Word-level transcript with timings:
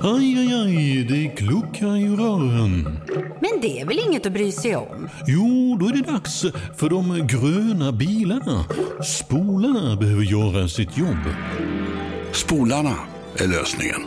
Aj, 0.00 0.38
aj, 0.38 0.54
aj, 0.54 1.04
det 1.04 1.28
kluckar 1.36 1.96
i 1.96 2.08
rören. 2.08 2.98
Men 3.40 3.60
det 3.62 3.80
är 3.80 3.86
väl 3.86 3.98
inget 4.08 4.26
att 4.26 4.32
bry 4.32 4.52
sig 4.52 4.76
om? 4.76 5.08
Jo, 5.26 5.76
då 5.80 5.86
är 5.88 5.92
det 5.92 6.12
dags 6.12 6.42
för 6.76 6.90
de 6.90 7.26
gröna 7.26 7.92
bilarna. 7.92 8.64
Spolarna 9.04 9.96
behöver 9.96 10.22
göra 10.22 10.68
sitt 10.68 10.98
jobb. 10.98 11.18
Spolarna 12.32 12.94
är 13.38 13.46
lösningen. 13.48 14.00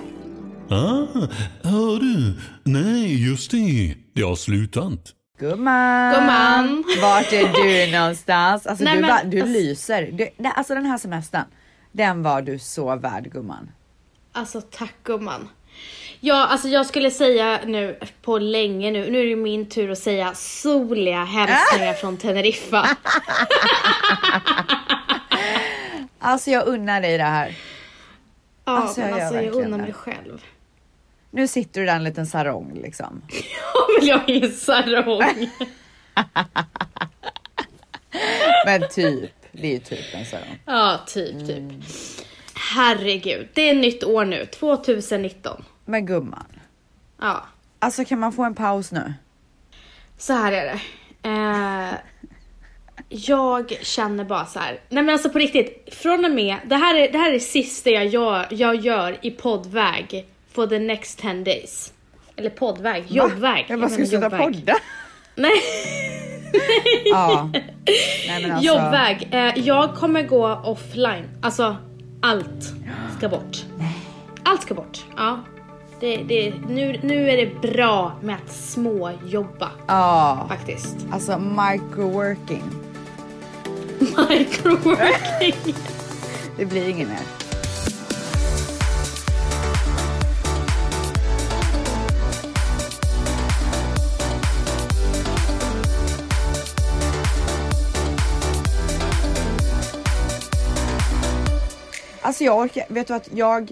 Ah, 0.69 1.27
hör 1.63 1.99
du? 1.99 2.33
Nej, 2.63 3.27
just 3.29 3.51
det. 3.51 3.95
Det 4.13 4.21
har 4.21 4.35
slutat. 4.35 4.99
Gumman! 5.39 6.13
Gumman. 6.13 6.83
Vart 7.01 7.33
är 7.33 7.53
du 7.87 7.91
någonstans? 7.97 8.65
Alltså 8.67 8.83
Nej, 8.83 8.95
du, 8.95 9.01
men, 9.01 9.09
bara, 9.09 9.23
du 9.23 9.41
alltså- 9.41 9.53
lyser. 9.53 10.11
Du, 10.11 10.47
alltså 10.49 10.73
den 10.75 10.85
här 10.85 10.97
semestern, 10.97 11.43
den 11.91 12.23
var 12.23 12.41
du 12.41 12.59
så 12.59 12.95
värd 12.95 13.31
gumman. 13.33 13.69
Alltså 14.31 14.61
tack 14.61 14.93
gumman. 15.03 15.47
Ja, 16.19 16.47
alltså 16.47 16.67
jag 16.67 16.85
skulle 16.85 17.11
säga 17.11 17.59
nu 17.65 17.99
på 18.21 18.37
länge 18.37 18.91
nu, 18.91 19.11
nu 19.11 19.19
är 19.21 19.25
det 19.25 19.35
min 19.35 19.69
tur 19.69 19.91
att 19.91 19.97
säga 19.97 20.33
soliga 20.35 21.23
hälsningar 21.23 21.93
från 21.93 22.17
Teneriffa. 22.17 22.89
Alltså 26.19 26.51
jag 26.51 26.67
unnar 26.67 27.01
dig 27.01 27.17
det 27.17 27.23
här. 27.23 27.55
Ja, 28.65 28.77
Alltså, 28.77 29.01
jag 29.01 29.11
men 29.11 29.21
alltså 29.21 29.41
jag 29.41 29.55
unnar 29.55 29.77
mig 29.77 29.93
själv. 29.93 30.43
Nu 31.31 31.47
sitter 31.47 31.79
du 31.81 31.85
där 31.85 31.93
i 31.93 31.95
en 31.95 32.03
liten 32.03 32.27
sarong 32.27 32.79
liksom. 32.83 33.21
Jag 34.01 34.25
vill 34.27 34.41
ha 34.41 34.47
en 34.47 34.51
sarong. 34.51 35.49
Men 38.65 38.89
typ, 38.89 39.31
det 39.51 39.67
är 39.67 39.71
ju 39.71 39.79
typ 39.79 40.13
en 40.13 40.25
sarong. 40.25 40.59
Ja, 40.65 40.99
typ, 41.07 41.47
typ. 41.47 41.63
Herregud, 42.73 43.47
det 43.53 43.69
är 43.69 43.73
nytt 43.73 44.03
år 44.03 44.25
nu, 44.25 44.45
2019. 44.45 45.63
Men 45.85 46.05
gumman, 46.05 46.45
Ja, 47.21 47.43
alltså 47.79 48.05
kan 48.05 48.19
man 48.19 48.33
få 48.33 48.43
en 48.43 48.55
paus 48.55 48.91
nu? 48.91 49.13
så 50.17 50.33
här 50.33 50.51
är 50.51 50.65
det. 50.65 50.79
Eh, 51.29 51.93
jag 53.09 53.71
känner 53.81 54.23
bara 54.23 54.45
så 54.45 54.59
här. 54.59 54.79
Nej 54.89 55.03
men 55.03 55.09
alltså 55.13 55.29
på 55.29 55.39
riktigt, 55.39 55.93
från 55.95 56.25
och 56.25 56.31
med, 56.31 56.57
det 56.65 56.75
här 56.75 56.95
är 56.95 57.11
det, 57.11 57.17
här 57.17 57.27
är 57.29 57.33
det 57.33 57.39
sista 57.39 57.89
jag 57.89 58.05
gör, 58.05 58.47
jag 58.49 58.75
gör 58.75 59.17
i 59.21 59.31
poddväg 59.31 60.25
for 60.53 60.67
the 60.67 60.79
next 60.79 61.19
10 61.19 61.33
days. 61.33 61.93
Eller 62.35 62.49
poddväg, 62.49 63.03
jobbväg. 63.07 63.65
Jag 63.69 63.79
bara, 63.79 63.89
ska 63.89 64.01
du 64.01 64.07
sluta 64.07 64.29
podda? 64.29 64.75
Nej, 65.35 65.51
Ja. 67.05 67.49
Nej 68.27 68.41
men 68.41 68.51
alltså. 68.51 68.67
jobbväg. 68.73 69.29
Eh, 69.31 69.59
jag 69.67 69.95
kommer 69.95 70.23
gå 70.23 70.47
offline. 70.63 71.29
Alltså, 71.41 71.75
allt 72.21 72.73
ska 73.17 73.29
bort. 73.29 73.57
Allt 74.43 74.61
ska 74.61 74.73
bort. 74.73 75.05
Ja. 75.17 75.39
Det, 76.05 76.17
det, 76.17 76.53
nu, 76.69 76.99
nu 77.03 77.29
är 77.29 77.37
det 77.37 77.61
bra 77.73 78.11
med 78.21 78.35
att 78.35 78.53
småjobba 78.55 79.71
Ja, 79.87 80.45
faktiskt. 80.49 80.95
alltså 81.11 81.39
microworking. 81.39 82.63
Microworking. 83.99 85.75
Det 86.57 86.65
blir 86.65 86.89
inget 86.89 87.07
mer. 87.07 87.19
Alltså 102.21 102.43
jag 102.43 102.57
orkar, 102.59 102.83
vet 102.89 103.07
du 103.07 103.13
att 103.13 103.29
jag, 103.33 103.71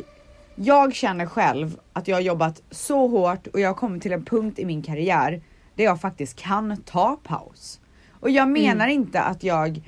jag 0.56 0.96
känner 0.96 1.26
själv 1.26 1.80
att 1.94 2.08
jag 2.08 2.16
har 2.16 2.22
jobbat 2.22 2.62
så 2.72 3.08
hårt 3.08 3.48
och 3.48 3.60
jag 3.60 3.70
har 3.70 3.76
kommit 3.76 4.02
till 4.02 4.14
en 4.14 4.26
punkt 4.26 4.60
i 4.60 4.66
min 4.66 4.82
karriär 4.82 5.42
där 5.76 5.84
jag 5.84 6.02
faktiskt 6.02 6.40
kan 6.40 6.78
ta 6.78 7.20
paus. 7.24 7.80
Och 8.20 8.30
jag 8.30 8.50
menar 8.50 8.88
inte 8.88 9.22
att 9.22 9.44
jag 9.44 9.82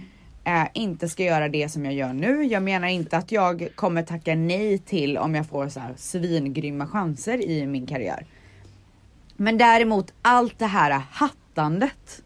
eh, 0.44 0.68
inte 0.74 1.10
ska 1.10 1.24
göra 1.24 1.50
det 1.50 1.70
som 1.70 1.86
jag 1.86 1.94
gör 1.94 2.14
nu. 2.14 2.44
Jag 2.44 2.64
menar 2.64 2.88
inte 2.88 3.18
att 3.18 3.32
jag 3.32 3.68
kommer 3.76 4.04
tacka 4.04 4.36
nej 4.36 4.78
till 4.78 5.18
om 5.18 5.36
jag 5.36 5.48
får 5.48 5.70
så 5.70 5.80
här 5.80 5.94
svingrymma 5.98 6.88
chanser 6.88 7.50
i 7.50 7.68
min 7.68 7.88
karriär. 7.88 8.26
Men 9.36 9.58
däremot 9.58 10.14
allt 10.22 10.60
det 10.60 10.66
här 10.66 11.02
hattandet. 11.12 12.22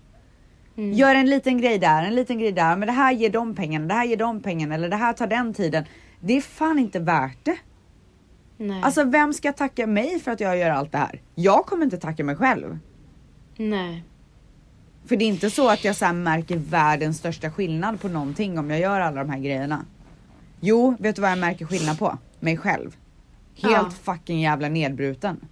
Gör 0.76 1.16
en 1.16 1.30
liten 1.30 1.58
grej 1.58 1.80
där, 1.80 2.04
en 2.04 2.16
liten 2.16 2.40
grej 2.40 2.52
där, 2.52 2.76
men 2.76 2.88
det 2.88 2.92
här 2.92 3.12
ger 3.12 3.30
de 3.30 3.56
pengarna, 3.56 3.88
det 3.88 3.94
här 3.94 4.06
ger 4.06 4.18
de 4.18 4.42
pengarna 4.42 4.76
eller 4.76 4.90
det 4.90 4.96
här 4.96 5.14
tar 5.14 5.28
den 5.28 5.54
tiden. 5.54 5.86
Det 6.20 6.34
är 6.34 6.42
fan 6.42 6.80
inte 6.80 7.00
värt 7.00 7.38
det. 7.46 7.58
Nej. 8.62 8.82
Alltså 8.84 9.04
vem 9.04 9.34
ska 9.34 9.54
tacka 9.54 9.88
mig 9.88 10.20
för 10.20 10.32
att 10.32 10.40
jag 10.40 10.58
gör 10.58 10.70
allt 10.70 10.92
det 10.92 10.98
här? 10.98 11.22
Jag 11.36 11.66
kommer 11.66 11.84
inte 11.84 11.98
tacka 11.98 12.24
mig 12.24 12.36
själv. 12.36 12.80
Nej. 13.58 14.04
För 15.06 15.16
det 15.16 15.26
är 15.26 15.28
inte 15.28 15.50
så 15.50 15.70
att 15.70 15.84
jag 15.84 15.96
så 15.96 16.14
märker 16.14 16.58
världens 16.58 17.18
största 17.18 17.52
skillnad 17.52 18.02
på 18.02 18.08
någonting 18.08 18.60
om 18.60 18.70
jag 18.70 18.80
gör 18.80 19.00
alla 19.00 19.24
de 19.24 19.30
här 19.30 19.40
grejerna. 19.40 19.86
Jo, 20.60 20.96
vet 21.00 21.16
du 21.16 21.22
vad 21.22 21.32
jag 21.32 21.38
märker 21.40 21.66
skillnad 21.66 22.00
på? 22.00 22.18
Mig 22.40 22.58
själv. 22.58 22.96
Helt 23.56 23.74
Ja. 23.74 24.14
fucking 24.14 24.42
jävla 24.42 24.70
nedbruten. 24.70 25.48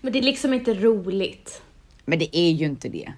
Men 0.00 0.12
det 0.12 0.18
är 0.18 0.22
liksom 0.22 0.54
inte 0.54 0.74
roligt. 0.74 1.62
Men 2.04 2.18
det 2.18 2.36
är 2.36 2.50
ju 2.50 2.66
inte 2.66 2.88
det. 2.88 3.12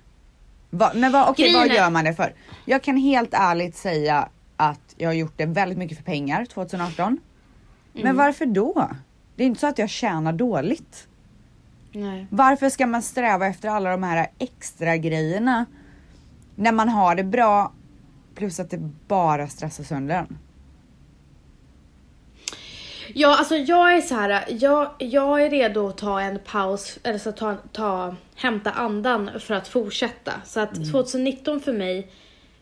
Va, 0.71 0.93
men 0.95 1.13
vad, 1.13 1.29
okej, 1.29 1.45
Grejen 1.45 1.69
vad 1.69 1.77
gör 1.77 1.91
man 1.91 2.05
det 2.05 2.15
för? 2.15 2.35
Jag 2.65 2.83
kan 2.83 2.97
helt 2.97 3.35
ärligt 3.35 3.77
säga 3.77 4.29
att 4.57 4.95
jag 4.97 5.09
har 5.09 5.15
gjort 5.15 5.35
det 5.37 5.47
väldigt 5.47 5.79
mycket 5.79 5.97
för 5.97 6.05
pengar 6.05 6.45
2018. 6.45 7.19
Mm. 7.95 8.05
Men 8.05 8.17
varför 8.17 8.47
då? 8.47 8.91
Det 9.37 9.43
är 9.43 9.47
inte 9.47 9.61
så 9.61 9.67
att 9.67 9.79
jag 9.79 9.91
tjänar 9.91 10.33
dåligt. 10.33 11.09
Nej. 11.93 12.27
Varför 12.31 12.69
ska 12.69 12.87
man 12.87 13.03
sträva 13.03 13.47
efter 13.47 13.69
alla 13.69 13.91
de 13.91 14.03
här 14.03 14.31
extra 14.39 14.97
grejerna 14.97 15.67
när 16.55 16.73
man 16.73 16.89
har 16.89 17.15
det 17.15 17.25
bra 17.25 17.73
plus 18.35 18.61
att 18.61 18.71
det 18.71 18.79
bara 19.09 19.49
stressar 19.49 19.85
sönder 19.85 20.15
en? 20.15 20.39
Ja, 23.15 23.39
alltså 23.39 23.57
jag 23.57 23.97
är 23.97 24.01
så 24.01 24.15
här, 24.15 24.45
jag, 24.49 24.91
jag 24.99 25.43
är 25.43 25.51
redo 25.51 25.89
att 25.89 25.99
ta 25.99 26.21
en 26.21 26.39
paus, 26.39 26.99
eller 27.03 27.19
så 27.19 27.33
ta, 27.33 27.57
ta, 27.73 28.17
hämta 28.35 28.71
andan 28.71 29.31
för 29.41 29.55
att 29.55 29.69
fortsätta. 29.69 30.33
Så 30.45 30.61
att 30.61 30.75
2019 30.75 31.61
för 31.61 31.73
mig 31.73 32.11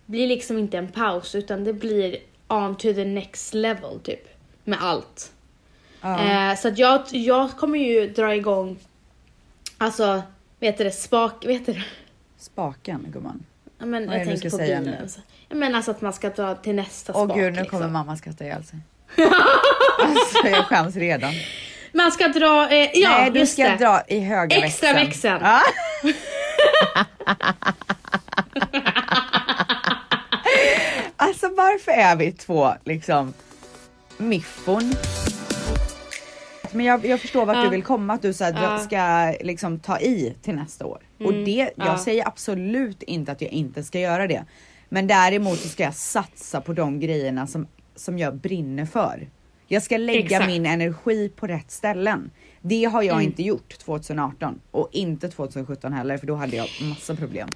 blir 0.07 0.27
liksom 0.27 0.59
inte 0.59 0.79
en 0.79 0.89
paus, 0.89 1.35
utan 1.35 1.65
det 1.65 1.73
blir 1.73 2.17
on 2.49 2.77
to 2.77 2.93
the 2.93 3.05
next 3.05 3.55
level 3.55 4.01
typ. 4.03 4.30
Med 4.65 4.79
allt. 4.83 5.33
Eh, 6.03 6.57
så 6.59 6.69
att 6.69 6.79
jag, 6.79 7.03
jag 7.11 7.51
kommer 7.51 7.79
ju 7.79 8.09
dra 8.09 8.35
igång, 8.35 8.79
alltså, 9.79 10.23
vet 10.61 10.79
du 10.79 10.85
det, 10.85 10.91
spak, 10.93 11.45
vet 11.47 11.67
du 11.67 11.73
det? 11.73 11.85
Spaken 12.39 13.07
gumman. 13.13 13.45
Ja, 13.79 13.87
men 13.87 14.07
Vad 14.07 14.17
jag 14.21 14.27
tänker 14.27 14.51
på 14.51 14.57
säga 14.57 14.81
bilen. 14.81 14.97
nu? 15.03 15.09
Så. 15.09 15.21
Jag 15.49 15.59
menar 15.59 15.77
alltså 15.77 15.91
att 15.91 16.01
man 16.01 16.13
ska 16.13 16.31
dra 16.31 16.55
till 16.55 16.75
nästa 16.75 17.13
Åh 17.17 17.25
spak. 17.25 17.37
gud, 17.37 17.53
nu 17.53 17.61
liksom. 17.61 17.79
kommer 17.79 17.91
mamma 17.93 18.17
skratta 18.17 18.45
ihjäl 18.45 18.65
sig. 18.65 18.79
alltså 20.05 20.49
jag 20.49 20.65
skäms 20.67 20.97
redan. 20.97 21.33
Man 21.93 22.13
ska 22.13 22.29
dra, 22.29 22.71
eh, 22.71 22.91
ja 22.95 23.09
Nej, 23.19 23.31
du 23.31 23.47
ska 23.47 23.63
det. 23.69 23.77
dra 23.77 24.03
i 24.09 24.21
höga 24.21 24.57
Extra 24.57 24.93
växeln. 24.93 25.43
växeln. 25.43 25.45
Ja. 25.45 25.61
alltså 31.17 31.49
varför 31.49 31.93
är 31.93 32.17
vi 32.17 32.33
två 32.33 32.75
liksom 32.85 33.33
miffon? 34.21 34.93
Men 36.73 36.87
jag, 36.87 37.07
jag 37.07 37.21
förstår 37.21 37.47
vart 37.47 37.57
Ja. 37.57 37.63
du 37.63 37.69
vill 37.71 37.83
komma, 37.83 38.13
att 38.15 38.23
du 38.23 38.33
så 38.33 38.45
här, 38.45 38.63
Ja. 38.63 38.79
ska 38.79 39.35
liksom 39.47 39.79
ta 39.79 39.99
i 40.01 40.35
till 40.43 40.55
nästa 40.55 40.87
år. 40.87 40.99
Och 41.25 41.33
det, 41.33 41.71
jag 41.77 41.87
ja. 41.87 41.99
säger 41.99 42.29
absolut 42.29 43.03
inte 43.03 43.33
att 43.33 43.41
jag 43.41 43.51
inte 43.53 43.83
ska 43.85 44.01
göra 44.01 44.27
det. 44.27 44.45
Men 44.89 45.07
däremot 45.07 45.59
så 45.59 45.69
ska 45.69 45.83
jag 45.83 45.95
satsa 45.95 46.61
på 46.61 46.73
de 46.73 47.01
grejerna 47.01 47.47
som, 47.47 47.67
som 47.95 48.19
jag 48.19 48.37
brinner 48.37 48.87
för. 48.87 49.29
Jag 49.67 49.83
ska 49.83 49.97
lägga 49.97 50.21
Exakt. 50.21 50.47
min 50.47 50.67
energi 50.67 51.29
på 51.37 51.47
rätt 51.47 51.71
ställen. 51.71 52.31
Det 52.61 52.85
har 52.85 53.03
jag 53.03 53.15
Mm. 53.17 53.27
inte 53.27 53.43
gjort 53.43 53.79
2018 53.79 54.61
och 54.71 54.89
inte 54.93 55.29
2017 55.29 55.93
heller 55.93 56.19
för 56.19 56.27
då 56.27 56.35
hade 56.35 56.57
jag 56.57 56.69
massa 56.83 57.17
problem. 57.17 57.49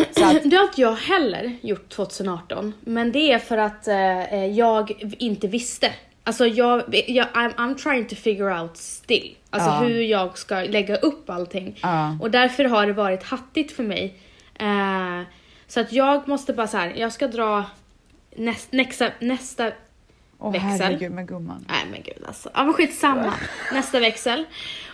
Att, 0.00 0.14
Det 0.50 0.56
har 0.56 0.64
inte 0.64 0.80
jag 0.80 0.94
heller 0.94 1.56
gjort 1.60 1.88
2018, 1.88 2.72
men 2.80 3.12
det 3.12 3.32
är 3.32 3.38
för 3.38 3.58
att 3.58 3.88
eh, 3.88 4.44
jag 4.46 4.92
inte 5.18 5.46
visste. 5.48 5.92
Alltså 6.24 6.46
jag, 6.46 6.82
jag 7.06 7.26
I'm, 7.26 7.54
I'm 7.54 7.74
trying 7.74 8.06
to 8.08 8.14
figure 8.14 8.60
out 8.60 8.76
still. 8.76 9.34
Alltså 9.50 9.68
Ja. 9.70 9.78
hur 9.78 10.02
jag 10.02 10.38
ska 10.38 10.54
lägga 10.60 10.96
upp 10.96 11.30
allting. 11.30 11.78
Ja. 11.82 12.16
Och 12.20 12.30
därför 12.30 12.64
har 12.64 12.86
det 12.86 12.92
varit 12.92 13.22
hattigt 13.22 13.72
för 13.76 13.82
mig. 13.82 14.14
Eh, 14.54 15.20
så 15.68 15.80
att 15.80 15.92
jag 15.92 16.28
måste 16.28 16.52
bara 16.52 16.66
så 16.66 16.76
här, 16.76 16.92
jag 16.96 17.12
ska 17.12 17.26
dra 17.28 17.64
näst, 18.36 18.72
nästa, 18.72 19.08
nästa 19.20 19.70
åh 20.38 20.52
Växel. 20.52 20.70
herregud 20.70 21.12
med 21.12 21.28
gumman. 21.28 21.64
Nej 21.68 21.84
men 21.90 22.02
gud 22.02 22.24
alltså. 22.26 22.50
Ja 22.54 22.64
men 22.64 22.74
skitsamma. 22.74 23.34
Nästa 23.72 24.00
växel. 24.00 24.44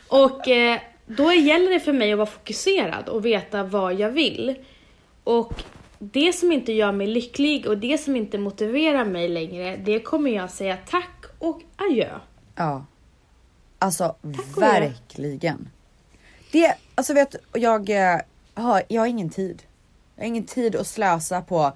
Och 0.08 0.48
eh, 0.48 0.78
då 1.06 1.32
gäller 1.32 1.70
det 1.70 1.80
för 1.80 1.92
mig 1.92 2.12
att 2.12 2.18
vara 2.18 2.26
fokuserad 2.26 3.08
och 3.08 3.24
veta 3.24 3.62
vad 3.62 3.94
jag 3.94 4.10
vill. 4.10 4.54
Och 5.24 5.62
det 5.98 6.32
som 6.32 6.52
inte 6.52 6.72
gör 6.72 6.92
mig 6.92 7.06
lycklig 7.06 7.66
och 7.66 7.78
det 7.78 7.98
som 7.98 8.16
inte 8.16 8.38
motiverar 8.38 9.04
mig 9.04 9.28
längre, 9.28 9.76
det 9.76 10.00
kommer 10.00 10.30
jag 10.30 10.50
säga 10.50 10.78
tack 10.86 11.24
och 11.38 11.60
adjö. 11.76 12.18
Ja. 12.54 12.84
Alltså 13.78 14.16
verkligen. 14.56 15.68
Det, 16.52 16.74
alltså 16.94 17.14
vet 17.14 17.36
jag, 17.52 17.90
eh, 17.90 18.20
har, 18.54 18.82
jag 18.88 19.02
har 19.02 19.06
ingen 19.06 19.30
tid. 19.30 19.62
Jag 20.16 20.22
har 20.22 20.28
ingen 20.28 20.46
tid 20.46 20.76
att 20.76 20.86
slösa 20.86 21.42
på 21.42 21.72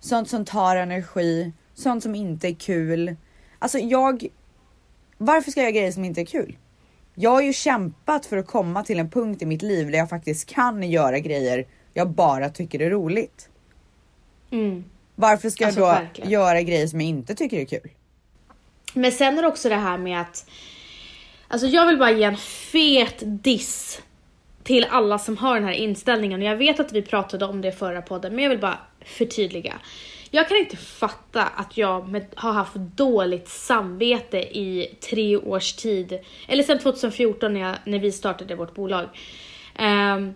sånt 0.00 0.28
som 0.30 0.44
tar 0.44 0.76
energi, 0.76 1.52
sånt 1.74 2.02
som 2.02 2.14
inte 2.14 2.48
är 2.48 2.54
kul. 2.54 3.16
Alltså 3.58 3.78
jag, 3.78 4.26
varför 5.18 5.50
ska 5.50 5.60
jag 5.60 5.64
göra 5.64 5.78
grejer 5.78 5.92
som 5.92 6.04
inte 6.04 6.20
är 6.20 6.24
kul? 6.24 6.56
Jag 7.14 7.30
har 7.30 7.42
ju 7.42 7.52
kämpat 7.52 8.26
för 8.26 8.36
att 8.36 8.46
komma 8.46 8.82
till 8.82 8.98
en 8.98 9.10
punkt 9.10 9.42
i 9.42 9.46
mitt 9.46 9.62
liv 9.62 9.90
där 9.90 9.98
jag 9.98 10.08
faktiskt 10.08 10.48
kan 10.48 10.82
göra 10.82 11.18
grejer 11.18 11.66
jag 11.94 12.10
bara 12.10 12.48
tycker 12.48 12.80
är 12.80 12.90
roligt. 12.90 13.48
Mm. 14.50 14.84
Varför 15.14 15.50
ska 15.50 15.66
Alltså, 15.66 15.80
jag 15.80 15.96
då 15.96 16.02
verkligen. 16.02 16.30
göra 16.30 16.62
grejer 16.62 16.86
som 16.86 17.00
jag 17.00 17.08
inte 17.08 17.34
tycker 17.34 17.60
är 17.60 17.64
kul? 17.64 17.90
Men 18.94 19.12
sen 19.12 19.38
är 19.38 19.42
det 19.42 19.48
också 19.48 19.68
det 19.68 19.74
här 19.76 19.98
med 19.98 20.20
att, 20.20 20.50
alltså 21.48 21.66
jag 21.66 21.86
vill 21.86 21.98
bara 21.98 22.10
ge 22.10 22.24
en 22.24 22.36
fet 22.36 23.22
diss 23.24 24.02
till 24.62 24.86
alla 24.90 25.18
som 25.18 25.36
har 25.36 25.54
den 25.54 25.64
här 25.64 25.72
inställningen. 25.72 26.40
Och 26.40 26.46
jag 26.46 26.56
vet 26.56 26.80
att 26.80 26.92
vi 26.92 27.02
pratade 27.02 27.44
om 27.44 27.60
det 27.60 27.68
i 27.68 27.72
förra 27.72 28.02
podden, 28.02 28.34
men 28.34 28.42
jag 28.42 28.50
vill 28.50 28.58
bara 28.58 28.78
förtydliga. 29.04 29.74
Jag 30.30 30.48
kan 30.48 30.56
inte 30.56 30.76
fatta 30.76 31.42
att 31.42 31.76
jag 31.76 32.08
med, 32.08 32.26
har 32.34 32.52
haft 32.52 32.74
dåligt 32.74 33.48
samvete 33.48 34.38
i 34.38 34.96
tre 35.10 35.36
års 35.36 35.72
tid, 35.72 36.18
eller 36.48 36.62
sedan 36.62 36.78
2014 36.78 37.54
när, 37.54 37.60
jag, 37.60 37.76
när 37.84 37.98
vi 37.98 38.12
startade 38.12 38.54
vårt 38.54 38.74
bolag. 38.74 39.08
Ehm, 39.76 40.34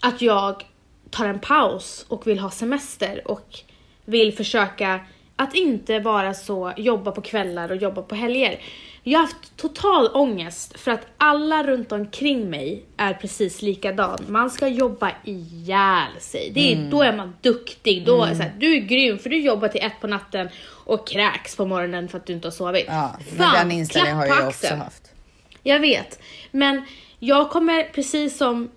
att 0.00 0.22
jag 0.22 0.64
tar 1.10 1.26
en 1.26 1.38
paus 1.38 2.04
och 2.08 2.26
vill 2.26 2.38
ha 2.38 2.50
semester 2.50 3.22
och 3.24 3.58
vill 4.04 4.32
försöka 4.32 5.00
att 5.36 5.54
inte 5.54 5.98
vara 5.98 6.34
så 6.34 6.72
jobba 6.76 7.12
på 7.12 7.20
kvällar 7.20 7.70
och 7.70 7.76
jobba 7.76 8.02
på 8.02 8.14
helger. 8.14 8.60
Jag 9.02 9.18
har 9.18 9.26
haft 9.26 9.56
total 9.56 10.08
ångest 10.14 10.80
för 10.80 10.90
att 10.90 11.06
alla 11.16 11.62
runt 11.62 11.92
omkring 11.92 12.50
mig 12.50 12.84
är 12.96 13.14
precis 13.14 13.62
likadan. 13.62 14.18
Man 14.28 14.50
ska 14.50 14.68
jobba 14.68 15.12
ihjäl 15.24 16.20
sig. 16.20 16.50
Det 16.54 16.72
är, 16.72 16.76
Mm. 16.76 16.90
Då 16.90 17.02
är 17.02 17.16
man 17.16 17.36
duktig. 17.40 18.06
Då 18.06 18.24
är 18.24 18.34
så 18.34 18.42
här, 18.42 18.52
du 18.58 18.76
är 18.76 18.80
grym 18.80 19.18
för 19.18 19.30
du 19.30 19.40
jobbar 19.40 19.68
till 19.68 19.80
ett 19.82 20.00
på 20.00 20.06
natten 20.06 20.48
och 20.68 21.08
kräks 21.08 21.56
på 21.56 21.66
morgonen 21.66 22.08
för 22.08 22.18
att 22.18 22.26
du 22.26 22.32
inte 22.32 22.46
har 22.46 22.52
sovit. 22.52 22.84
Ja, 22.88 23.16
Fan, 23.38 23.54
den 23.54 23.72
inställningen 23.72 24.16
har 24.16 24.26
jag 24.26 24.48
också 24.48 24.74
haft. 24.74 25.10
Jag 25.62 25.80
vet, 25.80 26.22
men 26.50 26.82
jag 27.18 27.50
kommer 27.50 27.82
precis 27.82 28.36
som 28.36 28.70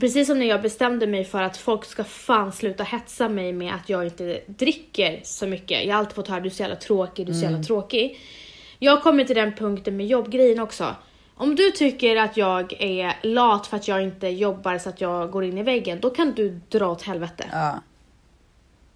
Precis 0.00 0.26
som 0.26 0.38
när 0.38 0.46
jag 0.46 0.62
bestämde 0.62 1.06
mig 1.06 1.24
för 1.24 1.42
att 1.42 1.56
folk 1.56 1.84
ska 1.84 2.04
fan 2.04 2.52
sluta 2.52 2.84
hetsa 2.84 3.28
mig 3.28 3.52
med 3.52 3.74
att 3.74 3.88
jag 3.88 4.04
inte 4.04 4.40
dricker 4.46 5.20
så 5.22 5.46
mycket. 5.46 5.84
Jag 5.84 5.92
har 5.94 5.98
alltid 5.98 6.14
fått 6.14 6.28
höra 6.28 6.40
du 6.40 6.46
är 6.46 6.50
så 6.50 6.62
jävla 6.62 6.76
tråkig, 6.76 7.26
du 7.26 7.32
är 7.32 7.36
så 7.36 7.42
jävla 7.42 7.62
tråkig. 7.62 8.20
Jag 8.78 9.02
kommer 9.02 9.24
till 9.24 9.36
den 9.36 9.54
punkten 9.54 9.96
med 9.96 10.06
jobbgrejen 10.06 10.60
också. 10.60 10.94
Om 11.34 11.54
du 11.54 11.70
tycker 11.70 12.16
att 12.16 12.36
jag 12.36 12.72
är 12.78 13.14
lat 13.22 13.66
för 13.66 13.76
att 13.76 13.88
jag 13.88 14.02
inte 14.02 14.28
jobbar 14.28 14.78
så 14.78 14.88
att 14.88 15.00
jag 15.00 15.30
går 15.30 15.44
in 15.44 15.58
i 15.58 15.62
väggen, 15.62 16.00
då 16.00 16.10
kan 16.10 16.32
du 16.34 16.60
dra 16.68 16.90
åt 16.90 17.02
helvete. 17.02 17.48
Ja. 17.52 17.80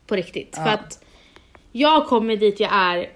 På 0.06 0.16
riktigt. 0.16 0.56
För 0.56 0.68
att 0.68 1.04
jag 1.72 2.06
kommer 2.06 2.36
dit 2.36 2.60
jag 2.60 2.72
är 2.72 3.10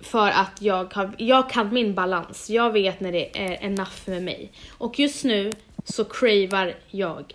för 0.00 0.30
att 0.30 0.62
jag, 0.62 0.94
har, 0.94 1.10
jag 1.18 1.50
kan 1.50 1.74
min 1.74 1.94
balans. 1.94 2.50
Jag 2.50 2.70
vet 2.70 3.00
när 3.00 3.12
det 3.12 3.38
är 3.38 3.64
enough 3.64 4.00
med 4.04 4.22
mig. 4.22 4.52
Och 4.70 4.98
just 4.98 5.24
nu 5.24 5.52
så 5.84 6.04
cravar 6.04 6.74
jag 6.90 7.34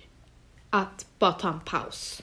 att 0.70 1.06
bara 1.20 1.32
ta 1.32 1.50
en 1.50 1.60
paus. 1.60 2.22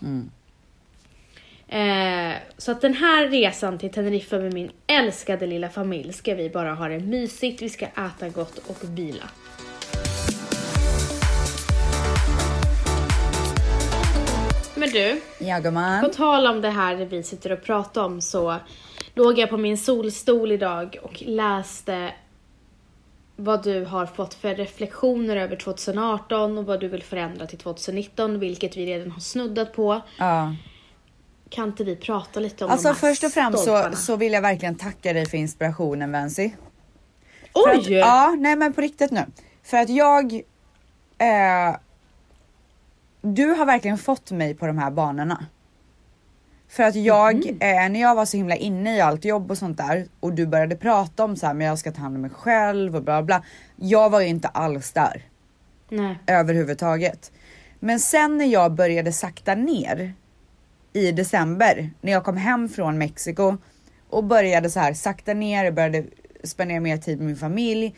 Eh, 1.69 2.35
så 2.59 2.73
att 2.73 2.81
den 2.81 2.95
här 2.95 3.29
resan 3.29 3.79
till 3.79 3.93
Teneriffa 3.93 4.39
med 4.39 4.55
min 4.55 4.71
älskade 4.87 5.47
lilla 5.47 5.69
familj 5.69 6.13
ska 6.13 6.35
vi 6.35 6.51
bara 6.51 6.75
ha 6.75 6.89
det 6.89 6.99
mysigt, 6.99 7.63
vi 7.63 7.69
ska 7.69 7.87
äta 7.87 8.29
gott 8.29 8.59
och 8.59 8.87
bila. 8.89 9.25
Men 14.75 14.89
du, 14.89 15.21
Ja 15.39 15.61
på 16.03 16.09
tal 16.09 16.47
om 16.47 16.61
det 16.61 16.71
här 16.71 16.97
vi 16.97 17.23
sitter 17.23 17.53
och 17.53 17.63
pratar 17.63 18.05
om 18.05 18.21
så 18.21 18.57
låg 19.15 19.39
jag 19.39 19.51
på 19.51 19.57
min 19.57 19.79
solstol 19.79 20.53
idag 20.53 20.97
och 21.03 21.23
läste 21.27 22.13
vad 23.37 23.63
du 23.65 23.85
har 23.85 24.07
fått 24.07 24.35
för 24.35 24.55
reflektioner 24.55 25.37
över 25.37 25.57
2018 25.57 26.59
och 26.59 26.67
vad 26.67 26.81
du 26.81 26.89
vill 26.89 27.03
förändra 27.03 27.47
till 27.47 27.59
2019, 27.59 28.39
vilket 28.39 28.77
vi 28.77 28.87
redan 28.87 29.11
har 29.11 29.21
snuddat 29.21 29.73
på. 29.73 30.01
Ja. 30.19 30.55
Kan 31.49 31.69
inte 31.69 31.85
vi 31.85 31.97
prata 31.97 32.41
lite 32.41 32.65
om 32.65 32.71
Alltså 32.71 32.89
de 32.89 32.95
här 32.95 33.01
först 33.01 33.25
och 33.25 33.31
främst 33.31 33.59
så, 33.59 33.65
stolparna? 33.65 33.97
så 33.97 34.17
vill 34.17 34.33
jag 34.33 34.43
verkligen 34.43 34.75
tacka 34.75 35.13
dig 35.13 35.27
för 35.27 35.37
inspirationen 35.37 36.13
Vency. 36.13 36.51
För 37.53 37.71
att, 37.71 37.87
Oj! 37.87 37.93
ja, 37.93 38.35
nej 38.39 38.57
men 38.57 38.73
på 38.73 38.81
riktigt 38.81 39.11
nu. 39.11 39.27
För 39.63 39.77
att 39.77 39.89
jag... 39.89 40.33
Eh, 41.19 41.77
du 43.23 43.47
har 43.47 43.67
verkligen 43.67 43.99
fått 43.99 44.31
mig 44.31 44.55
på 44.55 44.67
de 44.67 44.79
här 44.79 44.91
banorna. 44.91 45.47
För 46.69 46.83
att 46.83 46.95
jag, 46.95 47.35
Mhm. 47.37 47.59
eh, 47.61 47.89
när 47.89 48.01
jag 48.01 48.15
var 48.15 48.25
så 48.25 48.37
himla 48.37 48.57
inne 48.57 48.97
i 48.97 49.01
allt 49.01 49.25
jobb 49.25 49.51
och 49.51 49.59
sånt 49.59 49.79
där 49.79 50.07
och 50.21 50.33
du 50.33 50.47
började 50.47 50.77
prata 50.77 51.25
om 51.25 51.37
så 51.37 51.47
här, 51.47 51.55
men 51.55 51.67
jag 51.67 51.79
ska 51.79 51.93
ta 51.93 52.01
hand 52.01 52.15
om 52.17 52.23
mig 52.23 52.31
själv 52.31 52.97
och 52.97 53.03
bla 53.03 53.23
bla. 53.23 53.43
Jag 53.77 54.11
var 54.11 54.21
ju 54.21 54.27
inte 54.27 54.49
alls 54.49 54.93
där 54.93 55.23
Nej. 55.89 56.19
överhuvudtaget. 56.27 57.33
Men 57.81 58.01
sen 58.01 58.39
när 58.39 58.45
jag 58.47 58.73
började 58.73 59.13
sakta 59.13 59.55
ner 59.55 60.13
i 60.93 61.13
december, 61.13 61.91
när 62.01 62.13
jag 62.13 62.25
kom 62.25 62.37
hem 62.37 62.69
från 62.69 62.99
Mexiko 62.99 63.57
och 64.11 64.25
började 64.25 64.71
så 64.71 64.81
här 64.81 64.95
sakta 64.95 65.35
ner 65.35 65.67
och 65.67 65.75
började 65.75 66.05
spendera 66.45 66.81
mer 66.81 66.97
tid 66.97 67.19
med 67.19 67.27
min 67.27 67.37
familj. 67.37 67.95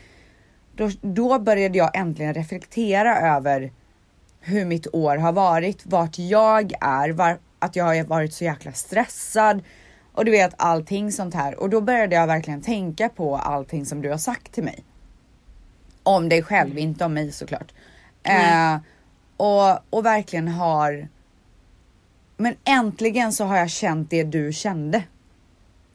Då, 0.76 0.90
då 1.00 1.38
började 1.38 1.78
jag 1.78 1.96
äntligen 1.96 2.34
reflektera 2.34 3.36
över 3.36 3.72
hur 4.40 4.64
mitt 4.64 4.86
år 4.94 5.16
har 5.16 5.32
varit, 5.32 5.86
vart 5.86 6.18
jag 6.18 6.72
är, 6.80 7.10
var, 7.10 7.38
att 7.58 7.76
jag 7.76 7.84
har 7.84 8.04
varit 8.04 8.32
så 8.32 8.44
jäkla 8.44 8.72
stressad 8.72 9.62
och 10.12 10.24
du 10.24 10.30
vet 10.30 10.54
allting 10.58 11.12
sånt 11.12 11.34
här. 11.34 11.60
Och 11.60 11.70
då 11.70 11.80
började 11.80 12.16
jag 12.16 12.26
verkligen 12.26 12.62
tänka 12.62 13.08
på 13.08 13.36
allting 13.36 13.86
som 13.86 14.02
du 14.02 14.10
har 14.10 14.18
sagt 14.18 14.52
till 14.52 14.64
mig. 14.64 14.84
Om 16.02 16.28
dig 16.28 16.42
själv, 16.42 16.78
inte 16.78 17.04
om 17.04 17.14
mig 17.14 17.32
såklart. 17.32 17.72
Eh, 18.22 18.76
och, 19.36 19.78
och 19.90 20.06
verkligen 20.06 20.48
har 20.48 21.08
men 22.36 22.54
äntligen 22.64 23.32
så 23.32 23.44
har 23.44 23.56
jag 23.56 23.70
känt 23.70 24.10
det 24.10 24.22
du 24.24 24.52
kände. 24.52 25.02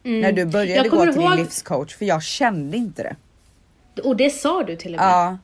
När 0.03 0.31
du 0.31 0.45
började 0.45 0.87
Mm. 0.89 0.99
Gå 0.99 1.05
till 1.13 1.21
ihåg- 1.21 1.31
din 1.31 1.39
livscoach 1.39 1.95
för 1.95 2.05
jag 2.05 2.23
kände 2.23 2.77
inte 2.77 3.03
det. 3.03 3.15
Och 4.03 4.15
det 4.15 4.29
sa 4.29 4.63
du 4.63 4.75
till 4.75 4.93
och 4.95 4.99
med. 5.01 5.07
Ja. 5.09 5.37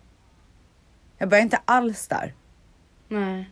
Jag 1.18 1.30
började 1.30 1.44
inte 1.44 1.60
alls 1.66 2.08
där. 2.08 2.34
Nej. 3.08 3.50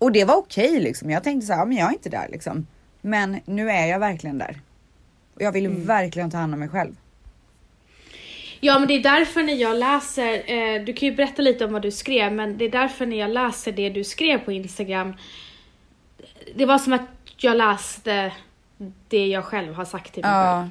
Och 0.00 0.12
det 0.12 0.24
var 0.24 0.36
okej 0.36 0.80
liksom. 0.80 1.10
Jag 1.10 1.24
tänkte 1.24 1.46
så 1.46 1.52
här, 1.52 1.66
men 1.66 1.76
jag 1.76 1.88
är 1.88 1.92
inte 1.92 2.08
där 2.08 2.28
liksom. 2.30 2.66
Men 3.00 3.40
nu 3.44 3.70
är 3.70 3.86
jag 3.86 3.98
verkligen 3.98 4.38
där. 4.38 4.60
Och 5.34 5.42
jag 5.42 5.52
vill 5.52 5.66
Mm. 5.66 5.86
verkligen 5.86 6.30
ta 6.30 6.38
hand 6.38 6.54
om 6.54 6.60
mig 6.60 6.68
själv. 6.68 6.96
Ja 8.60 8.78
men 8.78 8.88
det 8.88 8.94
är 8.94 9.02
därför 9.02 9.42
när 9.42 9.54
jag 9.54 9.76
läser, 9.76 10.52
eh, 10.52 10.84
du 10.84 10.92
kan 10.92 11.08
ju 11.08 11.14
berätta 11.14 11.42
lite 11.42 11.64
om 11.64 11.72
vad 11.72 11.82
du 11.82 11.90
skrev, 11.90 12.32
men 12.32 12.58
det 12.58 12.64
är 12.64 12.70
därför 12.70 13.06
när 13.06 13.16
jag 13.18 13.30
läser 13.30 13.72
det 13.72 13.90
du 13.90 14.04
skrev 14.04 14.38
på 14.38 14.52
Instagram, 14.52 15.14
det 16.54 16.66
var 16.66 16.78
som 16.78 16.92
att 16.92 17.02
jag 17.36 17.56
läste 17.56 18.32
det 19.08 19.26
jag 19.26 19.44
själv 19.44 19.74
har 19.74 19.84
sagt 19.84 20.14
till 20.14 20.22
mig 20.22 20.32
själv. 20.32 20.46
Ja, 20.46 20.68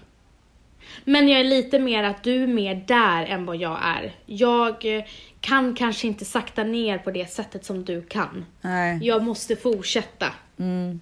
Men 1.04 1.28
jag 1.28 1.40
är 1.40 1.44
lite 1.44 1.80
mer 1.80 2.04
att 2.04 2.24
du 2.24 2.44
är 2.44 2.48
mer 2.48 2.76
där 2.88 3.26
än 3.26 3.46
vad 3.46 3.56
jag 3.58 3.78
är. 3.84 4.16
Jag 4.26 4.96
eh, 4.98 5.04
kan 5.42 5.76
kanske 5.76 6.08
inte 6.08 6.26
sakta 6.26 6.64
ner 6.64 6.98
på 6.98 7.12
det 7.12 7.32
sättet 7.32 7.66
som 7.66 7.86
du 7.86 8.02
kan. 8.02 8.46
nej. 8.62 9.00
Jag 9.02 9.24
måste 9.24 9.56
fortsätta 9.56 10.26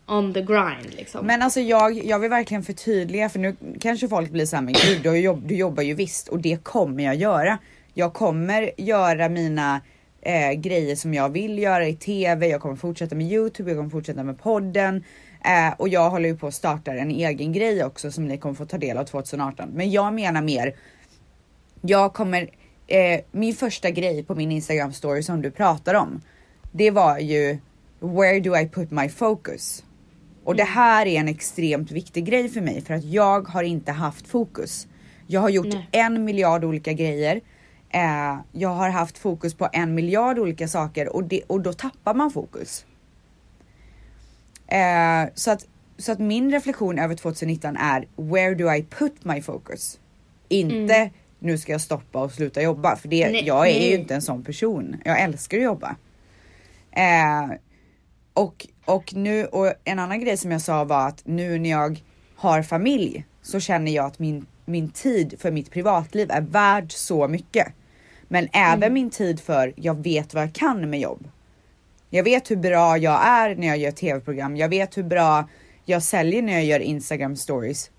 on 0.05 0.33
the 0.33 0.41
grind 0.41 0.93
liksom. 0.97 1.25
Men 1.25 1.41
alltså 1.41 1.59
jag, 1.59 2.05
jag 2.05 2.19
vill 2.19 2.29
verkligen 2.29 2.63
förtydliga 2.63 3.29
för 3.29 3.39
nu 3.39 3.55
kanske 3.79 4.07
folk 4.07 4.31
blir 4.31 4.45
såhär, 4.45 4.63
men 4.63 4.73
gud 4.73 5.03
du, 5.03 5.17
jobb, 5.17 5.47
du 5.47 5.55
jobbar 5.55 5.83
ju 5.83 5.93
visst 5.93 6.27
och 6.27 6.39
det 6.39 6.63
kommer 6.63 7.03
jag 7.03 7.15
göra. 7.15 7.57
Jag 7.93 8.13
kommer 8.13 8.71
göra 8.77 9.29
mina 9.29 9.81
eh, 10.21 10.51
grejer 10.51 10.95
som 10.95 11.13
jag 11.13 11.29
vill 11.29 11.59
göra 11.59 11.87
i 11.87 11.95
TV, 11.95 12.47
jag 12.47 12.61
kommer 12.61 12.75
fortsätta 12.75 13.15
med 13.15 13.31
Youtube, 13.31 13.69
jag 13.69 13.77
kommer 13.77 13.89
fortsätta 13.89 14.23
med 14.23 14.39
podden. 14.39 15.03
Eh, 15.45 15.73
och 15.77 15.89
jag 15.89 16.09
håller 16.09 16.29
ju 16.29 16.37
på 16.37 16.47
att 16.47 16.53
starta 16.53 16.91
en 16.91 17.11
egen 17.11 17.53
grej 17.53 17.83
också 17.83 18.11
som 18.11 18.27
ni 18.27 18.37
kommer 18.37 18.55
få 18.55 18.65
ta 18.65 18.77
del 18.77 18.97
av 18.97 19.03
2018. 19.03 19.69
Men 19.69 19.91
jag 19.91 20.13
menar 20.13 20.41
mer, 20.41 20.75
jag 21.81 22.13
kommer, 22.13 22.49
eh, 22.87 23.21
min 23.31 23.55
första 23.55 23.89
grej 23.89 24.23
på 24.23 24.35
min 24.35 24.51
Instagram 24.51 24.93
story 24.93 25.23
som 25.23 25.41
du 25.41 25.51
pratar 25.51 25.93
om, 25.93 26.21
det 26.71 26.91
var 26.91 27.19
ju 27.19 27.57
where 27.99 28.39
do 28.39 28.57
I 28.57 28.67
put 28.67 28.91
my 28.91 29.09
focus? 29.09 29.83
Och 30.43 30.55
det 30.55 30.63
här 30.63 31.05
är 31.05 31.19
en 31.19 31.27
extremt 31.27 31.91
viktig 31.91 32.25
grej 32.25 32.49
för 32.49 32.61
mig 32.61 32.81
för 32.81 32.93
att 32.93 33.03
jag 33.03 33.47
har 33.47 33.63
inte 33.63 33.91
haft 33.91 34.27
fokus. 34.27 34.87
Jag 35.27 35.41
har 35.41 35.49
gjort 35.49 35.67
Nej. 35.67 35.89
en 35.91 36.23
miljard 36.23 36.63
olika 36.63 36.93
grejer. 36.93 37.41
Eh, 37.89 38.37
jag 38.51 38.69
har 38.69 38.89
haft 38.89 39.17
fokus 39.17 39.53
på 39.53 39.69
en 39.73 39.95
miljard 39.95 40.39
olika 40.39 40.67
saker 40.67 41.15
och, 41.15 41.23
det, 41.23 41.41
och 41.47 41.61
då 41.61 41.73
tappar 41.73 42.13
man 42.13 42.31
fokus. 42.31 42.85
Eh, 44.67 45.29
så, 45.35 45.51
att, 45.51 45.67
så 45.97 46.11
att 46.11 46.19
min 46.19 46.51
reflektion 46.51 46.99
över 46.99 47.15
2019 47.15 47.77
är 47.77 48.07
where 48.15 48.55
do 48.55 48.73
I 48.73 48.83
put 48.83 49.25
my 49.25 49.41
focus? 49.41 49.99
Inte 50.47 51.09
nu 51.39 51.57
ska 51.57 51.71
jag 51.71 51.81
stoppa 51.81 52.19
och 52.19 52.31
sluta 52.31 52.61
jobba. 52.61 52.95
För 52.95 53.07
det, 53.07 53.29
Nej, 53.29 53.43
jag 53.45 53.69
är 53.69 53.73
nej. 53.73 53.89
ju 53.89 53.95
inte 53.95 54.15
en 54.15 54.21
sån 54.21 54.43
person. 54.43 54.95
Jag 55.05 55.21
älskar 55.21 55.57
att 55.57 55.63
jobba. 55.63 55.95
Eh, 56.91 57.57
och, 58.33 58.67
och 58.85 59.13
nu, 59.15 59.45
och 59.45 59.73
en 59.83 59.99
annan 59.99 60.19
grej 60.19 60.37
som 60.37 60.51
jag 60.51 60.61
sa 60.61 60.83
var 60.83 61.07
att 61.07 61.21
nu 61.25 61.59
när 61.59 61.69
jag 61.69 62.03
har 62.35 62.63
familj 62.63 63.25
så 63.41 63.59
känner 63.59 63.91
jag 63.91 64.05
att 64.05 64.19
min, 64.19 64.45
min 64.65 64.89
tid 64.89 65.35
för 65.39 65.51
mitt 65.51 65.71
privatliv 65.71 66.31
är 66.31 66.41
värd 66.41 66.91
så 66.91 67.27
mycket. 67.27 67.67
Men 68.27 68.47
även 68.53 68.93
min 68.93 69.09
tid 69.09 69.39
för 69.39 69.73
jag 69.75 70.03
vet 70.03 70.33
vad 70.33 70.43
jag 70.43 70.53
kan 70.53 70.89
med 70.89 70.99
jobb. 70.99 71.29
Jag 72.09 72.23
vet 72.23 72.51
hur 72.51 72.55
bra 72.55 72.97
jag 72.97 73.27
är 73.27 73.55
när 73.55 73.67
jag 73.67 73.77
gör 73.77 73.91
tv-program. 73.91 74.57
Jag 74.57 74.69
vet 74.69 74.97
hur 74.97 75.03
bra 75.03 75.49
jag 75.85 76.03
säljer 76.03 76.41
när 76.41 76.53
jag 76.53 76.65
gör 76.65 76.79
Instagram 76.79 77.35
stories. 77.35 77.91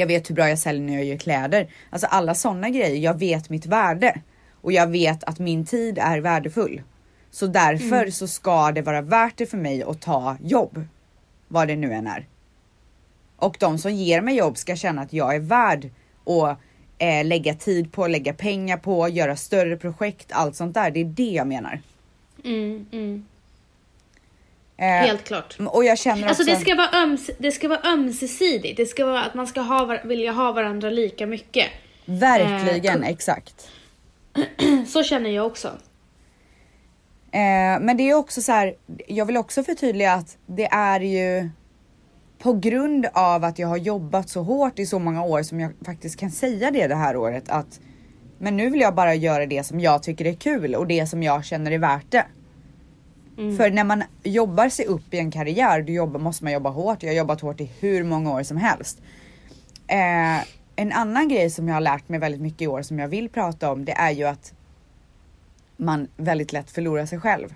Jag 0.00 0.06
vet 0.06 0.30
hur 0.30 0.34
bra 0.34 0.48
jag 0.48 0.58
säljer 0.58 0.82
när 0.82 0.94
jag 0.94 1.04
gör 1.04 1.16
kläder. 1.16 1.68
Alltså 1.90 2.06
alla 2.06 2.34
sådana 2.34 2.70
grejer. 2.70 2.96
Jag 2.96 3.18
vet 3.18 3.50
mitt 3.50 3.66
värde 3.66 4.20
och 4.60 4.72
jag 4.72 4.86
vet 4.86 5.24
att 5.24 5.38
min 5.38 5.66
tid 5.66 5.98
är 5.98 6.18
värdefull. 6.18 6.82
Så 7.30 7.46
därför 7.46 8.10
så 8.10 8.28
ska 8.28 8.72
det 8.72 8.82
vara 8.82 9.02
värt 9.02 9.36
det 9.36 9.46
för 9.46 9.56
mig 9.56 9.82
att 9.82 10.00
ta 10.00 10.36
jobb. 10.42 10.84
Vad 11.48 11.68
det 11.68 11.76
nu 11.76 11.92
än 11.92 12.06
är. 12.06 12.26
Och 13.36 13.56
de 13.60 13.78
som 13.78 13.92
ger 13.92 14.20
mig 14.20 14.36
jobb 14.36 14.56
ska 14.56 14.76
känna 14.76 15.02
att 15.02 15.12
jag 15.12 15.34
är 15.34 15.40
värd 15.40 15.90
att 16.26 16.58
eh, 16.98 17.24
lägga 17.24 17.54
tid 17.54 17.92
på, 17.92 18.06
lägga 18.06 18.32
pengar 18.32 18.76
på, 18.76 19.08
göra 19.08 19.36
större 19.36 19.76
projekt, 19.76 20.32
allt 20.32 20.56
sånt 20.56 20.74
där. 20.74 20.90
Det 20.90 21.00
är 21.00 21.04
det 21.04 21.30
jag 21.30 21.46
menar. 21.46 21.80
Mm, 22.44 22.86
mm. 22.92 23.24
Eh, 24.80 24.86
Helt 24.86 25.24
klart. 25.24 25.56
Och 25.58 25.84
jag 25.84 25.98
känner 25.98 26.28
Alltså 26.28 26.42
också... 26.42 26.54
det 26.54 26.60
ska, 26.60 26.74
vara 26.74 27.02
öms 27.02 27.30
det 27.38 27.52
ska 27.52 27.68
vara 27.68 27.80
ömsesidigt. 27.84 28.76
Det 28.76 28.86
ska 28.86 29.06
vara 29.06 29.22
att 29.22 29.34
man 29.34 29.46
ska 29.46 29.60
ha, 29.60 29.98
vilja 30.04 30.32
ha 30.32 30.52
varandra 30.52 30.90
lika 30.90 31.26
mycket. 31.26 31.66
Verkligen, 32.04 33.02
Eh, 33.02 33.10
exakt. 33.10 33.68
Så 34.88 35.02
känner 35.02 35.30
jag 35.30 35.46
också. 35.46 35.68
Eh, 37.32 37.80
men 37.80 37.96
det 37.96 38.10
är 38.10 38.14
också 38.14 38.42
så 38.42 38.52
här, 38.52 38.74
jag 39.06 39.26
vill 39.26 39.36
också 39.36 39.62
förtydliga 39.62 40.12
att 40.12 40.36
det 40.46 40.66
är 40.66 41.00
ju 41.00 41.50
på 42.38 42.52
grund 42.52 43.06
av 43.12 43.44
att 43.44 43.58
jag 43.58 43.68
har 43.68 43.76
jobbat 43.76 44.28
så 44.28 44.42
hårt 44.42 44.78
i 44.78 44.86
så 44.86 44.98
många 44.98 45.24
år 45.24 45.42
som 45.42 45.60
jag 45.60 45.72
faktiskt 45.86 46.20
kan 46.20 46.30
säga 46.30 46.70
det 46.70 46.86
det 46.86 46.94
här 46.94 47.16
året 47.16 47.48
att 47.48 47.80
men 48.38 48.56
nu 48.56 48.70
vill 48.70 48.80
jag 48.80 48.94
bara 48.94 49.14
göra 49.14 49.46
det 49.46 49.66
som 49.66 49.80
jag 49.80 50.02
tycker 50.02 50.24
är 50.24 50.34
kul 50.34 50.74
och 50.74 50.86
det 50.86 51.06
som 51.06 51.22
jag 51.22 51.44
känner 51.44 51.70
är 51.70 51.78
värt 51.78 52.10
det. 52.10 52.26
För 53.40 53.70
när 53.70 53.84
man 53.84 54.02
jobbar 54.22 54.68
sig 54.68 54.86
upp 54.86 55.14
i 55.14 55.18
en 55.18 55.30
karriär, 55.30 55.82
då 55.82 55.92
jobbar, 55.92 56.20
måste 56.20 56.44
man 56.44 56.52
jobba 56.52 56.70
hårt. 56.70 57.02
Jag 57.02 57.10
har 57.10 57.16
jobbat 57.16 57.40
hårt 57.40 57.60
i 57.60 57.70
hur 57.80 58.04
många 58.04 58.32
år 58.32 58.42
som 58.42 58.56
helst. 58.56 59.02
Eh, 59.86 60.44
en 60.76 60.92
annan 60.92 61.28
grej 61.28 61.50
som 61.50 61.68
jag 61.68 61.74
har 61.74 61.80
lärt 61.80 62.08
mig 62.08 62.20
väldigt 62.20 62.40
mycket 62.40 62.62
i 62.62 62.66
år 62.66 62.82
som 62.82 62.98
jag 62.98 63.08
vill 63.08 63.28
prata 63.28 63.72
om, 63.72 63.84
det 63.84 63.92
är 63.92 64.10
ju 64.10 64.24
att 64.24 64.54
man 65.76 66.08
väldigt 66.16 66.52
lätt 66.52 66.70
förlorar 66.70 67.06
sig 67.06 67.20
själv. 67.20 67.54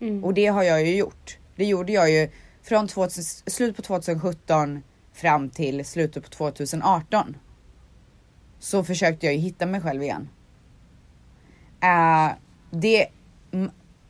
Mm. 0.00 0.24
Och 0.24 0.34
det 0.34 0.46
har 0.46 0.62
jag 0.62 0.86
ju 0.86 0.96
gjort. 0.96 1.38
Det 1.56 1.64
gjorde 1.64 1.92
jag 1.92 2.10
ju 2.10 2.28
från 2.62 2.88
2000, 2.88 3.24
slut 3.46 3.76
på 3.76 3.82
2017 3.82 4.82
fram 5.12 5.50
till 5.50 5.84
slutet 5.84 6.24
på 6.24 6.30
2018. 6.30 7.36
Så 8.58 8.84
försökte 8.84 9.26
jag 9.26 9.34
ju 9.34 9.40
hitta 9.40 9.66
mig 9.66 9.80
själv 9.80 10.02
igen. 10.02 10.28
Eh, 11.80 12.32
det, 12.70 13.06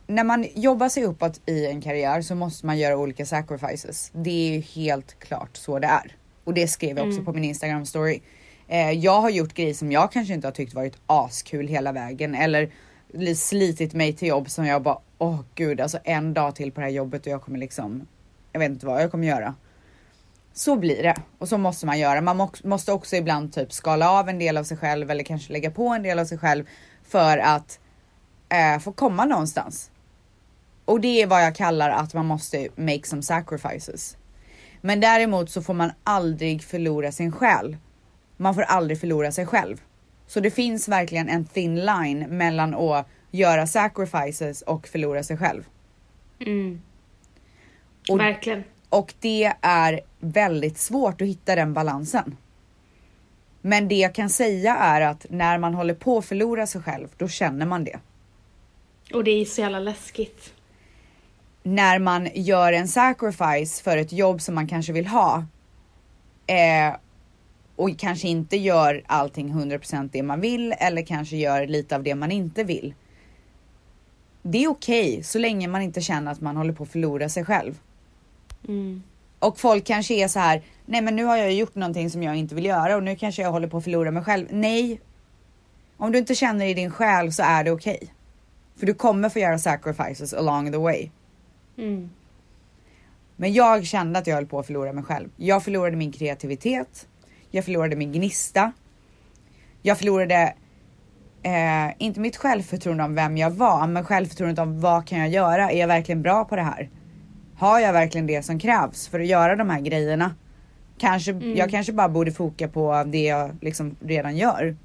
när 0.07 0.23
man 0.23 0.45
jobbar 0.55 0.89
sig 0.89 1.03
uppåt 1.03 1.41
i 1.45 1.65
en 1.65 1.81
karriär 1.81 2.21
så 2.21 2.35
måste 2.35 2.65
man 2.65 2.77
göra 2.77 2.97
olika 2.97 3.25
sacrifices. 3.25 4.11
Det 4.13 4.29
är 4.49 4.53
ju 4.53 4.59
helt 4.61 5.19
klart 5.19 5.57
så 5.57 5.79
det 5.79 5.87
är. 5.87 6.15
Och 6.43 6.53
det 6.53 6.67
skrev 6.67 6.97
jag 6.97 7.07
också 7.07 7.21
på 7.23 7.33
min 7.33 7.43
Instagram 7.43 7.85
story. 7.85 8.21
Eh, 8.67 8.91
jag 8.91 9.21
har 9.21 9.29
gjort 9.29 9.53
grejer 9.53 9.73
som 9.73 9.91
jag 9.91 10.11
kanske 10.11 10.33
inte 10.33 10.47
har 10.47 10.51
tyckt 10.51 10.73
varit 10.73 10.97
askul 11.07 11.67
hela 11.67 11.91
vägen 11.91 12.35
eller 12.35 12.71
li- 13.13 13.35
slitit 13.35 13.93
mig 13.93 14.13
till 14.13 14.27
jobb 14.27 14.49
som 14.49 14.65
jag 14.65 14.81
bara 14.83 14.97
åh 15.17 15.39
gud 15.55 15.81
alltså 15.81 15.99
en 16.03 16.33
dag 16.33 16.55
till 16.55 16.71
på 16.71 16.79
det 16.81 16.85
här 16.85 16.93
jobbet 16.93 17.21
och 17.21 17.27
jag 17.31 17.41
kommer 17.41 17.59
liksom 17.59 18.07
jag 18.51 18.59
vet 18.59 18.69
inte 18.69 18.85
vad 18.85 19.01
jag 19.03 19.11
kommer 19.11 19.27
göra. 19.27 19.55
Så 20.53 20.75
blir 20.75 21.03
det 21.03 21.15
och 21.37 21.49
så 21.49 21.57
måste 21.57 21.85
man 21.85 21.99
göra. 21.99 22.21
Man 22.21 22.37
må- 22.37 22.51
måste 22.63 22.91
också 22.91 23.15
ibland 23.15 23.53
typ 23.53 23.73
skala 23.73 24.09
av 24.11 24.29
en 24.29 24.39
del 24.39 24.57
av 24.57 24.63
sig 24.63 24.77
själv 24.77 25.11
eller 25.11 25.23
kanske 25.23 25.53
lägga 25.53 25.71
på 25.71 25.87
en 25.89 26.03
del 26.03 26.19
av 26.19 26.25
sig 26.25 26.37
själv 26.37 26.65
för 27.03 27.37
att 27.37 27.79
eh, 28.49 28.79
få 28.79 28.91
komma 28.91 29.25
någonstans. 29.25 29.91
Och 30.85 31.01
det 31.01 31.21
är 31.21 31.27
vad 31.27 31.43
jag 31.43 31.55
kallar 31.55 31.89
att 31.89 32.13
man 32.13 32.25
måste 32.25 32.67
make 32.75 33.03
some 33.03 33.21
sacrifices. 33.21 34.17
Men 34.81 34.99
däremot 34.99 35.49
så 35.49 35.61
får 35.61 35.73
man 35.73 35.91
aldrig 36.03 36.63
förlora 36.63 37.11
sin 37.11 37.31
själ. 37.31 37.77
Man 38.37 38.55
får 38.55 38.61
aldrig 38.61 38.99
förlora 38.99 39.31
sig 39.31 39.45
själv. 39.45 39.81
Så 40.27 40.39
det 40.39 40.51
finns 40.51 40.87
verkligen 40.87 41.29
en 41.29 41.45
thin 41.45 41.75
line 41.85 42.19
mellan 42.19 42.73
att 42.75 43.07
göra 43.31 43.67
sacrifices 43.67 44.61
och 44.61 44.87
förlora 44.87 45.23
sig 45.23 45.37
själv. 45.37 45.63
Mm. 46.39 46.81
Och- 48.09 48.19
Verkligen. 48.19 48.63
Och 48.89 49.13
det 49.19 49.53
är 49.61 49.99
väldigt 50.19 50.77
svårt 50.77 51.21
att 51.21 51.27
hitta 51.27 51.55
den 51.55 51.73
balansen. 51.73 52.37
Men 53.61 53.87
det 53.87 53.95
jag 53.95 54.15
kan 54.15 54.29
säga 54.29 54.75
är 54.75 55.01
att 55.01 55.25
när 55.29 55.57
man 55.57 55.73
håller 55.73 55.93
på 55.93 56.17
att 56.17 56.25
förlora 56.25 56.67
sig 56.67 56.81
själv, 56.81 57.07
då 57.17 57.27
känner 57.27 57.65
man 57.65 57.83
det. 57.83 57.99
Och 59.13 59.23
det 59.23 59.31
är 59.31 59.45
så 59.45 59.61
jävla 59.61 59.79
läskigt. 59.79 60.53
När 61.67 61.99
man 61.99 62.29
gör 62.33 62.73
en 62.73 62.87
sacrifice 62.87 63.83
för 63.83 63.97
ett 63.97 64.11
jobb 64.11 64.41
som 64.41 64.55
man 64.55 64.67
kanske 64.67 64.93
vill 64.93 65.07
ha 65.07 65.45
eh, 66.47 66.95
och 67.75 67.89
kanske 67.97 68.27
inte 68.27 68.57
gör 68.57 69.03
allting 69.07 69.53
100% 69.53 70.09
det 70.13 70.23
man 70.23 70.41
vill 70.41 70.75
eller 70.79 71.01
kanske 71.01 71.37
gör 71.37 71.67
lite 71.67 71.95
av 71.95 72.03
det 72.03 72.15
man 72.15 72.31
inte 72.31 72.63
vill. 72.63 72.93
Det 74.41 74.63
är 74.63 74.67
okej 74.67 75.23
så 75.23 75.39
länge 75.39 75.67
man 75.67 75.81
inte 75.81 76.01
känner 76.01 76.31
att 76.31 76.41
man 76.41 76.57
håller 76.57 76.73
på 76.73 76.83
att 76.83 76.89
förlora 76.89 77.29
sig 77.29 77.45
själv. 77.45 77.79
Mm. 78.67 79.03
Och 79.39 79.59
folk 79.59 79.85
kanske 79.85 80.13
är 80.13 80.27
så 80.27 80.39
här, 80.39 80.61
nej 80.85 81.01
men 81.01 81.15
nu 81.15 81.23
har 81.23 81.37
jag 81.37 81.53
gjort 81.53 81.75
någonting 81.75 82.09
som 82.09 82.23
jag 82.23 82.35
inte 82.35 82.55
vill 82.55 82.65
göra 82.65 82.95
och 82.95 83.03
nu 83.03 83.15
kanske 83.15 83.41
jag 83.41 83.51
håller 83.51 83.67
på 83.67 83.77
att 83.77 83.83
förlora 83.83 84.11
mig 84.11 84.23
själv. 84.23 84.47
Nej. 84.49 85.01
Om 85.97 86.11
du 86.11 86.17
inte 86.17 86.35
känner 86.35 86.65
i 86.65 86.73
din 86.73 86.91
själ 86.91 87.33
så 87.33 87.43
är 87.43 87.63
det 87.63 87.71
okej. 87.71 88.13
För 88.75 88.85
du 88.85 88.93
kommer 88.93 89.29
få 89.29 89.39
göra 89.39 89.59
sacrifices 89.59 90.33
along 90.33 90.71
the 90.71 90.77
way. 90.77 91.09
Mm. 91.77 92.09
Men 93.35 93.53
jag 93.53 93.85
kände 93.85 94.19
att 94.19 94.27
jag 94.27 94.35
höll 94.35 94.45
på 94.45 94.59
att 94.59 94.65
förlora 94.65 94.93
mig 94.93 95.03
själv. 95.03 95.29
Jag 95.35 95.63
förlorade 95.63 95.97
min 95.97 96.11
kreativitet. 96.11 97.07
Jag 97.51 97.65
förlorade 97.65 97.95
min 97.95 98.11
gnista. 98.11 98.71
Jag 99.81 99.97
förlorade 99.97 100.53
eh, 101.43 101.93
inte 101.97 102.19
mitt 102.19 102.37
självförtroende 102.37 103.03
om 103.03 103.15
vem 103.15 103.37
jag 103.37 103.51
var, 103.51 103.87
men 103.87 104.05
självförtroendet 104.05 104.59
om 104.59 104.81
vad 104.81 105.07
kan 105.07 105.19
jag 105.19 105.29
göra? 105.29 105.71
Är 105.71 105.79
jag 105.79 105.87
verkligen 105.87 106.21
bra 106.21 106.45
på 106.45 106.55
det 106.55 106.61
här? 106.61 106.89
Har 107.57 107.79
jag 107.79 107.93
verkligen 107.93 108.27
det 108.27 108.43
som 108.43 108.59
krävs 108.59 109.07
för 109.07 109.19
att 109.19 109.27
göra 109.27 109.55
de 109.55 109.69
här 109.69 109.81
grejerna? 109.81 110.35
Kanske, 110.97 111.31
Jag 111.31 111.71
kanske 111.71 111.93
bara 111.93 112.09
borde 112.09 112.31
foka 112.31 112.67
på 112.67 113.03
det 113.07 113.23
jag 113.23 113.55
liksom 113.61 113.95
redan 113.99 114.37
gör. 114.37 114.75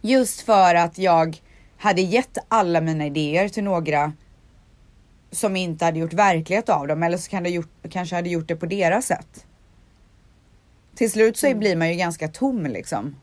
Just 0.00 0.40
för 0.40 0.74
att 0.74 0.98
jag 0.98 1.36
hade 1.76 2.00
gett 2.02 2.38
alla 2.48 2.80
mina 2.80 3.06
idéer 3.06 3.48
till 3.48 3.64
några 3.64 4.12
som 5.34 5.56
inte 5.56 5.84
hade 5.84 5.98
gjort 5.98 6.12
verklighet 6.12 6.68
av 6.68 6.86
dem 6.86 7.02
eller 7.02 7.18
så 7.18 7.30
kan 7.30 7.42
det 7.42 7.50
gjort, 7.50 7.70
kanske 7.90 8.16
hade 8.16 8.28
gjort 8.28 8.48
det 8.48 8.56
på 8.56 8.66
deras 8.66 9.06
sätt. 9.06 9.46
Till 10.94 11.10
slut 11.10 11.36
så 11.36 11.54
blir 11.54 11.76
man 11.76 11.88
ju 11.88 11.94
ganska 11.94 12.28
tom 12.28 12.66
liksom. 12.66 13.16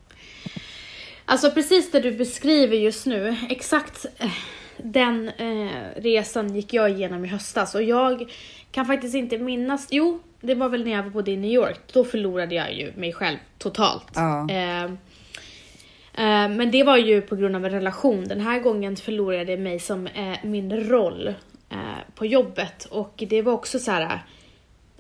Alltså 1.26 1.52
precis 1.52 1.92
det 1.92 2.00
du 2.00 2.12
beskriver 2.12 2.78
just 2.78 3.06
nu, 3.06 3.38
exakt 3.50 4.06
eh, 4.18 4.32
den 4.78 5.30
eh, 5.30 5.72
resan 5.96 6.56
gick 6.56 6.74
jag 6.74 6.90
igenom 6.90 7.26
i 7.26 7.28
höstas 7.28 7.76
och 7.76 7.84
jag 7.84 8.32
kan 8.72 8.86
faktiskt 8.86 9.16
inte 9.16 9.38
minnas, 9.38 9.88
jo 9.90 10.20
det 10.42 10.56
var 10.56 10.70
väl 10.70 10.84
när 10.84 10.92
jag 10.92 11.12
bodde 11.12 11.32
i 11.32 11.38
New 11.38 11.52
York, 11.52 11.80
då 11.94 12.04
förlorade 12.04 12.56
jag 12.56 12.74
ju 12.74 12.94
mig 12.96 13.14
själv 13.14 13.38
totalt. 13.58 14.08
Ja. 14.16 14.50
Eh, 14.50 14.84
eh, 14.84 16.50
men 16.50 16.72
det 16.72 16.84
var 16.84 16.98
ju 16.98 17.22
på 17.22 17.36
grund 17.36 17.56
av 17.56 17.66
en 17.66 17.72
relation. 17.72 18.24
Den 18.28 18.42
här 18.42 18.60
gången 18.60 18.96
förlorade 18.96 19.52
jag 19.52 19.60
mig 19.60 19.80
som 19.80 20.08
eh, 20.08 20.38
min 20.44 20.90
roll 20.90 21.34
på 22.16 22.26
jobbet 22.26 22.86
och 22.86 23.24
det 23.30 23.42
var 23.42 23.54
också 23.54 23.80
så 23.80 23.92
här 23.92 24.20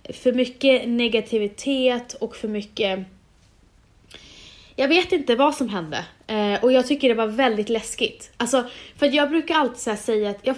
eh, 0.04 0.14
för 0.14 0.34
mycket 0.34 0.90
negativitet 0.90 2.14
och 2.14 2.36
för 2.36 2.48
mycket 2.48 3.00
jag 4.76 4.88
vet 4.88 5.12
inte 5.12 5.36
vad 5.36 5.56
som 5.56 5.70
hände 5.70 6.06
eh, 6.28 6.64
och 6.64 6.72
jag 6.72 6.88
tycker 6.88 7.10
det 7.10 7.16
var 7.16 7.28
väldigt 7.28 7.70
läskigt. 7.70 8.32
Alltså, 8.38 8.66
för 8.96 9.16
jag 9.16 9.30
brukar 9.30 9.56
alltid 9.56 9.98
säga 9.98 10.30
att 10.30 10.40
jag, 10.42 10.56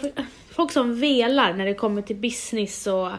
folk 0.51 0.71
som 0.71 0.99
velar 0.99 1.53
när 1.53 1.65
det 1.65 1.73
kommer 1.73 2.01
till 2.01 2.15
business 2.15 2.87
och 2.87 3.09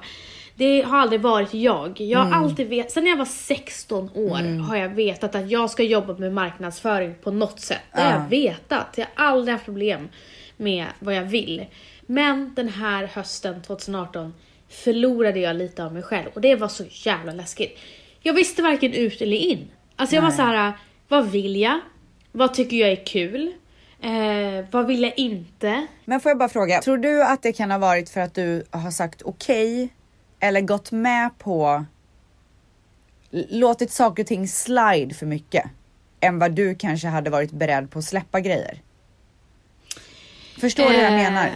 det 0.55 0.83
har 0.83 0.99
aldrig 0.99 1.21
varit 1.21 1.55
jag. 1.55 2.01
Jag 2.01 2.19
har 2.19 2.33
alltid 2.45 2.69
vet, 2.69 2.93
sen 2.93 3.07
jag 3.07 3.17
var 3.17 3.25
16 3.25 4.11
år 4.15 4.63
har 4.63 4.77
jag 4.77 4.89
vetat 4.89 5.35
att 5.35 5.51
jag 5.51 5.71
ska 5.71 5.83
jobba 5.83 6.17
med 6.17 6.33
marknadsföring 6.33 7.15
på 7.23 7.31
något 7.31 7.61
sätt. 7.61 7.81
Det 7.95 8.01
har 8.01 8.13
jag 8.13 8.29
vetat. 8.29 8.87
Jag 8.97 9.07
har 9.15 9.27
aldrig 9.27 9.53
haft 9.53 9.65
problem 9.65 10.09
med 10.57 10.87
vad 10.99 11.15
jag 11.15 11.25
vill. 11.25 11.65
Men 12.06 12.54
den 12.54 12.68
här 12.68 13.06
hösten 13.06 13.62
2018 13.62 14.34
förlorade 14.68 15.40
jag 15.40 15.56
lite 15.56 15.84
av 15.84 15.92
mig 15.92 16.02
själv 16.02 16.28
och 16.34 16.40
det 16.40 16.56
var 16.56 16.68
så 16.68 16.84
jävla 16.88 17.32
läskigt. 17.32 17.78
Jag 18.20 18.34
visste 18.34 18.62
varken 18.62 18.92
ut 18.92 19.23
eller 19.23 19.37
in. 19.37 19.70
Alltså 19.96 20.16
jag 20.16 20.23
var 20.23 20.30
så 20.30 20.42
här, 20.42 20.73
vad 21.08 21.30
vill 21.30 21.56
jag? 21.56 21.80
Vad 22.32 22.54
tycker 22.54 22.76
jag 22.76 22.90
är 22.90 23.06
kul? 23.06 23.52
Eh, 24.00 24.64
vad 24.70 24.87
vill 24.87 25.02
jag 25.02 25.18
inte? 25.18 25.87
Men 26.04 26.20
får 26.20 26.30
jag 26.30 26.38
bara 26.38 26.49
fråga, 26.49 26.80
tror 26.80 26.99
du 26.99 27.23
att 27.25 27.42
det 27.42 27.52
kan 27.52 27.70
ha 27.70 27.78
varit 27.78 28.11
för 28.11 28.20
att 28.20 28.34
du 28.34 28.64
har 28.70 28.90
sagt 28.90 29.23
okej 29.23 29.88
eller 30.40 30.61
gått 30.61 30.92
med 30.92 31.38
på 31.38 31.84
låtit 33.49 33.90
saker 33.90 34.23
och 34.23 34.26
ting 34.26 34.49
slide 34.49 35.14
för 35.14 35.26
mycket 35.26 35.64
än 36.20 36.38
vad 36.38 36.52
du 36.52 36.75
kanske 36.75 37.08
hade 37.08 37.30
varit 37.30 37.50
beredd 37.50 37.90
på 37.90 37.99
att 37.99 38.04
släppa 38.04 38.40
grejer? 38.40 38.80
Förstår 40.61 40.84
du 40.84 40.88
vad 40.92 40.99
jag 41.04 41.11
Eh, 41.12 41.16
menar? 41.16 41.50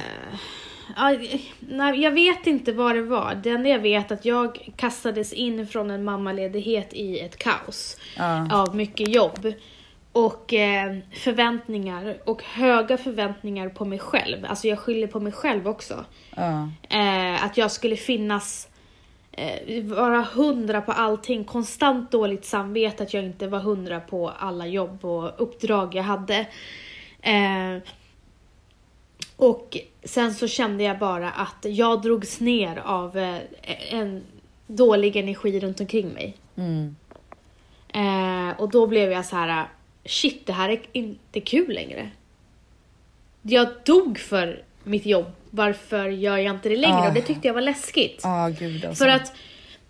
Ja, 0.96 1.16
nej, 1.60 2.00
jag 2.00 2.10
vet 2.10 2.46
inte 2.46 2.72
vad 2.72 2.94
det 2.94 3.02
var. 3.02 3.34
Det 3.34 3.50
enda 3.50 3.68
jag 3.68 3.78
vet 3.78 4.10
är 4.10 4.14
att 4.14 4.24
jag 4.24 4.70
kastades 4.76 5.32
in 5.32 5.66
från 5.66 5.90
en 5.90 6.04
mammaledighet 6.04 6.92
i 6.92 7.18
ett 7.20 7.36
kaos 7.38 7.96
Ja. 8.16 8.48
av 8.62 8.76
mycket 8.76 9.08
jobb 9.08 9.52
och 10.12 10.54
eh, 10.54 10.96
förväntningar 11.12 12.16
och 12.24 12.42
höga 12.44 12.96
förväntningar 12.98 13.68
på 13.68 13.84
mig 13.84 13.98
själv. 13.98 14.46
Alltså 14.48 14.68
jag 14.68 14.78
skyller 14.78 15.06
på 15.06 15.20
mig 15.20 15.32
själv 15.32 15.68
också. 15.68 16.04
Ja. 16.36 16.68
Eh, 16.88 17.44
att 17.44 17.56
jag 17.56 17.70
skulle 17.72 17.96
finnas, 17.96 18.68
eh, 19.32 19.84
vara 19.84 20.22
hundra 20.34 20.80
på 20.80 20.92
allting. 20.92 21.44
Konstant 21.44 22.10
dåligt 22.10 22.44
samvete 22.44 23.02
att 23.02 23.14
jag 23.14 23.24
inte 23.24 23.46
var 23.46 23.60
hundra 23.60 24.00
på 24.00 24.32
alla 24.38 24.66
jobb 24.66 25.04
och 25.04 25.32
uppdrag 25.42 25.94
jag 25.94 26.02
hade. 26.02 26.46
Och 29.38 29.76
sen 30.04 30.34
så 30.34 30.48
kände 30.48 30.84
jag 30.84 30.98
bara 30.98 31.30
att 31.30 31.56
jag 31.64 32.02
drogs 32.02 32.40
ner 32.40 32.76
av 32.76 33.18
eh, 33.18 33.38
en 33.94 34.22
dålig 34.66 35.16
energi 35.16 35.60
runt 35.60 35.80
omkring 35.80 36.08
mig. 36.08 36.36
Mm. 36.56 36.96
Eh, 37.94 38.60
och 38.60 38.68
då 38.70 38.86
blev 38.86 39.12
jag 39.12 39.24
så 39.26 39.36
här: 39.36 39.68
shit 40.04 40.46
det 40.46 40.52
här 40.52 40.68
är 40.68 40.80
inte 40.92 41.40
kul 41.40 41.74
längre. 41.74 42.10
Jag 43.42 43.68
dog 43.84 44.18
för 44.18 44.62
mitt 44.84 45.06
jobb, 45.06 45.26
varför 45.50 46.08
gör 46.08 46.36
jag 46.36 46.54
inte 46.54 46.68
det 46.68 46.76
längre? 46.76 46.96
Ah. 46.96 47.08
Och 47.08 47.14
det 47.14 47.22
tyckte 47.22 47.46
jag 47.46 47.54
var 47.54 47.60
läskigt. 47.60 48.20
Ja, 48.22 48.48
gud 48.58 48.84
alltså. 48.84 49.04
För 49.04 49.10
att 49.10 49.32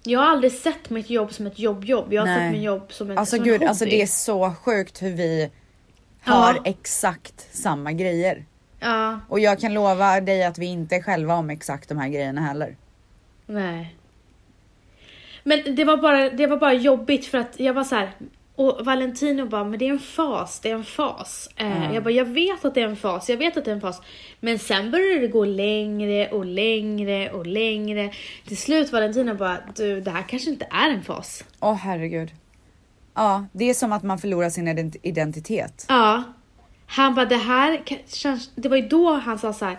jag 0.03 0.21
har 0.21 0.27
aldrig 0.27 0.53
sett 0.53 0.91
mitt 0.91 1.11
jobb 1.11 1.33
som 1.33 1.47
ett 1.47 1.59
jobb-jobb. 1.59 2.13
Jag 2.13 2.23
har 2.23 2.27
Nej. 2.27 2.39
sett 2.39 2.53
mitt 2.53 2.63
jobb 2.63 2.93
som, 2.93 3.11
ett, 3.11 3.19
Alltså 3.19 3.37
som 3.37 3.45
gud, 3.45 3.55
en 3.55 3.61
hobby. 3.61 3.69
alltså 3.69 3.85
det 3.85 4.03
är 4.03 4.07
så 4.07 4.55
sjukt 4.65 5.03
hur 5.03 5.11
vi 5.13 5.51
har 6.23 6.55
Ja. 6.55 6.63
exakt 6.65 7.49
samma 7.57 7.93
grejer. 7.93 8.45
Ja, 8.81 9.21
Och 9.29 9.41
jag 9.41 9.61
kan 9.61 9.75
lova 9.75 10.21
dig 10.21 10.45
att 10.45 10.59
vi 10.59 10.67
inte 10.67 10.97
är 10.97 11.03
själva 11.03 11.35
om 11.35 11.51
exakt 11.51 11.89
de 11.89 11.99
här 11.99 12.09
grejerna 12.09 12.41
heller. 12.41 12.77
nej. 13.47 13.95
Men 15.45 15.75
det 15.77 15.85
var 15.85 15.97
bara, 15.97 16.31
det 16.31 16.47
var 16.47 16.57
bara 16.57 16.73
jobbigt 16.73 17.27
för 17.27 17.39
att 17.39 17.61
jag 17.61 17.75
var 17.75 17.85
så 17.85 17.95
här. 17.95 18.11
Och 18.55 18.85
Valentino 18.85 19.47
bara, 19.49 19.65
men 19.65 19.79
det 19.79 19.87
är 19.87 19.91
en 19.91 19.99
fas, 19.99 20.61
det 20.61 20.71
är 20.71 20.75
en 20.75 20.85
fas. 20.85 21.49
Eh, 21.57 21.95
Jag 21.95 22.03
bara, 22.05 22.11
jag 22.11 22.25
vet 22.25 22.65
att 22.65 22.75
det 22.75 22.81
är 22.81 22.89
en 22.89 22.97
fas, 22.97 23.31
jag 23.31 23.37
vet 23.37 23.57
att 23.57 23.65
det 23.65 23.71
är 23.71 23.75
en 23.75 23.81
fas. 23.81 24.03
Men 24.41 24.59
sen 24.59 24.91
började 24.91 25.21
det 25.21 25.29
gå 25.29 25.45
längre 25.45 26.29
och 26.31 26.45
längre 26.45 27.31
och 27.31 27.47
längre. 27.47 28.13
Till 28.47 28.57
slut 28.57 28.93
Valentino 28.93 29.35
bara, 29.35 29.59
du 29.77 30.01
det 30.01 30.11
här 30.11 30.23
kanske 30.29 30.51
inte 30.51 30.67
är 30.71 30.91
en 30.91 31.03
fas. 31.03 31.45
Åh 31.61 31.75
herregud. 31.75 32.31
Ja, 33.15 33.47
det 33.53 33.71
är 33.71 33.75
som 33.75 33.93
att 33.93 34.03
man 34.03 34.19
förlorar 34.19 34.51
sin 34.51 34.69
ident- 34.69 34.97
identitet. 35.03 35.87
Ja. 35.89 36.23
Han 36.91 37.15
bara, 37.15 37.27
det 37.27 37.37
här 37.37 37.83
känns... 38.07 38.51
Det 38.55 38.69
var 38.69 38.77
ju 38.77 38.89
då 38.89 39.13
han 39.13 39.39
sa 39.39 39.53
så 39.53 39.65
här. 39.65 39.79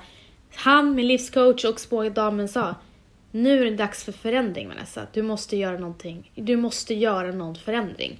Han, 0.55 0.95
min 0.95 1.07
livscoach 1.07 1.65
och 1.65 1.79
spådamen 1.79 2.49
sa. 2.49 2.75
Nu 3.31 3.61
är 3.61 3.65
det 3.71 3.77
dags 3.77 4.03
för 4.03 4.11
förändring 4.11 4.67
Vanessa. 4.67 5.07
Du 5.13 5.21
måste 5.21 5.57
göra 5.57 5.77
någonting. 5.77 6.31
Du 6.35 6.57
måste 6.57 6.93
göra 6.93 7.31
någon 7.31 7.55
förändring. 7.55 8.15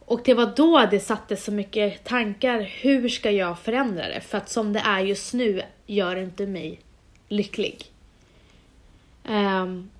Och 0.00 0.20
det 0.24 0.34
var 0.34 0.52
då 0.56 0.86
det 0.90 1.00
satte 1.00 1.36
så 1.36 1.52
mycket 1.52 2.04
tankar. 2.04 2.60
Hur 2.60 3.08
ska 3.08 3.30
jag 3.30 3.58
förändra 3.58 4.08
det? 4.08 4.20
För 4.20 4.38
att 4.38 4.50
som 4.50 4.72
det 4.72 4.82
är 4.84 5.00
just 5.00 5.34
nu 5.34 5.62
gör 5.86 6.14
det 6.14 6.22
inte 6.22 6.46
mig 6.46 6.80
lycklig. 7.28 7.84
Ehm, 9.24 9.90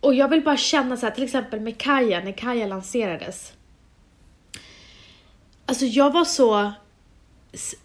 och 0.00 0.14
jag 0.14 0.28
vill 0.28 0.42
bara 0.42 0.56
känna 0.56 0.96
så 0.96 1.06
här, 1.06 1.14
till 1.14 1.24
exempel 1.24 1.60
med 1.60 1.78
Kaja, 1.78 2.20
när 2.20 2.32
Kaja 2.32 2.66
lanserades. 2.66 3.53
Alltså 5.66 5.84
jag 5.84 6.12
var 6.12 6.24
så 6.24 6.72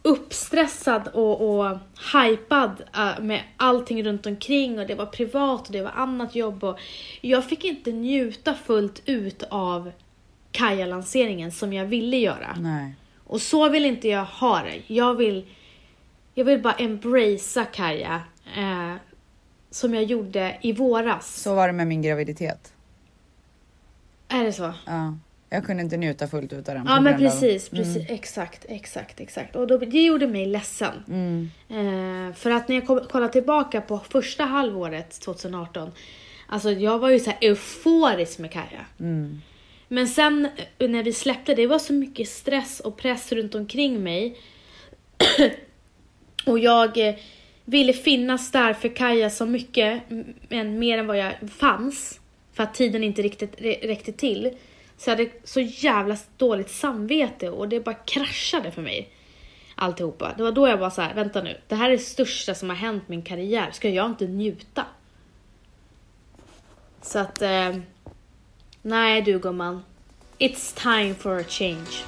uppstressad 0.01 1.07
och, 1.07 1.59
och 1.59 1.77
hypad 2.13 2.83
eh, 2.95 3.19
med 3.21 3.43
allting 3.57 4.03
runt 4.03 4.25
omkring 4.25 4.79
och 4.79 4.87
det 4.87 4.95
var 4.95 5.05
privat 5.05 5.67
och 5.67 5.73
det 5.73 5.81
var 5.81 5.91
annat 5.91 6.35
jobb 6.35 6.63
och 6.63 6.79
jag 7.21 7.45
fick 7.45 7.65
inte 7.65 7.91
njuta 7.91 8.53
fullt 8.53 9.01
ut 9.05 9.43
av 9.49 9.91
Kaja-lanseringen 10.51 11.51
som 11.51 11.73
jag 11.73 11.85
ville 11.85 12.17
göra. 12.17 12.55
Nej. 12.59 12.95
Och 13.23 13.41
så 13.41 13.69
vill 13.69 13.85
inte 13.85 14.07
jag 14.07 14.25
ha 14.25 14.61
det. 14.61 14.93
Jag 14.93 15.13
vill, 15.15 15.45
jag 16.33 16.45
vill 16.45 16.61
bara 16.61 16.73
embracea 16.73 17.65
Kaja 17.65 18.21
eh, 18.57 18.93
som 19.71 19.93
jag 19.93 20.03
gjorde 20.03 20.57
i 20.61 20.73
våras. 20.73 21.41
Så 21.41 21.55
var 21.55 21.67
det 21.67 21.73
med 21.73 21.87
min 21.87 22.01
graviditet. 22.01 22.73
Är 24.27 24.43
det 24.43 24.53
så? 24.53 24.73
Ja. 24.85 25.17
Jag 25.49 25.65
kunde 25.65 25.83
inte 25.83 25.97
njuta 25.97 26.27
fullt 26.27 26.53
ut 26.53 26.69
av 26.69 26.75
den. 26.75 26.85
Ja 26.87 26.99
men 27.01 27.03
grund 27.13 27.27
av- 27.27 27.31
precis, 27.31 27.69
precis. 27.69 28.09
Exakt, 28.09 28.65
exakt, 28.69 29.19
exakt. 29.19 29.55
Och 29.55 29.67
då, 29.67 29.77
det 29.77 30.01
gjorde 30.03 30.27
mig 30.27 30.45
ledsen. 30.45 31.03
Mm. 31.07 31.49
Eh, 31.69 32.35
för 32.35 32.51
att 32.51 32.67
när 32.67 32.75
jag 32.75 32.87
kom, 32.87 32.99
kollar 32.99 33.27
tillbaka 33.27 33.81
på 33.81 33.99
första 33.99 34.43
halvåret 34.43 35.19
2018, 35.21 35.91
alltså 36.47 36.71
jag 36.71 36.99
var 36.99 37.09
ju 37.09 37.19
så 37.19 37.29
här 37.29 37.37
euforisk 37.41 38.39
med 38.39 38.51
Kaja. 38.51 38.85
Mm. 38.99 39.41
Men 39.87 40.07
sen 40.07 40.47
eh, 40.77 40.89
när 40.89 41.03
vi 41.03 41.13
släppte, 41.13 41.55
det 41.55 41.67
var 41.67 41.79
så 41.79 41.93
mycket 41.93 42.29
stress 42.29 42.79
och 42.79 42.97
press 42.97 43.31
runt 43.31 43.55
omkring 43.55 44.03
mig. 44.03 44.37
och 46.45 46.59
jag 46.59 47.07
eh, 47.07 47.15
ville 47.65 47.93
finnas 47.93 48.51
där 48.51 48.73
för 48.73 48.95
Kaja 48.95 49.29
så 49.29 49.45
mycket, 49.45 50.01
men 50.49 50.79
mer 50.79 50.97
än 50.97 51.07
vad 51.07 51.17
jag 51.17 51.33
fanns. 51.57 52.19
För 52.53 52.63
att 52.63 52.73
tiden 52.73 53.03
inte 53.03 53.21
riktigt 53.21 53.61
räckte 53.61 54.11
till. 54.11 54.51
Så 54.99 55.09
jag 55.09 55.17
hade 55.17 55.29
så 55.43 55.59
jävla 55.59 56.17
dåligt 56.37 56.69
samvete 56.69 57.49
och 57.49 57.69
det 57.69 57.79
bara 57.79 57.95
kraschade 57.95 58.71
för 58.71 58.81
mig. 58.81 59.09
Alltihopa. 59.75 60.33
Det 60.37 60.43
var 60.43 60.51
då 60.51 60.67
jag 60.67 60.79
bara 60.79 60.91
så 60.91 61.01
här, 61.01 61.13
vänta 61.13 61.41
nu, 61.41 61.57
det 61.67 61.75
här 61.75 61.89
är 61.89 61.91
det 61.91 61.99
största 61.99 62.55
som 62.55 62.69
har 62.69 62.75
hänt 62.75 63.03
min 63.07 63.21
karriär, 63.21 63.71
ska 63.71 63.89
jag 63.89 64.05
inte 64.05 64.27
njuta? 64.27 64.85
Så 67.01 67.19
att, 67.19 67.41
eh, 67.41 67.77
nej 68.81 69.21
du 69.21 69.39
gumman. 69.39 69.83
It's 70.39 70.81
time 70.83 71.15
for 71.15 71.39
a 71.39 71.43
change. 71.47 72.03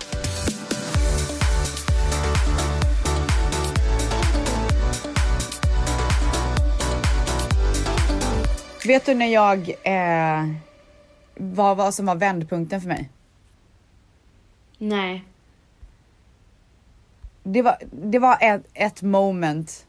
Vet 8.85 9.05
du 9.05 9.13
när 9.13 9.33
jag, 9.33 9.69
eh, 9.69 10.70
vad, 11.43 11.77
vad 11.77 11.93
som 11.93 12.05
var 12.05 12.15
vändpunkten 12.15 12.81
för 12.81 12.87
mig? 12.87 13.09
Nej. 14.77 15.25
Det 17.43 17.61
var, 17.61 17.77
det 17.91 18.19
var 18.19 18.37
ett, 18.41 18.63
ett 18.73 19.01
moment 19.01 19.85